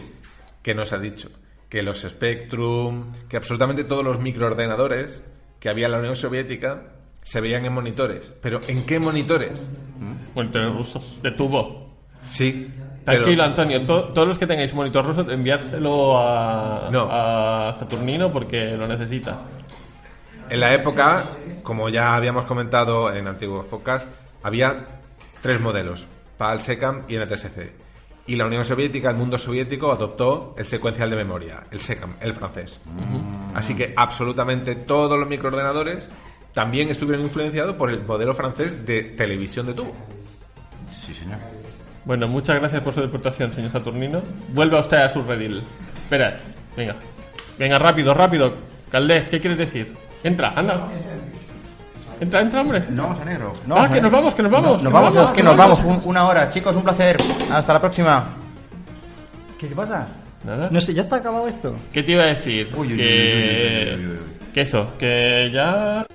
que 0.61 0.73
nos 0.73 0.93
ha 0.93 0.99
dicho 0.99 1.29
que 1.69 1.83
los 1.83 2.01
Spectrum, 2.01 3.11
que 3.27 3.37
absolutamente 3.37 3.83
todos 3.83 4.03
los 4.03 4.19
microordenadores 4.19 5.21
que 5.59 5.67
había 5.69 5.87
en 5.87 5.91
la 5.93 5.99
Unión 5.99 6.15
Soviética 6.15 6.83
se 7.23 7.41
veían 7.41 7.65
en 7.65 7.73
monitores. 7.73 8.31
Pero 8.41 8.61
¿en 8.67 8.85
qué 8.85 8.99
monitores? 8.99 9.61
Monitores 10.35 10.71
rusos, 10.73 11.19
de 11.21 11.31
tubo. 11.31 11.97
Sí. 12.27 12.71
Pero- 13.05 13.19
Tranquilo, 13.19 13.43
Antonio. 13.43 13.81
to- 13.85 14.05
todos 14.05 14.27
los 14.27 14.37
que 14.37 14.47
tengáis 14.47 14.73
monitor 14.73 15.05
ruso, 15.05 15.21
enviárselo 15.29 16.17
a, 16.17 16.89
No. 16.91 17.07
a 17.09 17.75
Saturnino 17.79 18.31
porque 18.31 18.71
lo 18.75 18.87
necesita. 18.87 19.37
En 20.49 20.59
la 20.59 20.73
época, 20.73 21.23
como 21.63 21.89
ya 21.89 22.15
habíamos 22.15 22.45
comentado 22.45 23.13
en 23.13 23.27
antiguos 23.27 23.65
podcasts, 23.65 24.07
había 24.43 24.85
tres 25.41 25.59
modelos, 25.61 26.05
PAL, 26.37 26.59
SECAM 26.61 27.03
y 27.07 27.15
NTSC. 27.17 27.71
Y 28.27 28.35
la 28.35 28.45
Unión 28.47 28.63
Soviética, 28.65 29.11
el 29.11 29.17
mundo 29.17 29.37
soviético, 29.37 29.91
adoptó 29.91 30.55
el 30.57 30.65
secuencial 30.65 31.09
de 31.11 31.15
memoria, 31.15 31.63
el 31.71 31.79
SECAM, 31.79 32.15
el 32.21 32.33
francés. 32.33 32.79
Así 33.53 33.75
que 33.75 33.93
absolutamente 33.95 34.75
todos 34.75 35.17
los 35.19 35.27
microordenadores 35.29 36.07
también 36.53 36.89
estuvieron 36.89 37.23
influenciados 37.25 37.75
por 37.75 37.91
el 37.91 38.01
modelo 38.03 38.33
francés 38.33 38.85
de 38.85 39.03
televisión 39.03 39.67
de 39.67 39.73
tubo. 39.75 39.95
Sí, 40.89 41.13
señor. 41.13 41.37
Bueno, 42.05 42.27
muchas 42.27 42.57
gracias 42.59 42.81
por 42.83 42.93
su 42.93 43.01
deportación, 43.01 43.51
señor 43.53 43.71
Saturnino. 43.71 44.21
Vuelva 44.53 44.79
usted 44.81 44.97
a 44.97 45.09
su 45.09 45.23
redil. 45.23 45.63
Espera, 46.03 46.37
venga. 46.77 46.95
Venga, 47.57 47.79
rápido, 47.79 48.13
rápido. 48.13 48.53
Caldés, 48.91 49.27
¿qué 49.29 49.39
quieres 49.39 49.57
decir? 49.57 49.93
Entra, 50.23 50.53
anda. 50.55 50.87
Entra, 52.19 52.41
entra, 52.41 52.61
hombre. 52.61 52.83
No 52.89 53.03
vamos 53.03 53.19
a 53.21 53.25
negro. 53.25 53.53
Ah, 53.71 53.89
que 53.91 53.99
nos 54.01 54.11
vamos, 54.11 54.33
que 54.35 54.43
nos 54.43 54.51
vamos, 54.51 54.77
No, 54.77 54.83
nos 54.83 54.93
vamos, 54.93 55.13
vamos, 55.15 55.31
que 55.31 55.43
nos 55.43 55.57
vamos. 55.57 55.83
vamos. 55.83 56.03
Un- 56.05 56.09
una 56.11 56.27
hora, 56.27 56.47
chicos, 56.49 56.75
un 56.75 56.83
placer. 56.83 57.17
Hasta 57.51 57.73
la 57.73 57.81
próxima. 57.81 58.25
¿Qué 59.59 59.67
pasa? 59.67 60.07
Nada. 60.43 60.69
No 60.71 60.79
sé, 60.79 60.93
¿ya 60.93 61.01
está 61.01 61.15
acabado 61.17 61.47
esto? 61.47 61.75
¿Qué 61.91 62.03
te 62.03 62.11
iba 62.11 62.23
a 62.23 62.27
decir? 62.27 62.69
Uy, 62.77 62.89
uy, 62.91 62.97
que... 62.97 63.03
uy, 63.03 64.05
uy, 64.05 64.05
uy, 64.05 64.05
uy, 64.05 64.11
uy, 64.11 64.17
uy. 64.17 64.51
que 64.53 64.61
eso, 64.61 64.91
que 64.99 65.49
ya... 65.51 66.05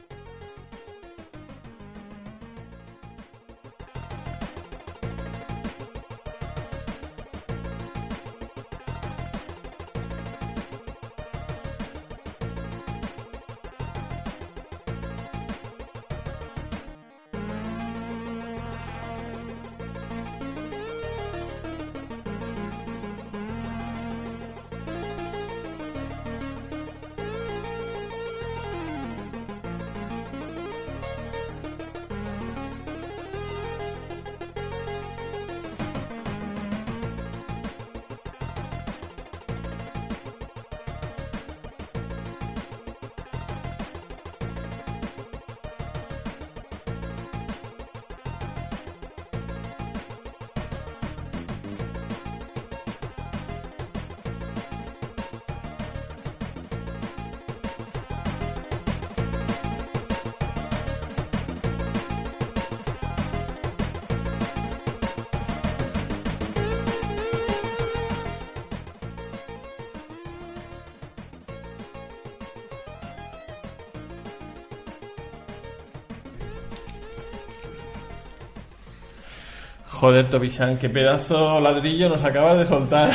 Joder, 80.11 80.29
Tobishan, 80.29 80.77
qué 80.77 80.89
pedazo 80.91 81.61
ladrillo 81.61 82.09
nos 82.09 82.25
acabas 82.25 82.59
de 82.59 82.67
soltar. 82.67 83.11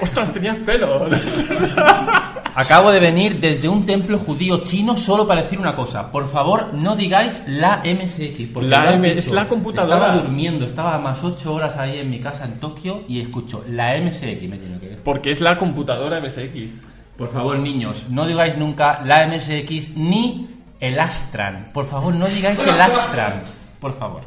¡Ostras, 0.00 0.32
tenías 0.32 0.54
pelo! 0.58 1.08
Acabo 2.54 2.92
de 2.92 3.00
venir 3.00 3.40
desde 3.40 3.68
un 3.68 3.84
templo 3.84 4.16
judío 4.20 4.58
chino 4.62 4.96
solo 4.96 5.26
para 5.26 5.42
decir 5.42 5.58
una 5.58 5.74
cosa. 5.74 6.12
Por 6.12 6.30
favor, 6.30 6.72
no 6.74 6.94
digáis 6.94 7.42
la 7.48 7.78
MSX. 7.84 8.50
Porque 8.54 8.68
La 8.68 8.92
M- 8.94 9.08
dicho. 9.08 9.18
es 9.18 9.30
la 9.32 9.48
computadora. 9.48 9.96
Estaba 10.06 10.22
durmiendo, 10.22 10.64
estaba 10.64 10.96
más 11.00 11.24
8 11.24 11.52
horas 11.52 11.76
ahí 11.76 11.98
en 11.98 12.08
mi 12.08 12.20
casa 12.20 12.44
en 12.44 12.60
Tokio 12.60 13.02
y 13.08 13.20
escucho 13.20 13.64
la 13.68 13.98
MSX. 14.00 14.20
Me 14.48 14.58
tiene 14.58 14.78
que 14.78 14.86
decir. 14.90 15.02
Porque 15.04 15.32
es 15.32 15.40
la 15.40 15.58
computadora 15.58 16.20
MSX. 16.20 16.70
Por 17.18 17.30
favor, 17.32 17.58
niños, 17.58 18.06
no 18.10 18.24
digáis 18.28 18.56
nunca 18.56 19.02
la 19.04 19.26
MSX 19.26 19.96
ni 19.96 20.48
el 20.78 21.00
Astran. 21.00 21.72
Por 21.74 21.84
favor, 21.84 22.14
no 22.14 22.26
digáis 22.26 22.64
el 22.64 22.80
Astran. 22.80 23.42
Por 23.80 23.92
favor. 23.98 24.22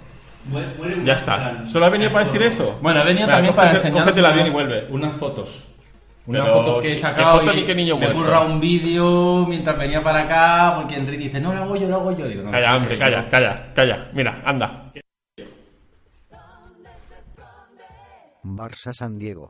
Ya 1.05 1.13
está. 1.13 1.63
¿Solo 1.67 1.85
ha 1.85 1.89
venido 1.89 2.11
para 2.11 2.25
decir 2.25 2.41
eso? 2.41 2.79
Bueno, 2.81 3.01
he 3.01 3.05
venido 3.05 3.27
también 3.27 3.53
cógete- 3.53 3.55
para 3.55 3.71
enseñaros 3.77 4.03
cógete 4.03 4.19
el 4.19 4.25
avión 4.25 4.47
y 4.47 4.49
vuelve. 4.49 4.87
unas 4.89 5.13
fotos. 5.15 5.63
Una 6.25 6.43
Pero, 6.43 6.53
foto 6.53 6.75
que 6.79 6.81
¿qué- 6.81 6.93
he 6.93 6.95
qué 6.95 7.01
sacado 7.01 7.39
foto 7.39 7.53
y 7.53 7.55
ni 7.57 7.63
qué 7.63 7.75
niño 7.75 7.97
me 7.97 8.11
currado 8.11 8.45
un 8.45 8.59
vídeo 8.59 9.45
mientras 9.47 9.77
venía 9.77 10.03
para 10.03 10.21
acá 10.21 10.73
porque 10.77 10.95
Enrique 10.95 11.23
dice, 11.25 11.39
no 11.41 11.53
lo 11.53 11.63
hago 11.63 11.75
yo, 11.75 11.87
lo 11.87 11.95
hago 11.97 12.11
yo. 12.15 12.27
Digo, 12.27 12.43
no, 12.43 12.51
Calla, 12.51 12.69
no, 12.69 12.77
hombre, 12.77 12.93
yo. 12.95 12.99
calla, 12.99 13.29
calla, 13.29 13.73
calla. 13.73 14.09
Mira, 14.13 14.41
anda. 14.45 14.91
Barça 18.43 18.93
San 18.93 19.17
Diego. 19.17 19.49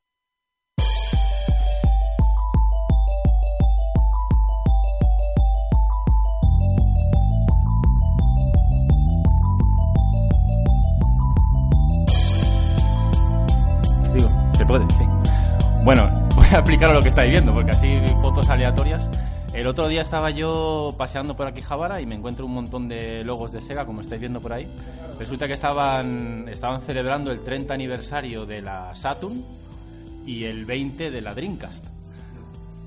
Bueno, 15.89 16.07
voy 16.35 16.45
a 16.45 16.59
explicar 16.59 16.93
lo 16.93 16.99
que 16.99 17.09
estáis 17.09 17.31
viendo, 17.31 17.51
porque 17.51 17.71
así 17.71 17.97
fotos 18.21 18.47
aleatorias. 18.51 19.09
El 19.55 19.65
otro 19.65 19.87
día 19.87 20.03
estaba 20.03 20.29
yo 20.29 20.89
paseando 20.95 21.35
por 21.35 21.47
aquí 21.47 21.61
Javara 21.61 21.99
y 21.99 22.05
me 22.05 22.13
encuentro 22.13 22.45
un 22.45 22.53
montón 22.53 22.87
de 22.87 23.23
logos 23.23 23.51
de 23.51 23.59
Sega, 23.59 23.87
como 23.87 24.01
estáis 24.01 24.21
viendo 24.21 24.39
por 24.39 24.53
ahí. 24.53 24.71
Resulta 25.17 25.47
que 25.47 25.53
estaban, 25.53 26.47
estaban 26.47 26.81
celebrando 26.81 27.31
el 27.31 27.43
30 27.43 27.73
aniversario 27.73 28.45
de 28.45 28.61
la 28.61 28.93
Saturn 28.93 29.43
y 30.27 30.43
el 30.43 30.65
20 30.65 31.09
de 31.09 31.21
la 31.21 31.33
Dreamcast. 31.33 31.83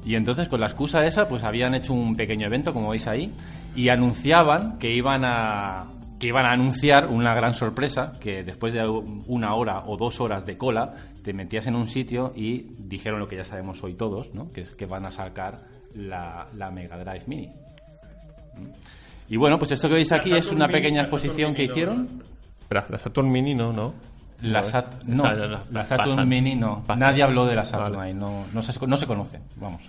Y 0.07 0.15
entonces 0.15 0.47
con 0.47 0.61
la 0.61 0.67
excusa 0.67 1.05
esa, 1.05 1.25
pues 1.25 1.43
habían 1.43 1.75
hecho 1.75 1.95
un 1.95 2.15
pequeño 2.15 2.47
evento, 2.47 2.73
como 2.73 2.91
veis 2.91 3.09
ahí, 3.09 3.35
y 3.75 3.89
anunciaban 3.89 4.79
que 4.79 4.95
iban 4.95 5.25
a 5.25 5.87
que 6.21 6.29
iban 6.29 6.47
a 6.47 6.53
anunciar 6.53 7.09
una 7.09 7.35
gran 7.35 7.53
sorpresa, 7.53 8.13
que 8.21 8.45
después 8.45 8.73
de 8.73 8.87
una 9.27 9.57
hora 9.57 9.83
o 9.87 9.97
dos 9.97 10.21
horas 10.21 10.47
de 10.47 10.57
cola, 10.57 10.95
te 11.25 11.33
metías 11.33 11.67
en 11.67 11.77
un 11.77 11.87
sitio 11.89 12.33
y 12.35 12.67
dijeron 12.79 13.19
lo 13.21 13.29
que 13.29 13.37
ya 13.37 13.45
sabemos 13.45 13.83
hoy 13.83 13.95
todos, 13.95 14.35
¿no? 14.35 14.51
que 14.53 14.63
es 14.63 14.71
que 14.71 14.87
van 14.87 15.07
a 15.07 15.11
sacar 15.11 15.61
la, 15.95 16.47
la 16.57 16.71
Mega 16.71 16.97
Drive 16.99 17.23
Mini. 17.27 17.49
¿Mm? 17.49 18.67
Y 19.29 19.37
bueno, 19.37 19.59
pues 19.59 19.71
esto 19.73 19.89
que 19.89 19.95
veis 19.95 20.13
aquí 20.13 20.33
es 20.35 20.49
una 20.51 20.69
pequeña 20.69 21.03
exposición 21.03 21.55
que 21.55 21.65
hicieron. 21.65 22.23
Espera, 22.61 22.87
la 22.91 22.99
Saturn 22.99 23.31
Mini 23.31 23.55
no, 23.55 23.73
¿no? 23.73 23.95
La, 24.43 24.61
No, 24.61 24.67
Sat- 24.69 24.95
esa- 24.95 25.05
no, 25.07 25.23
la- 25.25 25.35
la, 25.47 25.63
la- 25.71 25.85
Saturn 25.85 26.11
pasan. 26.11 26.29
Mini 26.29 26.55
no. 26.57 26.83
Pasan. 26.85 26.99
Nadie 26.99 27.23
habló 27.23 27.47
de 27.47 27.55
la 27.55 27.65
Saturn 27.65 27.97
Vale. 27.97 28.09
ahí, 28.11 28.15
no, 28.15 28.45
no, 28.53 28.61
se, 28.63 28.87
no 28.87 28.97
se 28.97 29.07
conoce, 29.07 29.39
vamos. 29.57 29.83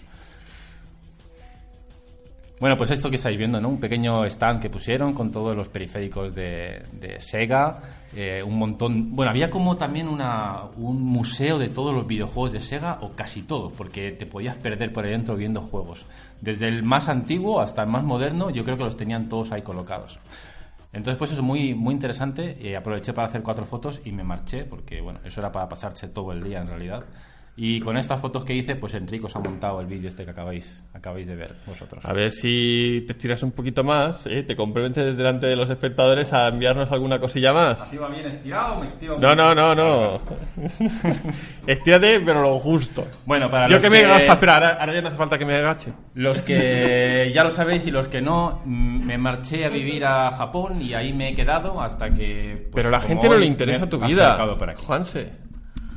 Bueno, 2.59 2.77
pues 2.77 2.91
esto 2.91 3.09
que 3.09 3.17
estáis 3.17 3.37
viendo, 3.37 3.59
¿no? 3.59 3.67
Un 3.69 3.79
pequeño 3.79 4.23
stand 4.25 4.61
que 4.61 4.69
pusieron 4.69 5.13
con 5.13 5.31
todos 5.31 5.55
los 5.55 5.67
periféricos 5.67 6.33
de, 6.33 6.83
de 6.93 7.19
Sega, 7.19 7.79
eh, 8.15 8.43
un 8.43 8.57
montón... 8.57 9.15
Bueno, 9.15 9.31
había 9.31 9.49
como 9.49 9.77
también 9.77 10.07
una, 10.07 10.61
un 10.77 11.03
museo 11.03 11.57
de 11.57 11.69
todos 11.69 11.93
los 11.93 12.05
videojuegos 12.07 12.51
de 12.53 12.59
Sega, 12.59 12.99
o 13.01 13.11
casi 13.11 13.41
todos, 13.41 13.73
porque 13.73 14.11
te 14.11 14.25
podías 14.25 14.57
perder 14.57 14.93
por 14.93 15.05
ahí 15.05 15.11
dentro 15.11 15.35
viendo 15.35 15.61
juegos. 15.61 16.05
Desde 16.41 16.67
el 16.67 16.83
más 16.83 17.09
antiguo 17.09 17.59
hasta 17.59 17.83
el 17.83 17.89
más 17.89 18.03
moderno, 18.03 18.49
yo 18.49 18.63
creo 18.63 18.77
que 18.77 18.83
los 18.83 18.97
tenían 18.97 19.29
todos 19.29 19.51
ahí 19.51 19.61
colocados. 19.61 20.19
Entonces, 20.93 21.17
pues 21.17 21.31
eso 21.31 21.41
es 21.41 21.45
muy, 21.45 21.73
muy 21.73 21.93
interesante. 21.93 22.57
Eh, 22.61 22.77
aproveché 22.77 23.13
para 23.13 23.27
hacer 23.27 23.41
cuatro 23.41 23.65
fotos 23.65 24.01
y 24.05 24.11
me 24.11 24.23
marché, 24.23 24.63
porque 24.63 25.01
bueno, 25.01 25.19
eso 25.25 25.39
era 25.39 25.51
para 25.51 25.67
pasarse 25.67 26.07
todo 26.07 26.31
el 26.31 26.43
día 26.43 26.61
en 26.61 26.67
realidad. 26.67 27.03
Y 27.55 27.79
con 27.81 27.97
estas 27.97 28.19
fotos 28.19 28.43
que 28.43 28.55
hice, 28.55 28.75
pues 28.75 28.95
Enrique 28.95 29.27
os 29.27 29.35
ha 29.35 29.39
montado 29.39 29.79
el 29.79 29.85
vídeo 29.85 30.07
este 30.07 30.25
que 30.25 30.31
acabáis, 30.31 30.83
acabáis 30.91 31.27
de 31.27 31.35
ver 31.35 31.55
vosotros. 31.67 32.03
A 32.03 32.11
ver 32.11 32.31
si 32.31 33.03
te 33.05 33.13
estiras 33.13 33.43
un 33.43 33.51
poquito 33.51 33.83
más, 33.83 34.25
¿eh? 34.25 34.41
te 34.41 34.55
comprometes 34.55 35.15
delante 35.15 35.45
de 35.45 35.55
los 35.55 35.69
espectadores 35.69 36.33
a 36.33 36.47
enviarnos 36.47 36.91
alguna 36.91 37.19
cosilla 37.19 37.53
más. 37.53 37.79
¿Así 37.79 37.97
va 37.97 38.09
bien 38.09 38.25
estirado 38.25 38.75
o 38.75 38.79
me 38.79 38.85
estiro? 38.85 39.19
No, 39.19 39.35
no, 39.35 39.53
no, 39.53 39.75
no. 39.75 40.19
Estírate, 41.67 42.21
pero 42.21 42.41
lo 42.41 42.57
justo. 42.57 43.05
Bueno, 43.25 43.51
para 43.51 43.67
Yo 43.67 43.73
los 43.73 43.83
que 43.83 43.89
me 43.91 44.03
agacho, 44.03 44.31
espera, 44.31 44.55
ahora, 44.55 44.69
ahora 44.79 44.93
ya 44.93 45.01
no 45.01 45.07
hace 45.09 45.17
falta 45.17 45.37
que 45.37 45.45
me 45.45 45.55
agache. 45.55 45.93
Los 46.15 46.41
que 46.41 47.31
ya 47.35 47.43
lo 47.43 47.51
sabéis 47.51 47.85
y 47.85 47.91
los 47.91 48.07
que 48.07 48.19
no, 48.19 48.63
mm, 48.65 49.05
me 49.05 49.17
marché 49.19 49.65
a 49.65 49.69
vivir 49.69 50.05
a 50.05 50.31
Japón 50.31 50.81
y 50.81 50.95
ahí 50.95 51.13
me 51.13 51.29
he 51.29 51.35
quedado 51.35 51.79
hasta 51.79 52.09
que... 52.09 52.67
pues, 52.71 52.73
Pero 52.73 52.89
a 52.89 52.93
la 52.93 52.99
gente 52.99 53.27
no 53.27 53.35
hoy 53.35 53.41
le 53.41 53.45
interesa 53.45 53.87
tu 53.87 53.99
vida. 53.99 54.37
Juanse. 54.87 55.42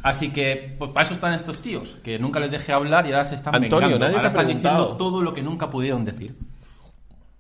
Así 0.09 0.31
que, 0.33 0.77
pues 0.79 0.91
para 0.93 1.05
eso 1.05 1.15
están 1.15 1.33
estos 1.33 1.61
tíos, 1.61 1.99
que 2.05 2.19
nunca 2.19 2.39
les 2.39 2.51
dejé 2.51 2.73
hablar 2.73 3.07
y 3.07 3.13
ahora 3.13 3.25
se 3.25 3.35
están 3.35 3.55
Antonio, 3.55 3.89
vengando. 3.89 3.99
nadie 3.99 4.13
te 4.13 4.17
ahora 4.19 4.27
ha 4.27 4.31
están 4.31 4.45
preguntado. 4.47 4.77
diciendo 4.85 4.97
todo 4.99 5.23
lo 5.23 5.35
que 5.35 5.43
nunca 5.43 5.69
pudieron 5.69 6.05
decir. 6.05 6.37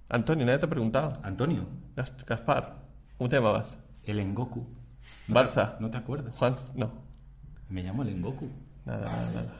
Antonio, 0.08 0.44
nadie 0.46 0.58
te 0.58 0.66
ha 0.66 0.70
preguntado. 0.70 1.12
Antonio, 1.22 1.64
Gas- 1.94 2.12
Gaspar, 2.26 2.74
¿cómo 3.18 3.28
te 3.30 3.36
llamabas? 3.36 3.66
el 4.04 4.18
Engoku. 4.20 4.64
Barça. 5.28 5.74
¿No 5.80 5.90
te 5.90 5.96
acuerdas? 5.98 6.32
Juan, 6.36 6.56
no. 6.74 6.90
Me 7.70 7.82
llamo 7.82 8.02
el 8.02 8.10
Engoku. 8.10 8.48
Nada, 8.84 9.06
nada, 9.06 9.30
nada. 9.34 9.52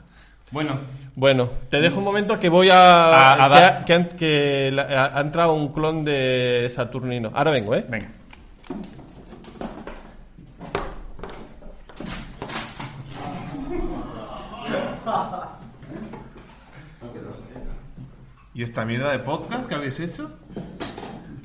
Bueno, 0.52 0.78
Bueno, 1.16 1.48
te 1.70 1.80
dejo 1.80 1.98
un 1.98 2.04
momento 2.04 2.38
que 2.38 2.48
voy 2.48 2.68
a... 2.70 2.76
A- 3.34 3.44
a 3.44 3.48
que, 3.48 3.54
dar- 3.60 3.84
que 3.84 3.92
han- 3.94 4.16
que 4.16 4.70
la- 4.72 5.06
ha 5.16 5.20
entrado 5.20 5.54
un 5.54 5.72
clon 5.72 6.04
de 6.04 6.70
Saturnino. 6.74 7.30
Ahora 7.34 7.50
vengo, 7.50 7.74
¿eh? 7.74 7.84
venga. 7.88 8.06
¿Y 18.56 18.62
esta 18.62 18.86
mierda 18.86 19.12
de 19.12 19.18
podcast 19.18 19.66
que 19.68 19.74
habéis 19.74 20.00
hecho? 20.00 20.30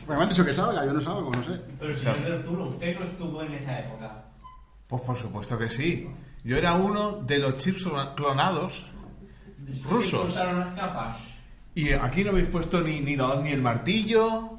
Pues 0.05 0.17
me 0.17 0.23
han 0.23 0.29
dicho 0.29 0.45
que 0.45 0.53
salga, 0.53 0.85
yo 0.85 0.93
no 0.93 1.01
salgo, 1.01 1.29
no 1.29 1.43
sé. 1.43 1.59
Pero 1.77 1.93
señor 1.93 2.19
del 2.23 2.43
Zulo, 2.43 2.67
usted 2.69 2.97
no 2.97 3.05
estuvo 3.05 3.41
en 3.43 3.53
esa 3.53 3.79
época. 3.79 4.25
Pues 4.87 5.01
por 5.01 5.17
supuesto 5.17 5.57
que 5.57 5.69
sí. 5.69 6.07
Yo 6.45 6.55
era 6.57 6.73
uno 6.75 7.17
de 7.23 7.37
los 7.39 7.57
chips 7.57 7.85
clonados 8.15 8.81
rusos. 9.83 10.29
Usaron 10.31 10.59
las 10.61 10.73
capas. 10.73 11.17
Y 11.75 11.91
aquí 11.91 12.23
no 12.23 12.29
habéis 12.31 12.47
puesto 12.47 12.79
ni, 12.81 13.01
ni, 13.01 13.17
lo- 13.17 13.41
ni 13.41 13.51
el 13.51 13.61
martillo, 13.61 14.57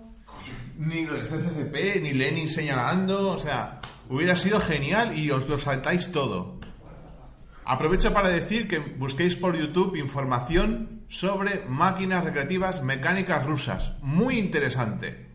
ni 0.77 1.05
del 1.07 1.23
CCCP, 1.27 2.03
ni 2.03 2.13
Lenin 2.13 2.49
señalando. 2.51 3.31
O 3.33 3.39
sea, 3.39 3.81
hubiera 4.11 4.37
sido 4.37 4.61
genial 4.61 5.17
y 5.17 5.31
os 5.31 5.49
lo 5.49 5.59
saltáis 5.59 6.13
todo. 6.13 6.61
Aprovecho 7.65 8.13
para 8.13 8.29
decir 8.29 8.69
que 8.69 8.79
busquéis 8.79 9.37
por 9.37 9.57
YouTube 9.57 9.97
información 9.97 11.02
sobre 11.13 11.65
máquinas 11.69 12.25
recreativas 12.25 12.83
mecánicas 12.83 13.45
rusas. 13.45 13.93
Muy 14.01 14.39
interesante. 14.39 15.29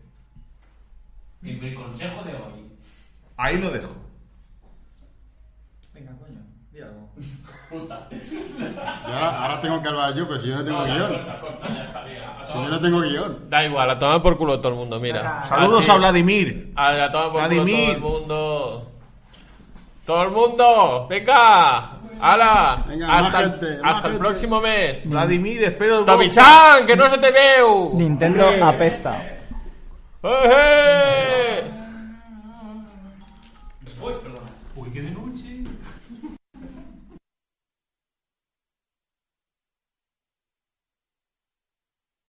Mi, 1.40 1.52
mi 1.54 1.72
consejo 1.72 2.24
de 2.24 2.32
hoy. 2.34 2.66
Ahí 3.36 3.58
lo 3.58 3.70
dejo. 3.70 3.94
Venga, 5.94 6.10
coño, 6.18 6.40
di 6.72 6.80
algo. 6.80 7.08
Puta. 7.70 8.08
Ahora, 9.04 9.42
ahora 9.44 9.60
tengo 9.60 9.80
que 9.80 9.88
hablar 9.88 10.14
yo, 10.16 10.26
pero 10.26 10.40
si 10.42 10.48
yo 10.48 10.56
no 10.56 10.64
tengo 10.64 10.84
guion. 10.84 11.12
Si 12.48 12.52
yo 12.54 12.68
no 12.68 12.80
tengo 12.80 13.00
guion. 13.00 13.48
Da 13.48 13.64
igual, 13.64 13.88
a 13.90 13.98
tomar 14.00 14.20
por 14.20 14.36
culo 14.36 14.58
todo 14.58 14.70
el 14.72 14.78
mundo, 14.78 14.98
mira. 14.98 15.46
Saludos 15.46 15.84
Así. 15.84 15.90
a 15.92 15.94
Vladimir. 15.94 16.72
A, 16.74 17.04
a 17.04 17.12
tomar 17.12 17.30
por 17.30 17.40
culo 17.40 17.48
todo 17.48 17.64
Vladimir. 17.64 17.90
el 17.90 18.00
mundo. 18.00 18.92
Todo 20.04 20.22
el 20.24 20.30
mundo, 20.32 21.06
venga. 21.08 21.97
¡Hala! 22.20 22.84
Venga, 22.88 23.18
hasta 23.18 23.40
el- 23.42 23.50
gente, 23.50 23.66
más 23.82 23.94
hasta 23.96 24.08
el 24.08 24.12
gente. 24.14 24.18
próximo 24.28 24.60
mes. 24.60 25.08
Vladimir, 25.08 25.62
espero... 25.64 26.04
¡Tomi-chan, 26.04 26.86
que 26.86 26.96
no 26.96 27.08
se 27.10 27.18
te 27.18 27.30
veo! 27.30 27.90
Nintendo 27.94 28.48
apesta. 28.62 29.22
¡Eh, 30.22 30.50
eh! 30.50 31.64
Uy, 34.76 34.90
qué 34.92 35.00
de. 35.02 35.27